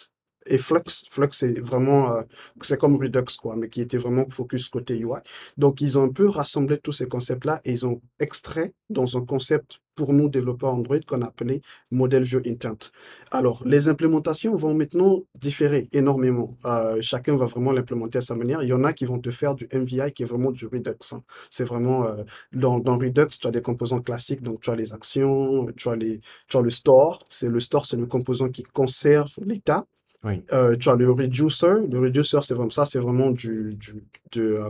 et 0.49 0.57
Flux. 0.57 1.05
Flux, 1.09 1.27
c'est 1.31 1.59
vraiment, 1.59 2.13
euh, 2.13 2.21
c'est 2.61 2.77
comme 2.79 2.95
Redux, 2.97 3.25
quoi, 3.41 3.55
mais 3.55 3.69
qui 3.69 3.81
était 3.81 3.97
vraiment 3.97 4.25
focus 4.29 4.69
côté 4.69 4.95
UI. 4.97 5.19
Donc, 5.57 5.81
ils 5.81 5.97
ont 5.97 6.03
un 6.03 6.11
peu 6.11 6.27
rassemblé 6.29 6.77
tous 6.77 6.91
ces 6.91 7.07
concepts-là 7.07 7.61
et 7.65 7.71
ils 7.71 7.85
ont 7.85 8.01
extrait 8.19 8.73
dans 8.89 9.17
un 9.17 9.25
concept 9.25 9.79
pour 9.95 10.13
nous, 10.13 10.29
développeurs 10.29 10.73
Android, 10.73 10.99
qu'on 11.07 11.21
a 11.23 11.25
appelé 11.25 11.61
Model 11.91 12.21
View 12.23 12.39
Intent. 12.45 12.91
Alors, 13.31 13.63
les 13.65 13.89
implémentations 13.89 14.55
vont 14.55 14.73
maintenant 14.75 15.23
différer 15.39 15.87
énormément. 15.91 16.55
Euh, 16.65 16.99
chacun 17.01 17.35
va 17.35 17.45
vraiment 17.47 17.71
l'implémenter 17.71 18.19
à 18.19 18.21
sa 18.21 18.35
manière. 18.35 18.61
Il 18.61 18.69
y 18.69 18.73
en 18.73 18.83
a 18.83 18.93
qui 18.93 19.05
vont 19.05 19.19
te 19.19 19.31
faire 19.31 19.55
du 19.55 19.67
MVI 19.73 20.11
qui 20.13 20.21
est 20.23 20.25
vraiment 20.27 20.51
du 20.51 20.67
Redux. 20.67 20.91
hein. 21.13 21.23
C'est 21.49 21.63
vraiment, 21.63 22.05
euh, 22.05 22.23
dans, 22.53 22.79
dans 22.79 22.97
Redux, 22.97 23.27
tu 23.41 23.47
as 23.47 23.51
des 23.51 23.61
composants 23.61 24.01
classiques, 24.01 24.43
donc 24.43 24.61
tu 24.61 24.69
as 24.69 24.75
les 24.75 24.93
actions, 24.93 25.65
tu 25.75 25.89
as, 25.89 25.95
les, 25.95 26.19
tu 26.47 26.57
as 26.57 26.61
le 26.61 26.69
store. 26.69 27.25
C'est 27.29 27.49
le 27.49 27.59
store, 27.59 27.85
c'est 27.87 27.97
le 27.97 28.05
composant 28.05 28.49
qui 28.49 28.63
conserve 28.63 29.33
l'état. 29.43 29.85
Oui, 30.27 30.43
Euh, 30.51 30.75
tu 30.75 30.89
as 30.89 30.95
le 30.95 31.09
reducer. 31.11 31.67
Le 31.89 31.99
reducer, 31.99 32.39
c'est 32.41 32.53
vraiment 32.53 32.69
ça, 32.69 32.85
c'est 32.85 32.99
vraiment 32.99 33.29
du, 33.31 33.75
du- 33.75 34.03
de, 34.33 34.41
euh, 34.43 34.69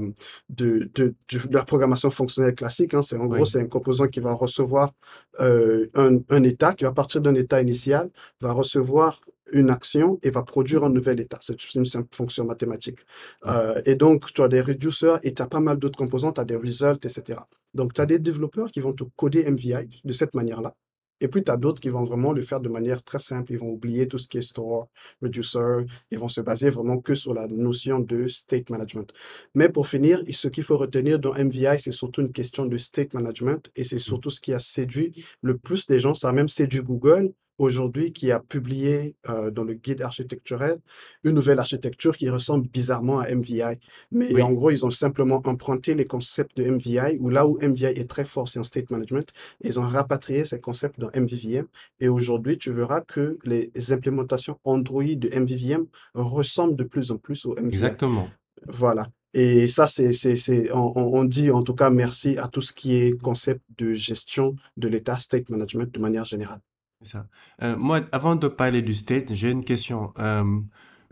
de, 0.49 0.89
de, 0.95 1.15
du- 1.27 1.47
de 1.47 1.53
la 1.53 1.63
programmation 1.65 2.09
fonctionnelle 2.09 2.55
classique. 2.55 2.93
hein. 2.93 3.01
C'est, 3.01 3.17
en 3.17 3.25
gros, 3.25 3.39
oui, 3.43 3.47
c'est 3.51 3.59
un 3.61 3.65
composant 3.67 4.07
qui 4.07 4.19
va 4.19 4.33
recevoir 4.33 4.93
euh, 5.39 5.87
un, 5.95 6.17
un 6.29 6.43
état, 6.43 6.73
qui 6.73 6.83
va 6.83 6.91
partir 6.91 7.21
d'un 7.21 7.35
état 7.35 7.61
initial, 7.61 8.09
va 8.41 8.51
recevoir 8.53 9.19
une 9.53 9.69
action 9.69 10.19
et 10.23 10.29
va 10.29 10.43
produire 10.43 10.83
un 10.83 10.89
nouvel 10.89 11.19
état. 11.21 11.37
C'est 11.41 11.73
une 11.75 11.85
simple 11.85 12.09
fonction 12.13 12.43
mathématique. 12.45 12.99
Euh, 13.45 13.81
et 13.85 13.95
donc, 13.95 14.33
tu 14.33 14.41
as 14.41 14.49
des 14.49 14.59
reducers 14.61 15.19
et 15.23 15.33
tu 15.33 15.41
as 15.41 15.47
pas 15.47 15.61
mal 15.61 15.77
d'autres 15.79 15.97
composants, 15.97 16.33
tu 16.33 16.41
as 16.41 16.45
des 16.45 16.57
results, 16.57 17.05
etc. 17.05 17.39
Donc, 17.73 17.93
tu 17.93 18.01
as 18.01 18.05
des 18.05 18.19
développeurs 18.19 18.69
qui 18.71 18.81
vont 18.81 18.91
te 18.93 19.05
coder 19.15 19.45
MVI 19.49 20.01
de 20.03 20.13
cette 20.13 20.33
manière-là. 20.35 20.75
Et 21.21 21.27
puis, 21.27 21.43
tu 21.43 21.51
as 21.51 21.57
d'autres 21.57 21.81
qui 21.81 21.89
vont 21.89 22.03
vraiment 22.03 22.31
le 22.33 22.41
faire 22.41 22.59
de 22.59 22.69
manière 22.69 23.03
très 23.03 23.19
simple. 23.19 23.51
Ils 23.53 23.59
vont 23.59 23.69
oublier 23.69 24.07
tout 24.07 24.17
ce 24.17 24.27
qui 24.27 24.37
est 24.37 24.41
store, 24.41 24.87
reducer. 25.21 25.85
Ils 26.11 26.19
vont 26.19 26.29
se 26.29 26.41
baser 26.41 26.69
vraiment 26.69 26.99
que 26.99 27.15
sur 27.15 27.33
la 27.33 27.47
notion 27.47 27.99
de 27.99 28.27
state 28.27 28.69
management. 28.69 29.11
Mais 29.55 29.69
pour 29.69 29.87
finir, 29.87 30.21
ce 30.29 30.47
qu'il 30.47 30.63
faut 30.63 30.77
retenir 30.77 31.19
dans 31.19 31.33
MVI, 31.33 31.79
c'est 31.79 31.91
surtout 31.91 32.21
une 32.21 32.31
question 32.31 32.65
de 32.65 32.77
state 32.77 33.13
management. 33.13 33.71
Et 33.75 33.83
c'est 33.83 33.97
mm, 33.97 33.99
surtout 33.99 34.29
ce 34.29 34.39
qui 34.39 34.53
a 34.53 34.59
séduit 34.59 35.25
le 35.41 35.57
plus 35.57 35.87
des 35.87 35.99
gens. 35.99 36.13
Ça 36.13 36.29
a 36.29 36.31
même 36.31 36.49
séduit 36.49 36.81
Google 36.81 37.33
aujourd'hui 37.57 38.13
qui 38.13 38.31
a 38.31 38.39
publié 38.39 39.15
euh, 39.29 39.51
dans 39.51 39.63
le 39.63 39.73
guide 39.73 40.01
architecturel 40.01 40.79
une 41.23 41.33
nouvelle 41.33 41.59
architecture 41.59 42.15
qui 42.15 42.29
ressemble 42.29 42.67
bizarrement 42.67 43.19
à 43.19 43.33
MVI. 43.33 43.79
Mais 44.11 44.41
en 44.41 44.53
gros, 44.53 44.71
ils 44.71 44.85
ont 44.85 44.89
simplement 44.89 45.41
emprunté 45.45 45.93
les 45.93 46.05
concepts 46.05 46.57
de 46.57 46.63
MVI, 46.69 47.17
ou 47.19 47.29
là 47.29 47.47
où 47.47 47.57
MVI 47.61 47.85
est 47.85 48.09
très 48.09 48.25
fort, 48.25 48.47
c'est 48.47 48.59
en 48.59 48.63
state 48.63 48.89
management, 48.91 49.31
ils 49.61 49.79
ont 49.79 49.83
rapatrié 49.83 50.45
ces 50.45 50.59
concepts 50.59 50.99
dans 50.99 51.09
MVVM. 51.15 51.65
Et 51.99 52.09
aujourd'hui, 52.09 52.57
tu 52.57 52.71
verras 52.71 53.01
que 53.01 53.37
les 53.45 53.71
implémentations 53.91 54.59
Android 54.63 55.03
de 55.03 55.29
MVVM 55.29 55.85
ressemblent 56.13 56.75
de 56.75 56.83
plus 56.83 57.11
en 57.11 57.17
plus 57.17 57.45
au 57.45 57.55
MVI. 57.55 57.67
exactement. 57.67 58.29
Voilà. 58.67 59.07
Et 59.33 59.67
ça, 59.67 59.87
c'est, 59.87 60.13
c'est, 60.13 60.35
c'est, 60.35 60.71
on, 60.71 60.97
on 60.97 61.19
on 61.19 61.23
dit 61.23 61.51
en 61.51 61.61
tout 61.61 61.75
cas 61.75 61.89
merci 61.89 62.37
à 62.37 62.47
tout 62.47 62.61
ce 62.61 62.73
qui 62.73 62.95
est 62.95 63.21
concept 63.21 63.61
de 63.77 63.93
gestion 63.93 64.55
de 64.77 64.87
l'état, 64.87 65.17
state 65.17 65.49
management 65.49 65.93
de 65.93 65.99
manière 65.99 66.25
générale. 66.25 66.59
C'est 67.01 67.11
ça. 67.11 67.27
Euh, 67.61 67.75
moi, 67.77 68.01
avant 68.11 68.35
de 68.35 68.47
parler 68.47 68.81
du 68.81 68.95
state, 68.95 69.33
j'ai 69.33 69.51
une 69.51 69.63
question. 69.63 70.13
Euh, 70.19 70.59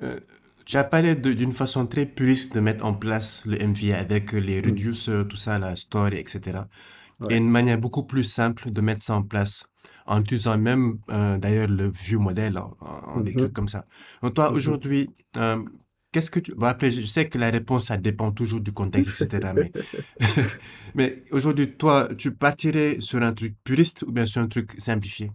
euh, 0.02 0.20
tu 0.66 0.78
as 0.78 0.84
parlé 0.84 1.16
d'une 1.16 1.54
façon 1.54 1.86
très 1.86 2.06
puriste 2.08 2.56
de 2.56 2.60
mettre 2.60 2.84
en 2.86 2.94
place 2.96 3.46
le 3.46 3.62
MVI 3.62 3.94
avec 3.94 4.32
les 4.32 4.62
reducers, 4.62 5.28
tout 5.28 5.36
ça, 5.36 5.60
la 5.60 5.76
story, 5.76 6.18
etc. 6.18 6.68
Et 7.30 7.38
Ouais. 7.38 7.38
une 7.38 7.50
manière 7.50 7.80
beaucoup 7.80 8.04
plus 8.04 8.24
simple 8.24 8.72
de 8.72 8.82
mettre 8.82 9.02
ça 9.02 9.16
en 9.16 9.24
place 9.24 9.66
en 10.08 10.22
utilisant 10.22 10.58
même 10.58 11.00
d'ailleurs 11.08 11.68
le 11.68 11.90
view 11.92 12.20
modèle, 12.20 12.58
en, 12.60 13.22
des 13.22 13.34
Mhm, 13.34 13.36
trucs 13.36 13.54
comme 13.54 13.68
ça. 13.68 13.86
Donc 14.22 14.34
toi, 14.36 14.52
mhm. 14.52 14.54
aujourd'hui, 14.54 15.10
qu'est-ce 16.12 16.30
que 16.32 16.40
tu... 16.40 16.54
Bon, 16.56 16.68
après, 16.68 16.92
je 16.92 17.06
sais 17.06 17.30
que 17.30 17.38
la 17.38 17.50
réponse, 17.52 17.86
ça 17.86 17.98
dépend 17.98 18.32
toujours 18.32 18.62
du 18.62 18.72
contexte, 18.74 19.22
etc. 19.22 19.54
Mais, 19.54 19.72
mais 20.96 21.24
aujourd'hui, 21.32 21.76
toi, 21.78 22.10
tu 22.18 22.34
partirais 22.36 22.98
sur 23.02 23.22
un 23.24 23.34
truc 23.34 23.56
puriste 23.64 24.04
ou 24.04 24.12
bien 24.12 24.26
sur 24.28 24.42
un 24.42 24.48
truc 24.48 24.74
simplifié? 24.80 25.32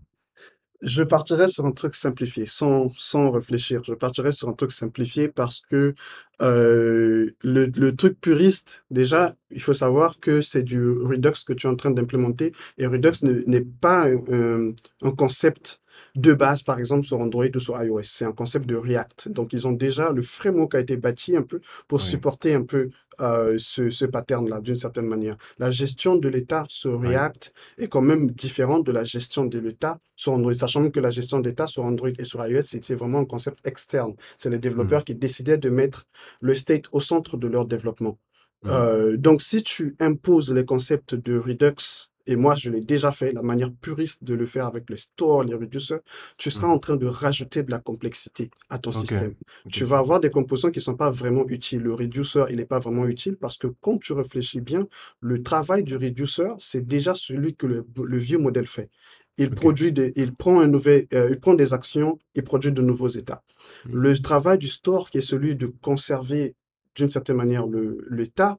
Je 0.83 1.03
partirais 1.03 1.49
sur 1.49 1.67
un 1.67 1.73
truc 1.73 1.95
simplifié, 1.95 2.47
sans, 2.47 2.89
sans 2.97 3.31
réfléchir. 3.31 3.83
Je 3.85 3.93
partirais 3.93 4.33
sur 4.33 4.49
un 4.49 4.55
truc 4.55 4.73
simplifié 4.73 5.29
parce 5.29 5.61
que 5.61 5.95
euh, 6.41 7.31
le, 7.43 7.67
le 7.67 7.95
truc 7.97 8.19
puriste, 8.19 8.85
déjà, 8.91 9.37
il 9.51 9.61
faut 9.61 9.75
savoir 9.75 10.21
que 10.21 10.41
c'est 10.41 10.63
du 10.63 10.81
Redux 10.91 11.33
que 11.47 11.53
tu 11.53 11.67
es 11.67 11.71
en 11.71 11.77
train 11.77 11.91
d'implémenter. 11.91 12.53
Et 12.79 12.87
Redux 12.87 13.13
ne- 13.25 13.43
n'est 13.47 13.61
pas 13.61 14.07
un, 14.09 14.73
un 15.03 15.11
concept 15.13 15.80
de 16.17 16.33
base, 16.33 16.63
par 16.63 16.79
exemple, 16.79 17.07
sur 17.07 17.21
Android 17.21 17.47
ou 17.55 17.61
sur 17.61 17.83
iOS. 17.83 18.01
C'est 18.05 18.25
un 18.25 18.33
concept 18.33 18.67
de 18.67 18.77
React. 18.77 19.29
Donc, 19.31 19.53
ils 19.53 19.67
ont 19.69 19.73
déjà, 19.73 20.11
le 20.13 20.23
framework 20.23 20.75
a 20.75 20.81
été 20.81 20.97
bâti 20.97 21.37
un 21.37 21.43
peu 21.43 21.61
pour 21.89 22.01
Oui, 22.01 22.03
supporter 22.03 22.55
un 22.55 22.63
peu 22.65 22.91
euh, 23.21 23.57
ce, 23.59 23.91
ce 23.91 24.05
pattern-là, 24.05 24.61
d'une 24.61 24.77
certaine 24.77 25.07
manière. 25.07 25.37
La 25.59 25.71
gestion 25.71 26.17
de 26.17 26.29
l'état 26.29 26.65
sur 26.69 27.01
oui, 27.03 27.09
React 27.09 27.53
est 27.79 27.89
quand 27.89 28.01
même 28.03 28.31
différente 28.31 28.85
de 28.87 28.93
la 28.93 29.05
gestion 29.05 29.45
de 29.47 29.59
l'état 29.59 29.99
sur 30.17 30.33
Android, 30.33 30.55
sachant 30.55 30.91
que 30.91 31.01
la 31.01 31.11
gestion 31.11 31.41
d'état 31.41 31.67
sur 31.67 31.85
Android 31.85 32.11
et 32.19 32.25
sur 32.25 32.45
iOS, 32.47 32.63
c'était 32.65 32.95
vraiment 32.95 33.21
un 33.21 33.25
concept 33.25 33.59
externe. 33.67 34.15
C'est 34.37 34.51
les 34.51 34.59
hmm, 34.75 34.81
développeurs 34.81 35.05
qui 35.05 35.15
décidaient 35.15 35.59
de 35.59 35.71
mettre 35.71 36.07
le 36.41 36.55
state 36.55 36.85
au 36.93 37.01
centre 37.01 37.37
de 37.37 37.49
leur 37.49 37.65
développement. 37.67 38.19
hmm, 38.63 38.71
Euh, 38.71 39.17
donc, 39.17 39.43
si 39.43 39.63
tu 39.63 39.97
imposes 40.01 40.53
les 40.53 40.65
concepts 40.65 41.15
de 41.15 41.39
Redux, 41.39 42.10
et 42.31 42.37
moi 42.37 42.55
je 42.55 42.71
l'ai 42.71 42.81
déjà 42.81 43.11
fait, 43.11 43.33
la 43.33 43.43
manière 43.43 43.73
puriste 43.73 44.23
de 44.23 44.35
le 44.35 44.47
faire 44.47 44.67
avec 44.67 44.89
les 44.89 44.97
stores, 44.97 45.43
les 45.43 45.55
reducers, 45.55 46.01
tu 46.37 46.51
seras 46.51 46.69
hmm. 46.69 46.71
en 46.71 46.79
train 46.79 46.97
de 46.97 47.07
rajouter 47.07 47.65
de 47.65 47.71
la 47.73 47.81
complexité 47.81 48.51
à 48.69 48.79
ton 48.79 48.93
système. 48.93 49.35
Tu 49.69 49.85
vas 49.85 49.99
avoir 49.99 50.21
des 50.21 50.31
composants 50.31 50.71
qui 50.71 50.79
ne 50.79 50.83
sont 50.85 50.95
pas 50.95 51.11
vraiment 51.11 51.45
utiles. 51.49 51.81
Le 51.81 51.93
reducer, 51.93 52.45
il 52.51 52.57
n'est 52.57 52.65
pas 52.65 52.79
vraiment 52.79 53.07
utile 53.07 53.37
parce 53.37 53.57
que 53.57 53.67
quand 53.81 53.99
tu 53.99 54.13
réfléchis 54.13 54.61
bien, 54.61 54.87
le 55.21 55.43
travail 55.43 55.83
du 55.83 55.97
reducer, 55.97 56.55
c'est 56.61 56.87
déjà 56.87 57.15
celui 57.17 57.57
que 57.57 57.67
le, 57.67 57.85
le 57.97 58.19
vieux 58.19 58.39
modèle 58.39 58.67
fait. 58.67 58.91
Il 59.37 59.51
produit 59.51 59.93
des, 59.93 60.13
il 60.15 60.35
prend 60.35 60.61
un 60.61 60.69
nouvel, 60.69 61.07
euh, 61.15 61.31
il 61.31 61.41
prend 61.41 61.55
des 61.55 61.73
actions 61.73 62.19
et 62.37 62.43
produit 62.43 62.73
de 62.73 62.83
nouveaux 62.83 63.09
états. 63.09 63.43
Hmm, 63.87 63.97
Le 63.97 64.19
travail 64.19 64.59
du 64.59 64.69
store, 64.69 65.11
qui 65.11 65.19
est 65.19 65.29
celui 65.33 65.57
de 65.57 65.67
conserver 65.67 66.55
d'une 66.95 67.11
certaine 67.11 67.37
manière 67.37 67.67
l'état 68.09 68.59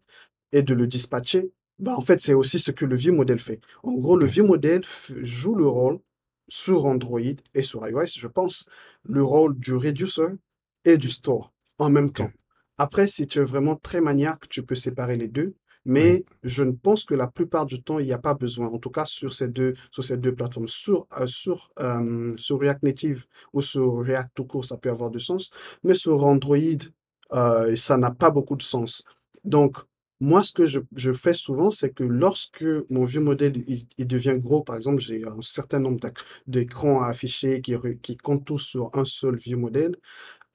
et 0.51 0.61
de 0.61 0.73
le 0.73 0.87
dispatcher, 0.87 1.51
bah, 1.81 1.95
en 1.97 2.01
fait, 2.01 2.21
c'est 2.21 2.33
aussi 2.33 2.59
ce 2.59 2.71
que 2.71 2.85
le 2.85 2.95
vieux 2.95 3.11
modèle 3.11 3.39
fait. 3.39 3.59
En 3.83 3.93
gros, 3.95 4.15
le 4.15 4.25
vieux 4.25 4.43
modèle 4.43 4.83
joue 5.21 5.55
le 5.55 5.67
rôle 5.67 5.99
sur 6.47 6.85
Android 6.85 7.19
et 7.53 7.61
sur 7.61 7.87
iOS, 7.87 8.17
je 8.17 8.27
pense, 8.27 8.69
le 9.03 9.23
rôle 9.23 9.57
du 9.57 9.73
reducer 9.73 10.27
et 10.85 10.97
du 10.97 11.09
store 11.09 11.51
en 11.79 11.89
même 11.89 12.11
temps. 12.11 12.29
Après, 12.77 13.07
si 13.07 13.25
tu 13.27 13.39
es 13.39 13.43
vraiment 13.43 13.75
très 13.75 14.01
maniaque, 14.01 14.47
tu 14.47 14.63
peux 14.63 14.75
séparer 14.75 15.17
les 15.17 15.27
deux, 15.27 15.55
mais 15.85 16.23
je 16.43 16.63
ne 16.63 16.71
pense 16.71 17.03
que 17.03 17.15
la 17.15 17.27
plupart 17.27 17.65
du 17.65 17.81
temps, 17.81 17.99
il 17.99 18.05
n'y 18.05 18.13
a 18.13 18.19
pas 18.19 18.35
besoin, 18.35 18.67
en 18.67 18.77
tout 18.77 18.91
cas 18.91 19.05
sur 19.05 19.33
ces 19.33 19.47
deux, 19.47 19.73
sur 19.89 20.03
ces 20.03 20.17
deux 20.17 20.35
plateformes. 20.35 20.67
Sur, 20.67 21.07
euh, 21.19 21.25
sur, 21.25 21.71
euh, 21.79 22.31
sur 22.37 22.59
React 22.59 22.83
Native 22.83 23.25
ou 23.53 23.61
sur 23.61 24.03
React 24.03 24.29
tout 24.35 24.45
court, 24.45 24.65
ça 24.65 24.77
peut 24.77 24.89
avoir 24.89 25.09
du 25.09 25.19
sens, 25.19 25.49
mais 25.83 25.95
sur 25.95 26.23
Android, 26.25 26.57
euh, 27.33 27.75
ça 27.75 27.97
n'a 27.97 28.11
pas 28.11 28.29
beaucoup 28.29 28.55
de 28.55 28.61
sens. 28.61 29.03
Donc, 29.43 29.77
moi, 30.21 30.43
ce 30.43 30.53
que 30.53 30.67
je, 30.67 30.79
je 30.95 31.13
fais 31.13 31.33
souvent, 31.33 31.71
c'est 31.71 31.89
que 31.89 32.03
lorsque 32.03 32.63
mon 32.91 33.05
vieux 33.05 33.21
modèle 33.21 33.63
il, 33.67 34.07
devient 34.07 34.37
gros, 34.37 34.61
par 34.61 34.75
exemple, 34.75 35.01
j'ai 35.01 35.25
un 35.25 35.41
certain 35.41 35.79
nombre 35.79 35.99
d'écrans 36.45 37.01
à 37.01 37.07
afficher 37.07 37.59
qui, 37.61 37.73
qui 38.03 38.17
comptent 38.17 38.45
tous 38.45 38.59
sur 38.59 38.91
un 38.93 39.03
seul 39.03 39.35
vieux 39.35 39.57
modèle, 39.57 39.95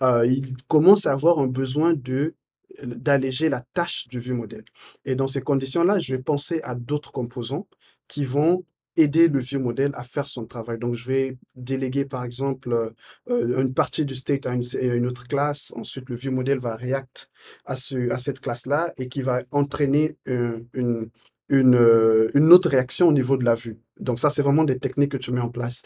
euh, 0.02 0.24
il 0.24 0.56
commence 0.68 1.06
à 1.06 1.12
avoir 1.12 1.40
un 1.40 1.48
besoin 1.48 1.94
de 1.94 2.34
d'alléger 2.82 3.48
la 3.48 3.62
tâche 3.72 4.06
du 4.08 4.18
vieux 4.18 4.34
modèle. 4.34 4.64
Et 5.06 5.14
dans 5.14 5.28
ces 5.28 5.40
conditions-là, 5.40 5.98
je 5.98 6.14
vais 6.14 6.22
penser 6.22 6.60
à 6.62 6.74
d'autres 6.74 7.10
composants 7.10 7.66
qui 8.06 8.24
vont 8.24 8.64
aider 8.96 9.28
le 9.28 9.40
vieux 9.40 9.58
modèle 9.58 9.90
à 9.94 10.04
faire 10.04 10.28
son 10.28 10.46
travail. 10.46 10.78
Donc, 10.78 10.94
je 10.94 11.08
vais 11.08 11.38
déléguer, 11.54 12.04
par 12.04 12.24
exemple, 12.24 12.72
euh, 12.72 12.90
euh, 13.30 13.62
une 13.62 13.74
partie 13.74 14.04
du 14.04 14.14
state 14.14 14.46
à 14.46 14.54
une, 14.54 15.06
autre 15.06 15.26
classe. 15.26 15.72
Ensuite, 15.76 16.08
le 16.08 16.16
vieux 16.16 16.30
modèle 16.30 16.58
va 16.58 16.76
react 16.76 17.30
à, 17.64 17.76
ce, 17.76 18.10
à 18.10 18.18
cette 18.18 18.40
classe-là 18.40 18.92
et 18.96 19.08
qui 19.08 19.22
va 19.22 19.42
entraîner 19.50 20.16
euh, 20.28 20.60
une, 20.72 21.10
une, 21.48 22.30
une 22.34 22.52
autre 22.52 22.68
réaction 22.68 23.08
au 23.08 23.12
niveau 23.12 23.36
de 23.36 23.44
la 23.44 23.54
vue. 23.54 23.78
Donc, 24.00 24.18
ça, 24.18 24.30
c'est 24.30 24.42
vraiment 24.42 24.64
des 24.64 24.78
techniques 24.78 25.12
que 25.12 25.16
tu 25.16 25.32
mets 25.32 25.40
en 25.40 25.50
place. 25.50 25.82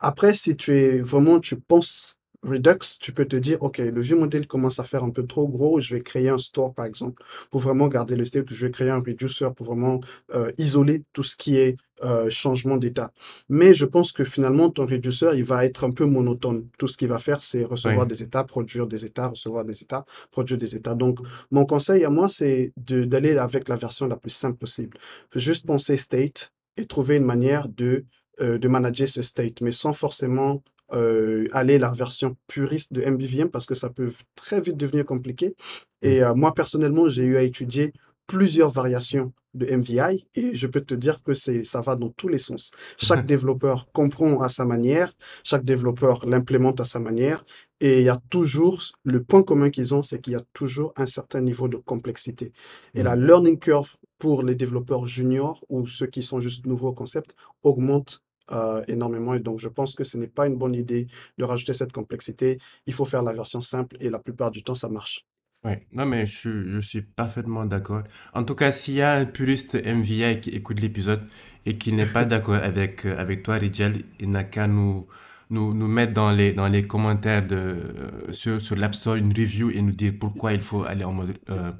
Après, 0.00 0.34
si 0.34 0.56
tu 0.56 0.78
es 0.78 1.00
vraiment, 1.00 1.40
tu 1.40 1.56
penses 1.58 2.18
Redux, 2.44 2.78
tu 3.00 3.12
peux 3.12 3.24
te 3.26 3.36
dire, 3.36 3.62
OK, 3.62 3.78
le 3.78 4.00
vieux 4.00 4.16
modèle 4.16 4.46
commence 4.46 4.78
à 4.78 4.84
faire 4.84 5.02
un 5.02 5.10
peu 5.10 5.26
trop 5.26 5.48
gros, 5.48 5.80
je 5.80 5.94
vais 5.94 6.02
créer 6.02 6.28
un 6.28 6.38
store, 6.38 6.74
par 6.74 6.84
exemple, 6.84 7.22
pour 7.50 7.60
vraiment 7.60 7.88
garder 7.88 8.16
le 8.16 8.24
state, 8.24 8.52
je 8.52 8.66
vais 8.66 8.70
créer 8.72 8.90
un 8.90 8.98
reducer 9.00 9.48
pour 9.56 9.66
vraiment 9.66 10.00
euh, 10.34 10.50
isoler 10.58 11.04
tout 11.12 11.22
ce 11.22 11.36
qui 11.36 11.56
est 11.56 11.76
euh, 12.02 12.28
changement 12.28 12.76
d'état. 12.76 13.12
Mais 13.48 13.72
je 13.72 13.86
pense 13.86 14.12
que 14.12 14.24
finalement, 14.24 14.68
ton 14.68 14.84
reducer, 14.86 15.30
il 15.34 15.44
va 15.44 15.64
être 15.64 15.84
un 15.84 15.90
peu 15.90 16.04
monotone. 16.04 16.68
Tout 16.78 16.86
ce 16.86 16.96
qu'il 16.96 17.08
va 17.08 17.18
faire, 17.18 17.42
c'est 17.42 17.64
recevoir 17.64 18.02
oui, 18.04 18.08
des 18.08 18.22
états, 18.22 18.44
produire 18.44 18.86
des 18.86 19.04
états, 19.04 19.28
recevoir 19.28 19.64
des 19.64 19.80
états, 19.82 20.04
produire 20.30 20.58
des 20.58 20.76
états. 20.76 20.94
Donc, 20.94 21.18
mon 21.50 21.64
conseil 21.64 22.04
à 22.04 22.10
moi, 22.10 22.28
c'est 22.28 22.72
de- 22.76 23.04
d'aller 23.04 23.36
avec 23.38 23.68
la 23.68 23.76
version 23.76 24.06
la 24.06 24.16
plus 24.16 24.30
simple 24.30 24.58
possible. 24.58 24.98
Juste 25.34 25.66
penser 25.66 25.96
state 25.96 26.52
et 26.76 26.86
trouver 26.86 27.16
une 27.16 27.24
manière 27.24 27.68
de, 27.68 28.04
euh, 28.40 28.58
de 28.58 28.68
manager 28.68 29.08
ce 29.08 29.22
state, 29.22 29.60
mais 29.60 29.72
sans 29.72 29.92
forcément 29.92 30.62
euh, 30.92 31.46
aller 31.52 31.78
la 31.78 31.90
version 31.90 32.36
puriste 32.46 32.92
de 32.92 33.00
MVVM 33.02 33.48
parce 33.48 33.66
que 33.66 33.74
ça 33.74 33.88
peut 33.90 34.12
très 34.34 34.60
vite 34.60 34.76
devenir 34.76 35.04
compliqué. 35.06 35.54
hmm, 36.02 36.06
Et 36.06 36.22
euh, 36.22 36.34
moi, 36.34 36.54
personnellement, 36.54 37.08
j'ai 37.08 37.24
eu 37.24 37.36
à 37.36 37.42
étudier 37.42 37.92
plusieurs 38.26 38.70
variations 38.70 39.32
de 39.54 39.66
MVI 39.66 40.26
et 40.34 40.54
je 40.54 40.66
peux 40.66 40.80
te 40.80 40.94
dire 40.94 41.22
que 41.22 41.32
c'est, 41.32 41.64
ça 41.64 41.80
va 41.80 41.94
dans 41.94 42.10
tous 42.10 42.28
les 42.28 42.38
sens. 42.38 42.72
Chaque 42.98 43.24
développeur 43.26 43.90
comprend 43.92 44.40
à 44.40 44.48
sa 44.48 44.64
manière, 44.64 45.12
chaque 45.44 45.64
développeur 45.64 46.26
l'implémente 46.26 46.80
à 46.80 46.84
sa 46.84 46.98
manière 46.98 47.42
et 47.80 48.00
il 48.00 48.04
y 48.04 48.08
a 48.08 48.20
toujours, 48.30 48.82
le 49.04 49.22
point 49.22 49.42
commun 49.42 49.70
qu'ils 49.70 49.94
ont, 49.94 50.02
c'est 50.02 50.20
qu'il 50.20 50.32
y 50.32 50.36
a 50.36 50.42
toujours 50.52 50.92
un 50.96 51.06
certain 51.06 51.40
niveau 51.40 51.68
de 51.68 51.76
complexité. 51.76 52.52
Et 52.94 53.02
la 53.02 53.14
hmm. 53.14 53.26
learning 53.26 53.58
curve 53.58 53.96
pour 54.18 54.42
les 54.42 54.54
développeurs 54.54 55.06
juniors 55.06 55.64
ou 55.68 55.86
ceux 55.86 56.06
qui 56.06 56.22
sont 56.22 56.40
juste 56.40 56.66
nouveaux 56.66 56.88
au 56.88 56.94
concept 56.94 57.36
augmente 57.62 58.23
euh, 58.52 58.82
énormément. 58.88 59.34
Et 59.34 59.40
donc, 59.40 59.58
je 59.58 59.68
pense 59.68 59.94
que 59.94 60.04
ce 60.04 60.16
n'est 60.18 60.26
pas 60.28 60.46
une 60.46 60.56
bonne 60.56 60.74
idée 60.74 61.06
de 61.38 61.44
rajouter 61.44 61.74
cette 61.74 61.92
complexité. 61.92 62.58
Il 62.86 62.94
faut 62.94 63.04
faire 63.04 63.22
la 63.22 63.32
version 63.32 63.60
simple 63.60 63.96
et 64.00 64.10
la 64.10 64.18
plupart 64.18 64.50
du 64.50 64.62
temps, 64.64 64.74
ça 64.74 64.88
marche. 64.88 65.26
Ouais, 65.64 65.86
non 65.92 66.04
mais 66.04 66.26
je 66.26 66.36
suis, 66.36 66.70
je 66.70 66.78
suis 66.80 67.00
parfaitement 67.02 67.64
d'accord. 67.64 68.02
En 68.34 68.44
tout 68.44 68.54
cas, 68.54 68.70
s'il 68.70 68.94
y 68.94 69.02
a 69.02 69.14
un 69.14 69.24
puriste 69.24 69.74
MVI 69.76 70.40
qui 70.40 70.50
écoute 70.50 70.78
l'épisode 70.80 71.26
et 71.64 71.78
qui 71.78 71.92
n'est 71.94 72.04
pas 72.06 72.26
d'accord 72.26 72.56
avec, 72.62 73.06
euh, 73.06 73.16
avec 73.18 73.42
toi, 73.42 73.54
Rijal, 73.54 74.02
il 74.20 74.30
n'a 74.30 74.44
qu'à 74.44 74.66
nous, 74.68 75.06
nous, 75.48 75.72
nous 75.72 75.88
mettre 75.88 76.12
dans 76.12 76.30
les, 76.32 76.52
dans 76.52 76.68
les 76.68 76.82
commentaires 76.86 77.46
de, 77.46 77.56
euh, 77.56 78.32
sur, 78.32 78.60
sur 78.60 78.76
l'App 78.76 78.94
Store 78.94 79.14
une 79.16 79.32
review 79.32 79.70
et 79.70 79.80
nous 79.80 79.92
dire 79.92 80.12
pourquoi 80.20 80.52
il 80.52 80.60
faut 80.60 80.84
aller 80.84 81.04
en 81.04 81.12
mode, 81.14 81.38
euh, 81.48 81.72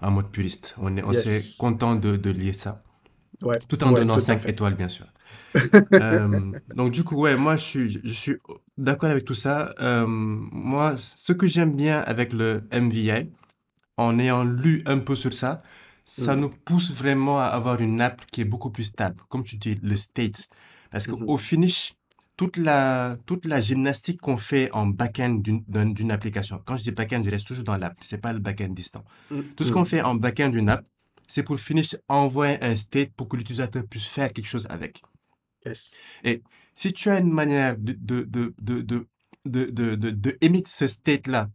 en 0.00 0.10
mode 0.12 0.30
puriste. 0.30 0.74
On 0.78 0.96
est, 0.96 1.02
on 1.04 1.12
serait 1.12 1.42
Yes. 1.42 1.56
content 1.58 1.94
de, 1.94 2.16
de 2.16 2.30
lire 2.30 2.54
ça. 2.54 2.82
Ouais, 3.42 3.62
Tout 3.68 3.84
en 3.84 3.92
ouais, 3.92 3.94
donnant 3.94 4.18
tout 4.18 4.24
à 4.28 4.36
5 4.36 4.36
fait. 4.36 4.48
étoiles, 4.48 4.74
bien 4.76 4.88
sûr. 4.90 5.06
Euh, 6.00 6.52
donc 6.74 6.92
du 6.92 7.04
coup, 7.04 7.16
ouais, 7.16 7.36
moi 7.36 7.56
je 7.56 7.62
suis, 7.64 7.88
je 8.04 8.12
suis 8.12 8.36
d'accord 8.76 9.10
avec 9.10 9.24
tout 9.24 9.34
ça. 9.34 9.74
Euh, 9.80 10.06
moi, 10.06 10.96
ce 10.98 11.32
que 11.32 11.46
j'aime 11.46 11.74
bien 11.74 12.00
avec 12.00 12.32
le 12.32 12.66
MVI, 12.70 13.30
en 13.96 14.18
ayant 14.18 14.44
lu 14.44 14.82
un 14.86 14.98
peu 14.98 15.14
sur 15.16 15.32
ça, 15.32 15.62
ça 16.04 16.36
Mhm, 16.36 16.36
nous 16.36 16.50
pousse 16.50 16.90
vraiment 16.92 17.40
à 17.40 17.46
avoir 17.46 17.80
une 17.80 18.00
app 18.00 18.22
qui 18.30 18.42
est 18.42 18.44
beaucoup 18.44 18.70
plus 18.70 18.84
stable, 18.84 19.20
comme 19.28 19.42
tu 19.44 19.56
dis, 19.56 19.78
le 19.82 19.96
state. 19.96 20.48
Parce 20.90 21.06
mhm. 21.06 21.26
qu'au 21.26 21.36
finish, 21.38 21.94
toute 22.36 22.56
la, 22.58 23.16
toute 23.26 23.46
la 23.46 23.60
gymnastique 23.60 24.20
qu'on 24.20 24.36
fait 24.36 24.70
en 24.72 24.86
back-end 24.86 25.36
d'une 25.36 25.64
d'un- 25.68 25.90
d'une 25.90 26.12
application, 26.12 26.60
quand 26.66 26.76
je 26.76 26.82
dis 26.84 26.90
back-end, 26.92 27.22
je 27.24 27.30
reste 27.30 27.46
toujours 27.46 27.64
dans 27.64 27.76
l'app, 27.76 27.94
c'est 28.02 28.18
pas 28.20 28.32
le 28.34 28.38
back-end 28.40 28.68
distant. 28.70 29.04
Mm, 29.30 29.56
Tout 29.56 29.64
ce 29.64 29.72
qu'on 29.72 29.84
fait 29.86 30.02
en 30.02 30.14
back-end 30.14 30.50
d'une 30.50 30.68
app, 30.68 30.84
c'est 31.28 31.42
pour 31.42 31.58
finish 31.60 31.96
envoyer 32.08 32.62
un 32.62 32.76
state 32.76 33.12
pour 33.14 33.28
que 33.28 33.36
l'utilisateur 33.36 33.84
puisse 33.86 34.06
faire 34.06 34.32
quelque 34.32 34.46
chose 34.46 34.66
avec. 34.70 35.02
Et 36.24 36.42
si 36.74 36.92
tu 36.92 37.08
as 37.08 37.18
une 37.20 37.32
manière 37.32 37.76
de, 37.78 37.92
de, 37.92 38.54
de, 38.58 39.06
de 39.44 40.38
émettre 40.40 40.70
ce 40.70 40.86
state-là 40.86 41.50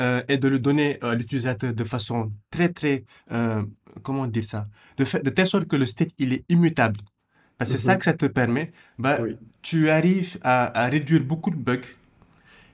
euh, 0.00 0.22
et 0.28 0.38
de 0.38 0.48
le 0.48 0.58
donner 0.58 0.98
euh, 1.04 1.12
à 1.12 1.14
l'utilisateur 1.14 1.72
de 1.72 1.84
façon 1.84 2.32
très, 2.50 2.68
très, 2.70 3.04
euh, 3.30 3.62
comment 4.02 4.26
dire 4.26 4.42
ça, 4.42 4.66
de, 4.96 5.04
fait, 5.04 5.22
telle 5.22 5.46
sorte 5.46 5.66
que 5.66 5.76
le 5.76 5.86
state, 5.86 6.10
il 6.18 6.32
est 6.32 6.44
immutable. 6.48 7.00
Parce 7.58 7.70
que 7.70 7.78
c'est 7.78 7.84
ça 7.84 7.94
mm-hmm. 7.94 7.98
que 7.98 8.04
ça 8.04 8.12
te 8.14 8.26
permet. 8.26 8.72
Bah. 8.98 9.18
Tu 9.62 9.90
arrives 9.90 10.38
à, 10.42 10.88
réduire 10.88 11.22
beaucoup 11.22 11.50
de 11.50 11.56
bugs, 11.56 11.78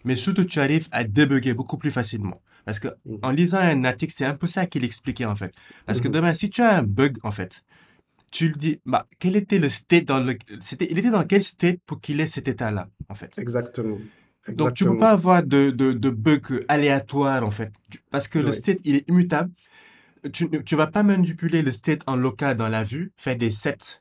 mais 0.04 0.16
surtout 0.16 0.44
tu 0.44 0.60
arrives 0.60 0.88
à 0.92 1.04
débugger 1.04 1.52
beaucoup 1.52 1.76
plus 1.76 1.90
facilement. 1.90 2.40
Parce 2.64 2.78
que 2.78 2.88
mm. 3.04 3.16
en 3.22 3.30
lisant 3.32 3.58
un 3.58 3.84
article, 3.84 4.14
c'est 4.16 4.24
un 4.24 4.34
peu 4.34 4.46
ça 4.46 4.64
qu'il 4.64 4.82
expliquait 4.84 5.26
en 5.26 5.36
fait. 5.36 5.54
Parce 5.84 6.00
que 6.00 6.08
mm-hmm. 6.08 6.12
demain, 6.12 6.32
si 6.32 6.48
tu 6.48 6.62
as 6.62 6.78
un 6.78 6.82
bug 6.82 7.18
en 7.22 7.30
fait, 7.30 7.62
tu 8.30 8.48
lui 8.48 8.56
dis, 8.56 8.80
bah, 8.86 9.06
quel 9.18 9.36
était 9.36 9.58
le 9.58 9.68
state 9.68 10.04
dans 10.04 10.20
le, 10.20 10.36
c'était, 10.60 10.86
il 10.90 10.98
était 10.98 11.10
dans 11.10 11.24
quel 11.24 11.42
state 11.44 11.78
pour 11.86 12.00
qu'il 12.00 12.20
ait 12.20 12.26
cet 12.26 12.48
état-là, 12.48 12.88
en 13.08 13.14
fait? 13.14 13.36
Exactement. 13.38 13.98
Donc, 14.48 14.74
tu 14.74 14.84
peux 14.84 14.96
pas 14.98 15.10
avoir 15.10 15.42
de, 15.42 15.70
de, 15.70 15.92
de 15.92 16.10
bug 16.10 16.64
aléatoire, 16.68 17.44
en 17.44 17.50
fait. 17.50 17.72
Parce 18.10 18.28
que 18.28 18.38
le 18.38 18.52
state, 18.52 18.78
il 18.84 18.96
est 18.96 19.08
immutable. 19.08 19.50
Tu, 20.32 20.48
ne- 20.48 20.58
tu 20.58 20.76
vas 20.76 20.86
pas 20.86 21.02
manipuler 21.02 21.62
le 21.62 21.72
state 21.72 22.02
en 22.06 22.16
local 22.16 22.56
dans 22.56 22.68
la 22.68 22.82
vue, 22.82 23.12
faire 23.16 23.36
des 23.36 23.50
sets 23.50 24.00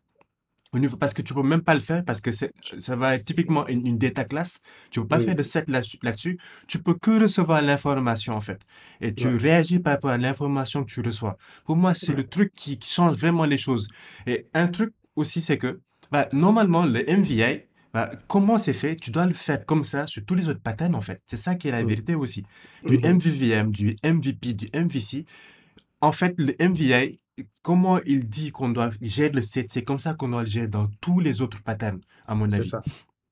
parce 1.00 1.14
que 1.14 1.22
tu 1.22 1.34
peux 1.34 1.42
même 1.42 1.62
pas 1.62 1.74
le 1.74 1.80
faire, 1.80 2.04
parce 2.06 2.22
que 2.22 2.32
ça 2.32 2.96
va 2.96 3.16
être 3.16 3.26
typiquement 3.26 3.68
une, 3.68 3.86
une 3.88 3.98
data 3.98 4.24
class. 4.24 4.62
Tu 4.92 5.00
peux 5.02 5.08
pas 5.08 5.20
faire 5.20 5.36
de 5.36 5.44
set 5.44 5.68
là-dessus. 5.70 5.98
là-dessus. 6.04 6.38
Tu 6.68 6.80
peux 6.80 6.94
que 6.94 7.20
recevoir 7.22 7.62
l'information, 7.62 8.34
en 8.36 8.42
fait. 8.42 8.62
Et 9.02 9.14
tu 9.14 9.28
Ouais. 9.28 9.38
réagis 9.38 9.80
par 9.80 9.94
rapport 9.94 10.12
à 10.12 10.18
l'information 10.18 10.84
que 10.84 10.92
tu 10.92 11.02
reçois. 11.02 11.38
Pour 11.66 11.76
moi, 11.76 11.94
c'est 11.94 12.12
Ouais. 12.12 12.18
le 12.18 12.24
truc 12.28 12.54
qui, 12.54 12.78
qui 12.78 12.90
change 12.94 13.16
vraiment 13.16 13.46
les 13.46 13.58
choses. 13.58 13.88
Et 14.28 14.46
un 14.54 14.68
truc 14.68 14.94
aussi, 15.16 15.42
c'est 15.42 15.58
que, 15.58 15.80
bah, 16.12 16.28
normalement, 16.34 16.86
le 16.86 17.04
MVI, 17.10 17.64
bah, 17.92 18.12
comment 18.28 18.60
c'est 18.60 18.74
fait? 18.74 18.96
Tu 18.96 19.10
dois 19.10 19.26
le 19.26 19.34
faire 19.34 19.66
comme 19.66 19.84
ça 19.84 20.06
sur 20.06 20.24
tous 20.24 20.36
les 20.36 20.48
autres 20.50 20.62
patterns, 20.62 20.94
en 20.94 21.02
fait. 21.02 21.20
C'est 21.26 21.38
ça 21.38 21.56
qui 21.56 21.68
est 21.68 21.72
la 21.72 21.82
Mm. 21.84 21.88
vérité 21.88 22.14
aussi. 22.16 22.44
Du. 22.88 23.00
MVVM, 23.04 23.72
du 23.72 23.96
MVP, 24.04 24.54
du 24.54 24.70
MVC. 24.74 25.26
En 26.02 26.12
fait, 26.12 26.36
le 26.38 26.54
MVI, 26.62 27.20
comment 27.62 28.00
il 28.06 28.28
dit 28.30 28.52
qu'on 28.52 28.70
doit 28.70 28.90
gérer 29.02 29.30
le 29.30 29.42
state, 29.42 29.68
c'est 29.70 29.84
comme 29.84 30.00
ça 30.00 30.14
qu'on 30.14 30.30
doit 30.30 30.44
le 30.44 30.50
gérer 30.50 30.68
dans 30.68 30.88
tous 31.02 31.20
les 31.20 31.42
autres 31.42 31.62
patterns, 31.64 32.00
à 32.28 32.36
mon 32.36 32.50
C'est 32.50 32.58
avis. 32.60 32.70
ça. 32.70 32.82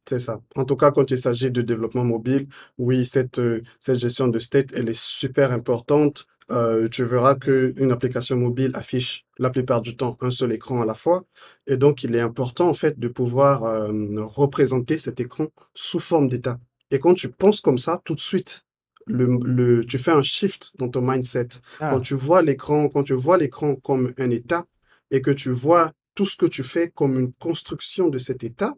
C'est 0.07 0.19
ça. 0.19 0.39
En 0.55 0.63
tout 0.63 0.77
cas, 0.77 0.91
quand 0.91 1.11
il 1.11 1.17
s'agit 1.17 1.51
de 1.51 1.61
développement 1.61 2.05
mobile, 2.05 2.47
oui, 2.77 3.05
cette, 3.05 3.39
euh, 3.39 3.61
cette 3.79 3.99
gestion 3.99 4.29
de 4.29 4.39
state, 4.39 4.71
elle 4.73 4.87
est 4.89 4.97
super 4.97 5.51
importante. 5.51 6.27
Euh, 6.49 6.87
tu 6.87 7.03
verras 7.03 7.35
qu'une 7.35 7.91
application 7.91 8.37
mobile 8.37 8.71
affiche 8.73 9.25
la 9.37 9.49
plupart 9.49 9.81
du 9.81 9.97
temps 9.97 10.17
un 10.21 10.29
seul 10.29 10.53
écran 10.53 10.81
à 10.81 10.85
la 10.85 10.93
fois. 10.93 11.25
Et 11.67 11.75
donc, 11.75 12.05
il 12.05 12.15
est 12.15 12.21
important, 12.21 12.69
en 12.69 12.73
fait, 12.73 12.97
de 12.97 13.09
pouvoir 13.09 13.63
euh, 13.65 13.91
représenter 14.19 14.97
cet 14.97 15.19
écran 15.19 15.47
sous 15.73 15.99
forme 15.99 16.29
d'état. 16.29 16.57
Et 16.89 16.99
quand 16.99 17.13
tu 17.13 17.29
penses 17.29 17.59
comme 17.59 17.77
ça, 17.77 18.01
tout 18.05 18.15
de 18.15 18.21
suite, 18.21 18.63
le, 19.07 19.37
le, 19.45 19.83
tu 19.85 19.97
fais 19.97 20.11
un 20.11 20.21
shift 20.23 20.73
dans 20.79 20.89
ton 20.89 21.01
mindset. 21.01 21.47
Quand 21.87 21.99
Ah, 21.99 21.99
tu 21.99 22.15
vois 22.15 22.41
l'écran, 22.41 22.89
quand 22.89 23.03
tu 23.03 23.13
vois 23.13 23.37
l'écran 23.37 23.75
comme 23.75 24.13
un 24.17 24.29
état 24.29 24.65
et 25.11 25.21
que 25.21 25.31
tu 25.31 25.51
vois 25.51 25.91
tout 26.15 26.25
ce 26.25 26.35
que 26.35 26.45
tu 26.45 26.63
fais 26.63 26.89
comme 26.89 27.19
une 27.19 27.33
construction 27.33 28.09
de 28.09 28.17
cet 28.17 28.43
état, 28.43 28.73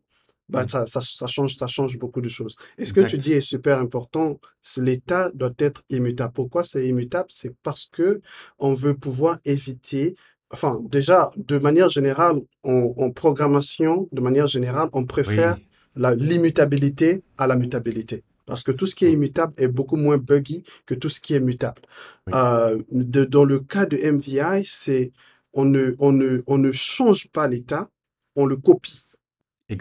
bah, 0.49 0.65
mm, 0.65 0.67
ça, 0.67 0.85
ça, 0.85 1.01
ça 1.01 1.27
change, 1.27 1.55
ça 1.55 1.67
change 1.67 1.97
beaucoup 1.99 2.21
de 2.21 2.29
choses. 2.29 2.55
Et 2.77 2.85
ce 2.85 2.93
que 2.93 3.01
tu 3.01 3.17
dis 3.17 3.33
est 3.33 3.41
super 3.41 3.77
important, 3.79 4.39
l'état 4.77 5.29
doit 5.33 5.53
être 5.59 5.83
immutable? 5.89 6.33
Pourquoi 6.33 6.63
c'est 6.63 6.87
immutable? 6.87 7.27
C'est 7.29 7.55
parce 7.63 7.85
que 7.85 8.21
on 8.57 8.73
veut 8.73 8.95
pouvoir 8.95 9.37
éviter, 9.45 10.15
enfin, 10.51 10.79
déjà, 10.89 11.31
de 11.37 11.57
manière 11.59 11.89
générale, 11.89 12.37
en, 12.63 12.93
en 12.97 13.11
programmation, 13.11 14.07
de 14.11 14.21
manière 14.21 14.47
générale, 14.47 14.89
on 14.93 15.05
préfère 15.05 15.55
Oui. 15.57 15.65
la, 15.95 16.15
l'immutabilité 16.15 17.23
à 17.37 17.47
la 17.47 17.55
mutabilité. 17.55 18.23
Parce 18.49 18.63
que 18.63 18.73
tout 18.73 18.87
ce 18.87 18.95
qui 18.95 19.05
est 19.05 19.11
Mm, 19.11 19.13
immutable 19.13 19.53
est 19.57 19.69
beaucoup 19.69 19.97
moins 19.97 20.17
buggy 20.19 20.63
que 20.87 20.95
tout 20.95 21.09
ce 21.09 21.21
qui 21.21 21.35
est 21.35 21.41
mutable. 21.41 21.83
Oui. 22.27 22.35
Euh, 22.35 22.81
de- 22.91 23.25
dans 23.25 23.45
le 23.45 23.61
cas 23.61 23.85
de 23.87 23.97
MVI, 23.97 24.65
c'est 24.65 25.11
on 25.53 25.65
ne, 25.65 25.95
on 25.99 26.11
ne, 26.13 26.43
on 26.47 26.57
ne 26.59 26.71
change 26.73 27.29
pas 27.29 27.47
l'état, 27.47 27.89
on 28.35 28.47
le 28.47 28.57
copie 28.57 29.03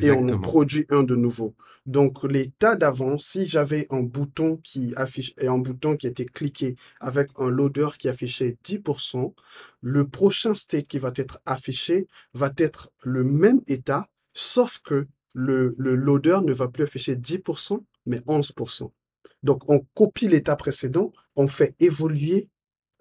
et 0.01 0.13
on 0.13 0.29
en 0.29 0.39
Exactement. 0.39 0.39
produit 0.39 0.87
un 0.91 1.03
de 1.03 1.17
nouveau. 1.17 1.55
Donc, 1.87 2.23
l'état 2.25 2.77
d'avant, 2.77 3.19
si 3.19 3.47
j'avais 3.47 3.87
un 3.91 4.03
bouton 4.03 4.59
qui 4.59 4.93
affiche 4.97 5.35
et 5.39 5.49
un 5.49 5.59
bouton 5.59 5.97
qui 5.97 6.07
était 6.07 6.27
cliqué 6.27 6.77
avec 7.01 7.31
un 7.39 7.49
loader 7.51 7.89
qui 7.99 8.09
affichait 8.09 8.57
10%, 8.63 9.35
le 9.81 10.07
prochain 10.07 10.55
state 10.55 10.87
qui 10.87 10.99
va 10.99 11.13
être 11.17 11.41
affiché 11.47 12.07
va 12.35 12.53
être 12.59 12.91
le 13.03 13.25
même 13.25 13.61
état, 13.69 14.09
sauf 14.35 14.81
que 14.85 15.07
le, 15.35 15.75
le 15.79 15.95
loader 15.95 16.41
ne 16.45 16.53
va 16.53 16.69
plus 16.69 16.85
afficher 16.85 17.17
10%, 17.17 17.85
mais 18.09 18.19
11%. 18.21 18.91
Donc, 19.43 19.69
on 19.71 19.81
copie 19.95 20.29
l'état 20.29 20.57
précédent, 20.57 21.13
on 21.37 21.47
fait 21.47 21.75
évoluer 21.79 22.49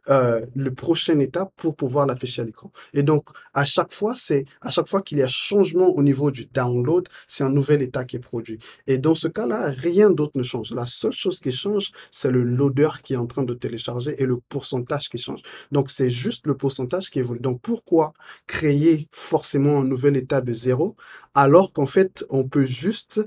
euh, 0.10 0.46
le 0.56 0.74
prochain 0.74 1.20
état 1.20 1.52
pour 1.58 1.76
pouvoir 1.76 2.06
l'afficher 2.06 2.42
à 2.42 2.46
l'écran. 2.46 2.72
Et 2.94 3.04
donc, 3.04 3.28
à 3.54 3.66
chaque 3.66 3.92
fois, 3.92 4.14
à 4.62 4.70
chaque 4.70 4.88
fois 4.88 5.02
qu'il 5.02 5.18
y 5.18 5.22
a 5.22 5.28
changement 5.28 5.90
au 5.90 6.02
niveau 6.02 6.32
du 6.32 6.46
download, 6.46 7.10
c'est 7.28 7.44
un 7.44 7.50
nouvel 7.50 7.82
état 7.82 8.06
qui 8.06 8.16
est 8.16 8.20
produit. 8.20 8.58
Et 8.86 9.00
dans 9.00 9.16
ce 9.16 9.28
cas-là, 9.28 9.70
rien 9.72 10.10
d'autre 10.10 10.38
ne 10.38 10.44
change. 10.44 10.72
La 10.72 10.86
seule 10.86 11.12
chose 11.12 11.42
qui 11.42 11.52
change, 11.52 11.92
c'est 12.10 12.32
le 12.32 12.42
loader 12.42 12.90
qui 13.04 13.14
est 13.14 13.18
en 13.18 13.28
train 13.28 13.44
de 13.44 13.54
télécharger 13.54 14.16
et 14.22 14.26
le 14.26 14.38
pourcentage 14.38 15.10
qui 15.10 15.18
change. 15.18 15.42
Donc, 15.72 15.92
c'est 15.92 16.10
juste 16.10 16.48
le 16.48 16.56
pourcentage 16.56 17.10
qui 17.10 17.20
évolue. 17.20 17.42
Donc, 17.42 17.60
pourquoi 17.62 18.14
créer 18.46 19.10
forcément 19.12 19.80
un 19.80 19.84
nouvel 19.84 20.16
état 20.16 20.40
de 20.40 20.54
zéro 20.54 20.96
alors 21.34 21.74
qu'en 21.74 21.86
fait, 21.86 22.26
on 22.30 22.48
peut 22.48 22.66
juste 22.66 23.22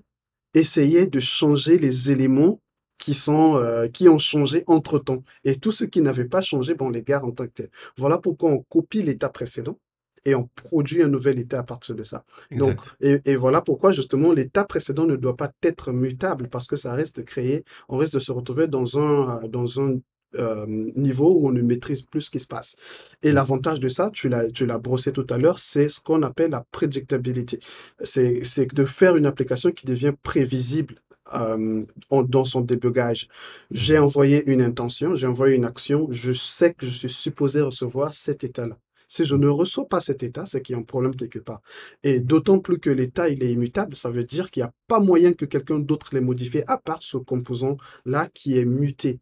essayer 0.55 1.07
de 1.07 1.21
changer 1.21 1.79
les 1.79 2.11
éléments 2.13 2.61
qui 2.99 3.15
sont 3.15 3.57
euh, 3.57 3.89
qui 3.89 4.09
ont 4.09 4.19
changé 4.19 4.65
entre-temps. 4.67 5.25
Et 5.45 5.57
tous 5.57 5.73
ceux 5.73 5.87
qui 5.87 6.03
n'avaient 6.03 6.27
pas 6.27 6.43
changé, 6.43 6.75
bon, 6.75 6.89
on 6.89 6.91
les 6.91 7.03
garde 7.03 7.25
en 7.25 7.33
tant 7.33 7.47
que 7.47 7.53
tels. 7.53 7.71
Voilà 7.97 8.19
pourquoi 8.19 8.51
on 8.51 8.59
copie 8.63 9.03
l'état 9.03 9.29
précédent 9.31 9.79
et 10.27 10.35
on 10.35 10.49
produit 10.55 11.03
un 11.03 11.09
nouvel 11.09 11.39
état 11.39 11.61
à 11.61 11.63
partir 11.63 11.95
de 11.95 12.05
ça. 12.05 12.25
Donc, 12.51 12.79
et, 13.01 13.21
et 13.25 13.37
voilà 13.37 13.63
pourquoi 13.63 13.93
justement 13.93 14.33
l'état 14.33 14.65
précédent 14.65 15.07
ne 15.07 15.17
doit 15.17 15.37
pas 15.37 15.51
être 15.63 15.93
mutable 15.93 16.49
parce 16.49 16.67
que 16.67 16.77
ça 16.77 16.93
reste 16.93 17.17
de 17.17 17.23
créer, 17.23 17.65
on 17.89 17.97
risque 17.97 18.15
de 18.15 18.19
se 18.19 18.33
retrouver 18.33 18.67
dans 18.67 18.99
un, 18.99 19.41
dans 19.49 19.81
un 19.81 19.99
euh, 20.39 20.67
niveau 20.97 21.33
où 21.41 21.49
on 21.49 21.53
ne 21.53 21.63
maîtrise 21.63 22.03
plus 22.03 22.23
ce 22.23 22.31
qui 22.31 22.41
se 22.41 22.47
passe. 22.47 22.77
Et 23.23 23.33
Mm, 23.33 23.33
l'avantage 23.33 23.81
de 23.81 23.89
ça, 23.89 24.11
tu 24.13 24.29
l'as, 24.29 24.51
tu 24.51 24.67
l'as 24.67 24.79
brossé 24.79 25.13
tout 25.13 25.27
à 25.31 25.39
l'heure, 25.39 25.59
c'est 25.59 25.89
ce 25.89 26.01
qu'on 26.01 26.23
appelle 26.23 26.51
la 26.53 26.65
predictability. 26.73 27.59
C'est, 28.05 28.45
c'est 28.45 28.73
de 28.75 28.85
faire 28.85 29.17
une 29.17 29.27
application 29.27 29.71
qui 29.73 29.87
devient 29.87 30.13
prévisible 30.23 30.97
euh, 31.35 31.81
en- 32.11 32.23
dans 32.23 32.45
son 32.45 32.61
débugage. 32.61 33.29
J'ai 33.71 33.99
mhm. 33.99 33.99
envoyé 33.99 34.45
une 34.51 34.63
intention, 34.63 35.15
j'ai 35.15 35.27
envoyé 35.27 35.57
une 35.57 35.65
action, 35.65 36.09
je 36.11 36.33
sais 36.33 36.75
que 36.75 36.87
je 36.87 36.91
suis 36.93 37.09
supposé 37.11 37.61
recevoir 37.61 38.15
cet 38.15 38.45
état-là. 38.45 38.79
Si 39.09 39.25
je 39.25 39.35
Mm, 39.35 39.45
ne 39.45 39.49
reçois 39.49 39.89
pas 39.89 40.01
cet 40.01 40.23
état, 40.23 40.47
c'est 40.47 40.63
qu'il 40.63 40.75
y 40.75 40.77
a 40.77 40.81
un 40.81 40.85
problème 40.85 41.15
quelque 41.17 41.41
part. 41.41 41.61
Et 42.03 42.21
d'autant 42.21 42.59
plus 42.61 42.79
que 42.79 42.91
l'état, 42.91 43.29
il 43.29 43.43
est 43.43 43.53
immutable, 43.53 43.97
ça 43.97 44.11
veut 44.11 44.25
dire 44.25 44.51
qu'il 44.51 44.63
n'y 44.63 44.69
a 44.69 44.73
pas 44.87 45.01
moyen 45.01 45.33
que 45.33 45.45
quelqu'un 45.45 45.79
d'autre 45.81 46.11
l'ait 46.13 46.21
modifié, 46.21 46.65
à 46.69 46.79
part 46.79 47.03
ce 47.03 47.17
composant-là 47.17 48.29
qui 48.33 48.57
est 48.59 48.65
muté, 48.65 49.21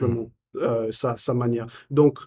mm, 0.00 0.16
simplement, 0.16 0.30
euh, 0.56 0.90
sa, 0.92 1.16
sa 1.18 1.34
manière. 1.34 1.66
Donc, 1.90 2.18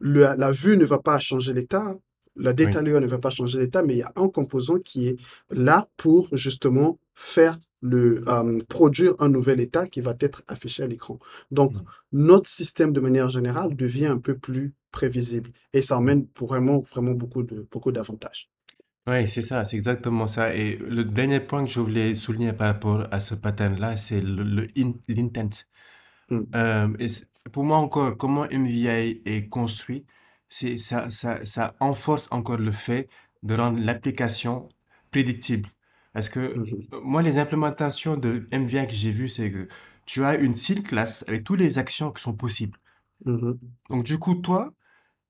le- 0.00 0.34
la 0.36 0.50
vue 0.50 0.76
ne 0.76 0.84
va 0.84 0.98
pas 0.98 1.18
changer 1.18 1.52
l'état, 1.54 1.94
La 2.36 2.52
layer 2.52 3.00
ne 3.00 3.06
va 3.06 3.18
pas 3.18 3.30
changer 3.30 3.58
l'état, 3.58 3.82
mais 3.82 3.94
il 3.94 3.98
y 3.98 4.02
a 4.02 4.12
un 4.14 4.28
composant 4.28 4.78
qui 4.78 5.08
est 5.08 5.16
là 5.50 5.88
pour 5.96 6.28
justement 6.32 6.98
faire 7.14 7.58
le 7.80 8.22
euh, 8.28 8.60
produire 8.68 9.14
un 9.18 9.28
nouvel 9.28 9.60
état 9.60 9.86
qui 9.88 10.00
va 10.00 10.14
être 10.20 10.42
affiché 10.48 10.82
à 10.84 10.86
l'écran. 10.86 11.18
Donc, 11.50 11.74
mm. 11.74 11.82
notre 12.12 12.48
système 12.48 12.92
de 12.92 13.00
manière 13.00 13.28
générale 13.30 13.74
devient 13.74 14.06
un 14.06 14.18
peu 14.18 14.36
plus 14.38 14.74
prévisible 14.92 15.50
et 15.72 15.82
ça 15.82 15.96
emmène 15.98 16.26
vraiment, 16.38 16.80
vraiment 16.80 17.12
beaucoup 17.12 17.42
de, 17.42 17.66
beaucoup 17.70 17.92
d'avantages. 17.92 18.50
Oui, 19.08 19.26
c'est 19.26 19.42
ça, 19.42 19.64
c'est 19.64 19.76
exactement 19.76 20.28
ça. 20.28 20.54
Et 20.54 20.76
le 20.76 21.02
dernier 21.02 21.40
point 21.40 21.64
que 21.64 21.70
je 21.70 21.80
voulais 21.80 22.14
souligner 22.14 22.52
par 22.52 22.66
rapport 22.68 23.06
à 23.10 23.20
ce 23.20 23.34
pattern-là, 23.34 23.96
c'est 23.96 24.20
le, 24.20 24.68
l'intent. 25.08 25.48
Mm. 26.30 26.40
Euh, 26.54 26.96
et 26.98 27.06
pour 27.50 27.64
moi 27.64 27.78
encore, 27.78 28.16
comment 28.16 28.44
MVI 28.44 29.22
est 29.24 29.48
construit, 29.48 30.04
c'est 30.48 30.78
ça, 30.78 31.10
ça, 31.10 31.44
ça 31.44 31.74
enforce 31.80 32.28
encore 32.30 32.58
le 32.58 32.70
fait 32.70 33.08
de 33.42 33.54
rendre 33.54 33.78
l'application 33.78 34.68
prédictible. 35.10 35.68
Parce 36.12 36.28
que 36.28 36.40
mm-hmm. 36.40 37.00
moi, 37.02 37.22
les 37.22 37.38
implémentations 37.38 38.16
de 38.16 38.48
MVI 38.52 38.86
que 38.86 38.92
j'ai 38.92 39.10
vues, 39.10 39.28
c'est 39.28 39.50
que 39.50 39.68
tu 40.06 40.24
as 40.24 40.36
une 40.36 40.54
seed 40.54 40.82
class 40.82 41.24
avec 41.28 41.44
toutes 41.44 41.60
les 41.60 41.78
actions 41.78 42.12
qui 42.12 42.22
sont 42.22 42.34
possibles. 42.34 42.78
Mm-hmm. 43.26 43.58
Donc, 43.90 44.04
du 44.04 44.18
coup, 44.18 44.34
toi, 44.36 44.72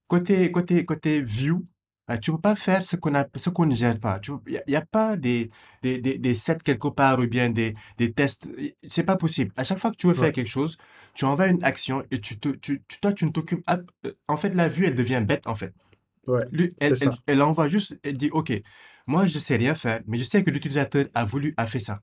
côté, 0.06 0.50
côté, 0.50 0.84
côté 0.84 1.20
view, 1.20 1.66
tu 2.08 2.12
bah, 2.14 2.18
tu 2.18 2.32
peux 2.32 2.40
pas 2.40 2.56
faire 2.56 2.84
ce 2.84 2.96
qu'on 2.96 3.12
qu'on 3.54 3.66
ne 3.66 3.74
gère 3.74 3.98
pas. 4.00 4.18
Il 4.46 4.62
n'y 4.66 4.76
a, 4.76 4.80
pas 4.80 5.16
des, 5.16 5.50
des, 5.82 6.00
des, 6.00 6.16
des, 6.16 6.34
sets 6.34 6.58
quelque 6.64 6.88
part 6.88 7.18
ou 7.18 7.26
bien 7.26 7.50
des, 7.50 7.74
des 7.98 8.12
tests. 8.12 8.48
C'est 8.88 9.02
pas 9.02 9.16
possible. 9.16 9.52
À 9.56 9.64
chaque 9.64 9.78
fois 9.78 9.90
que 9.90 9.96
tu 9.96 10.06
veux 10.06 10.14
faire 10.14 10.32
quelque 10.32 10.48
chose, 10.48 10.78
tu 11.14 11.26
envoies 11.26 11.48
une 11.48 11.62
action 11.64 12.04
et 12.10 12.20
tu 12.20 12.38
te, 12.38 12.48
tu, 12.48 12.82
toi, 13.02 13.12
tu 13.12 13.26
ne 13.26 13.30
t'occupes. 13.30 13.62
En 14.26 14.36
fait, 14.38 14.54
la 14.54 14.68
vue, 14.68 14.86
elle 14.86 14.94
devient 14.94 15.22
bête, 15.26 15.46
en 15.46 15.54
fait. 15.54 15.74
Ouais, 16.26 16.44
Lui, 16.50 16.74
elle, 16.80 16.94
elle, 17.26 17.42
envoie 17.42 17.68
juste, 17.68 17.98
elle 18.02 18.16
dit, 18.16 18.30
OK, 18.30 18.52
moi, 19.06 19.26
je 19.26 19.38
sais 19.38 19.56
rien 19.56 19.74
faire, 19.74 20.00
mais 20.06 20.18
je 20.18 20.24
sais 20.24 20.42
que 20.42 20.50
l'utilisateur 20.50 21.06
a 21.14 21.24
voulu, 21.24 21.54
a 21.56 21.66
fait 21.66 21.78
ça. 21.78 22.00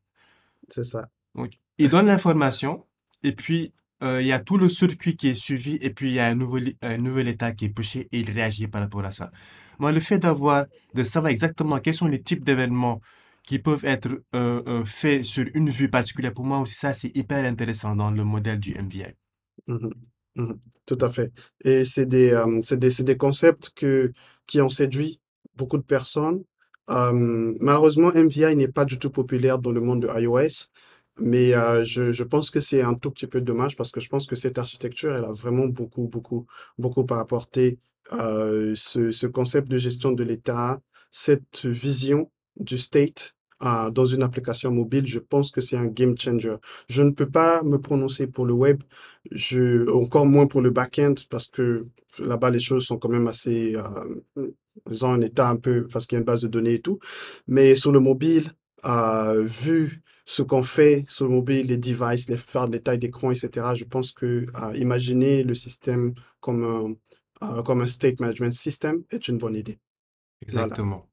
C'est 0.70 0.84
ça. 0.84 1.10
Donc, 1.36 1.54
il 1.78 1.90
donne 1.90 2.08
l'information 2.08 2.86
et 3.24 3.32
puis 3.32 3.74
euh, 4.04 4.22
il 4.22 4.28
y 4.28 4.32
a 4.32 4.40
tout 4.40 4.58
le 4.58 4.70
circuit 4.70 5.16
qui 5.16 5.30
est 5.30 5.36
suivi 5.36 5.78
et 5.82 5.92
puis 5.92 6.10
il 6.10 6.14
y 6.14 6.20
a 6.20 6.28
un 6.28 6.36
nouvel, 6.36 6.74
un 6.82 6.98
nouvel 6.98 7.28
état 7.28 7.52
qui 7.52 7.66
est 7.66 7.70
poussé 7.70 8.08
et 8.12 8.20
il 8.20 8.32
réagit 8.32 8.68
par 8.68 8.82
rapport 8.82 9.06
à 9.06 9.12
ça. 9.12 9.32
Moi, 9.80 9.92
le 9.92 10.00
fait 10.00 10.20
d'avoir, 10.20 10.66
de 10.94 11.04
savoir 11.04 11.32
exactement 11.32 11.80
quels 11.80 11.94
sont 11.94 12.08
les 12.08 12.22
types 12.22 12.44
d'événements 12.44 13.02
qui 13.44 13.60
peuvent 13.60 13.86
être 13.86 14.10
euh, 14.34 14.62
euh, 14.68 14.86
faits 14.86 15.24
sur 15.24 15.46
une 15.54 15.70
vue 15.70 15.90
particulière, 15.90 16.34
pour 16.34 16.46
moi 16.46 16.60
aussi, 16.60 16.76
ça, 16.76 16.94
c'est 16.94 17.16
hyper 17.16 17.46
intéressant 17.46 17.96
dans 17.96 18.12
le 18.12 18.24
modèle 18.24 18.60
du 18.60 18.74
MVI. 18.74 19.14
Mmh 19.68 19.90
mmh 20.36 20.54
tout 20.86 20.98
à 21.02 21.10
fait. 21.10 21.32
Et 21.64 21.86
c'est 21.86 22.06
des, 22.06 22.32
euh, 22.32 22.60
des, 22.76 22.90
des, 23.04 23.18
concepts 23.18 23.72
que, 23.76 24.12
qui 24.46 24.62
ont 24.62 24.70
séduit 24.70 25.20
beaucoup 25.56 25.78
de 25.78 25.84
personnes. 25.84 26.44
malheureusement, 26.88 28.12
MVI 28.14 28.56
n'est 28.56 28.68
pas 28.68 28.86
du 28.86 29.00
tout 29.00 29.10
populaire 29.10 29.58
dans 29.60 29.72
le 29.72 29.82
monde 29.82 30.02
de 30.04 30.10
iOS. 30.22 30.70
Mais 31.18 31.52
je, 31.86 32.12
je 32.12 32.24
pense 32.24 32.52
que 32.52 32.60
c'est 32.60 32.82
un 32.82 32.94
tout 32.96 33.12
petit 33.12 33.28
peu 33.28 33.42
dommage 33.42 33.76
parce 33.76 33.92
que 33.92 34.00
je 34.00 34.10
pense 34.10 34.28
que 34.28 34.36
cette 34.36 34.58
architecture, 34.58 35.16
elle 35.16 35.24
a 35.26 35.32
vraiment 35.32 35.68
beaucoup, 35.68 36.08
beaucoup, 36.08 36.46
beaucoup 36.78 37.06
à 37.12 37.20
apporter 37.20 37.80
euh, 38.14 38.74
ce, 38.76 39.12
ce, 39.12 39.26
concept 39.28 39.70
de 39.70 39.78
gestion 39.78 40.12
de 40.12 40.24
l'état, 40.24 40.82
cette 41.12 41.66
vision 41.66 42.30
du 42.58 42.78
state 42.78 43.36
euh, 43.64 43.90
dans 43.90 44.06
une 44.06 44.22
application 44.22 44.72
mobile, 44.72 45.08
je 45.08 45.20
pense 45.20 45.50
que 45.50 45.62
c'est 45.62 45.78
un 45.78 45.88
game 45.88 46.18
changer. 46.18 46.56
Je 46.90 47.02
ne 47.02 47.12
peux 47.12 47.30
pas 47.30 47.64
me 47.64 47.78
prononcer 47.80 48.28
pour 48.28 48.46
le 48.46 48.54
web, 48.54 48.84
je, 49.32 49.90
encore 49.92 50.26
moins 50.26 50.46
pour 50.46 50.62
le 50.62 50.70
back-end, 50.72 51.16
parce 51.30 51.48
que 51.48 51.88
là-bas, 52.20 52.50
les 52.50 52.60
choses 52.60 52.86
sont 52.86 52.98
quand 52.98 53.10
même 53.10 53.28
assez, 53.28 53.76
euh, 53.76 54.48
ils 54.92 55.06
ont 55.06 55.12
un 55.12 55.22
état 55.22 55.50
un 55.50 55.56
peu, 55.56 55.88
parce 55.88 56.06
qu'il 56.06 56.18
y 56.18 56.18
a 56.18 56.20
une 56.20 56.26
base 56.26 56.42
de 56.42 56.48
données 56.48 56.76
et 56.76 56.82
tout. 56.82 57.00
Mais 57.48 57.76
sur 57.76 57.92
le 57.92 58.00
mobile, 58.00 58.52
euh, 58.86 59.42
vu 59.44 60.04
ce 60.26 60.42
qu'on 60.42 60.64
fait 60.64 61.06
sur 61.08 61.26
le 61.26 61.32
mobile, 61.32 61.68
les 61.68 61.78
devices, 61.78 62.28
les 62.30 62.38
faire 62.38 62.68
les 62.68 62.82
tailles 62.82 62.98
d'écran, 62.98 63.32
etc., 63.32 63.68
je 63.76 63.86
pense 63.86 64.12
que 64.12 64.26
euh, 64.56 64.76
imaginer 64.76 65.44
le 65.44 65.54
système 65.54 66.16
comme 66.40 66.64
un, 66.64 67.48
euh, 67.48 67.62
comme 67.62 67.82
un 67.82 67.88
state 67.88 68.20
management 68.20 68.54
system 68.54 69.04
est 69.12 69.28
une 69.28 69.38
bonne 69.38 69.56
idée. 69.56 69.80
Exactement. 70.42 71.08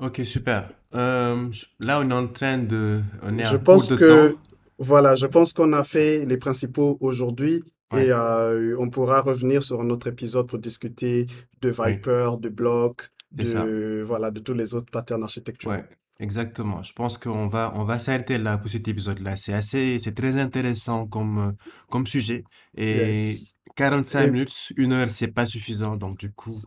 Ok, 0.00 0.20
super. 0.24 0.70
Euh, 0.94 1.48
là, 1.78 2.00
on 2.00 2.10
est 2.10 2.14
en 2.14 2.26
train 2.26 2.58
de, 2.58 3.00
on 3.22 3.38
est 3.38 3.44
je 3.44 3.56
pense 3.56 3.94
que, 3.94 4.36
voilà, 4.78 5.14
je 5.14 5.26
pense 5.26 5.52
qu'on 5.52 5.72
a 5.72 5.84
fait 5.84 6.24
les 6.24 6.36
principaux 6.36 6.98
aujourd'hui 7.00 7.62
et 7.96 8.12
on 8.12 8.90
pourra 8.90 9.20
revenir 9.22 9.62
sur 9.62 9.80
un 9.80 9.90
autre 9.90 10.08
épisode 10.08 10.46
pour 10.46 10.58
discuter 10.58 11.26
de 11.60 11.70
Viper, 11.70 12.32
de 12.38 12.48
Block, 12.48 13.10
de, 13.32 14.02
voilà, 14.04 14.30
de 14.30 14.40
tous 14.40 14.54
les 14.54 14.74
autres 14.74 14.90
patterns 14.90 15.22
architecturaux. 15.22 15.74
Exactement. 16.20 16.82
Je 16.82 16.92
pense 16.92 17.16
qu'on 17.16 17.46
va, 17.46 17.72
on 17.76 17.84
va 17.84 18.00
s'arrêter 18.00 18.38
là 18.38 18.58
pour 18.58 18.68
cet 18.68 18.88
épisode-là. 18.88 19.36
C'est 19.36 19.52
assez, 19.52 20.00
c'est 20.00 20.14
très 20.14 20.36
intéressant 20.36 21.06
comme, 21.06 21.38
euh, 21.38 21.52
comme 21.90 22.08
sujet. 22.08 22.42
Et 22.76 23.34
45 23.76 24.32
minutes, 24.32 24.72
une 24.76 24.92
heure, 24.94 25.08
c'est 25.10 25.28
pas 25.28 25.46
suffisant. 25.46 25.96
Donc, 25.96 26.18
du 26.18 26.32
coup. 26.32 26.60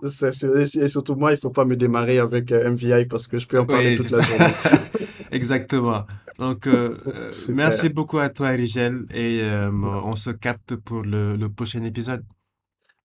Et 0.81 0.87
surtout, 0.87 1.15
moi, 1.15 1.33
il 1.33 1.37
faut 1.37 1.49
pas 1.49 1.65
me 1.65 1.75
démarrer 1.75 2.19
avec 2.19 2.53
euh, 2.53 2.71
MVI 2.71 3.07
parce 3.07 3.27
que 3.27 3.37
je 3.37 3.47
peux 3.47 3.59
en 3.59 3.65
parler 3.65 3.97
toute 3.97 4.09
la 4.11 4.21
journée. 4.21 4.53
Exactement. 5.31 6.05
Donc, 6.39 6.67
euh, 6.67 6.97
merci 7.49 7.89
beaucoup 7.89 8.19
à 8.19 8.29
toi, 8.29 8.49
Rigel. 8.49 9.05
Et 9.13 9.41
on 9.73 10.15
se 10.15 10.29
capte 10.29 10.77
pour 10.77 11.01
le, 11.01 11.35
le 11.35 11.49
prochain 11.49 11.83
épisode. 11.83 12.23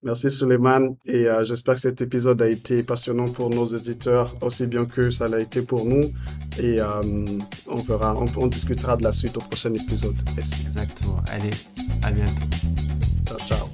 Merci 0.03 0.30
Suleiman 0.30 0.97
et 1.07 1.26
euh, 1.26 1.42
j'espère 1.42 1.74
que 1.74 1.80
cet 1.80 2.03
épisode 2.03 2.40
a 2.42 2.49
été 2.49 2.82
passionnant 2.82 3.28
pour 3.28 3.49
nos 3.51 3.66
auditeurs 3.66 4.34
aussi 4.42 4.66
bien 4.66 4.84
que 4.84 5.11
ça 5.11 5.26
l'a 5.26 5.40
été 5.40 5.62
pour 5.62 5.86
nous 5.86 6.12
et 6.59 6.80
euh, 6.80 6.86
on 7.66 7.76
verra, 7.76 8.14
on, 8.36 8.47
discutera 8.47 8.97
de 8.97 9.05
la 9.05 9.12
suite 9.12 9.36
au 9.36 9.40
prochain 9.40 9.72
épisode. 9.72 10.14
Exactement. 10.36 11.22
Allez, 11.32 11.51
à 12.03 12.11
bientôt. 12.11 12.32
Ciao, 13.26 13.38
ciao. 13.49 13.68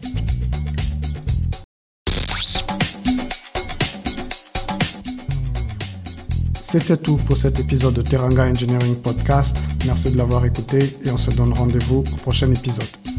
C'était 6.63 6.97
tout 6.97 7.17
pour 7.17 7.37
cet 7.37 7.61
épisode 7.61 7.95
de 7.95 8.03
Teranga 8.03 8.45
Engineering 8.45 8.95
Podcast. 9.03 9.57
Merci 9.85 10.11
de 10.11 10.17
l'avoir 10.17 10.47
écouté 10.47 10.79
et 11.05 11.11
on 11.11 11.19
se 11.19 11.31
donne 11.33 11.53
rendez-vous 11.53 11.99
au 11.99 12.17
prochain 12.17 12.51
épisode. 12.51 13.12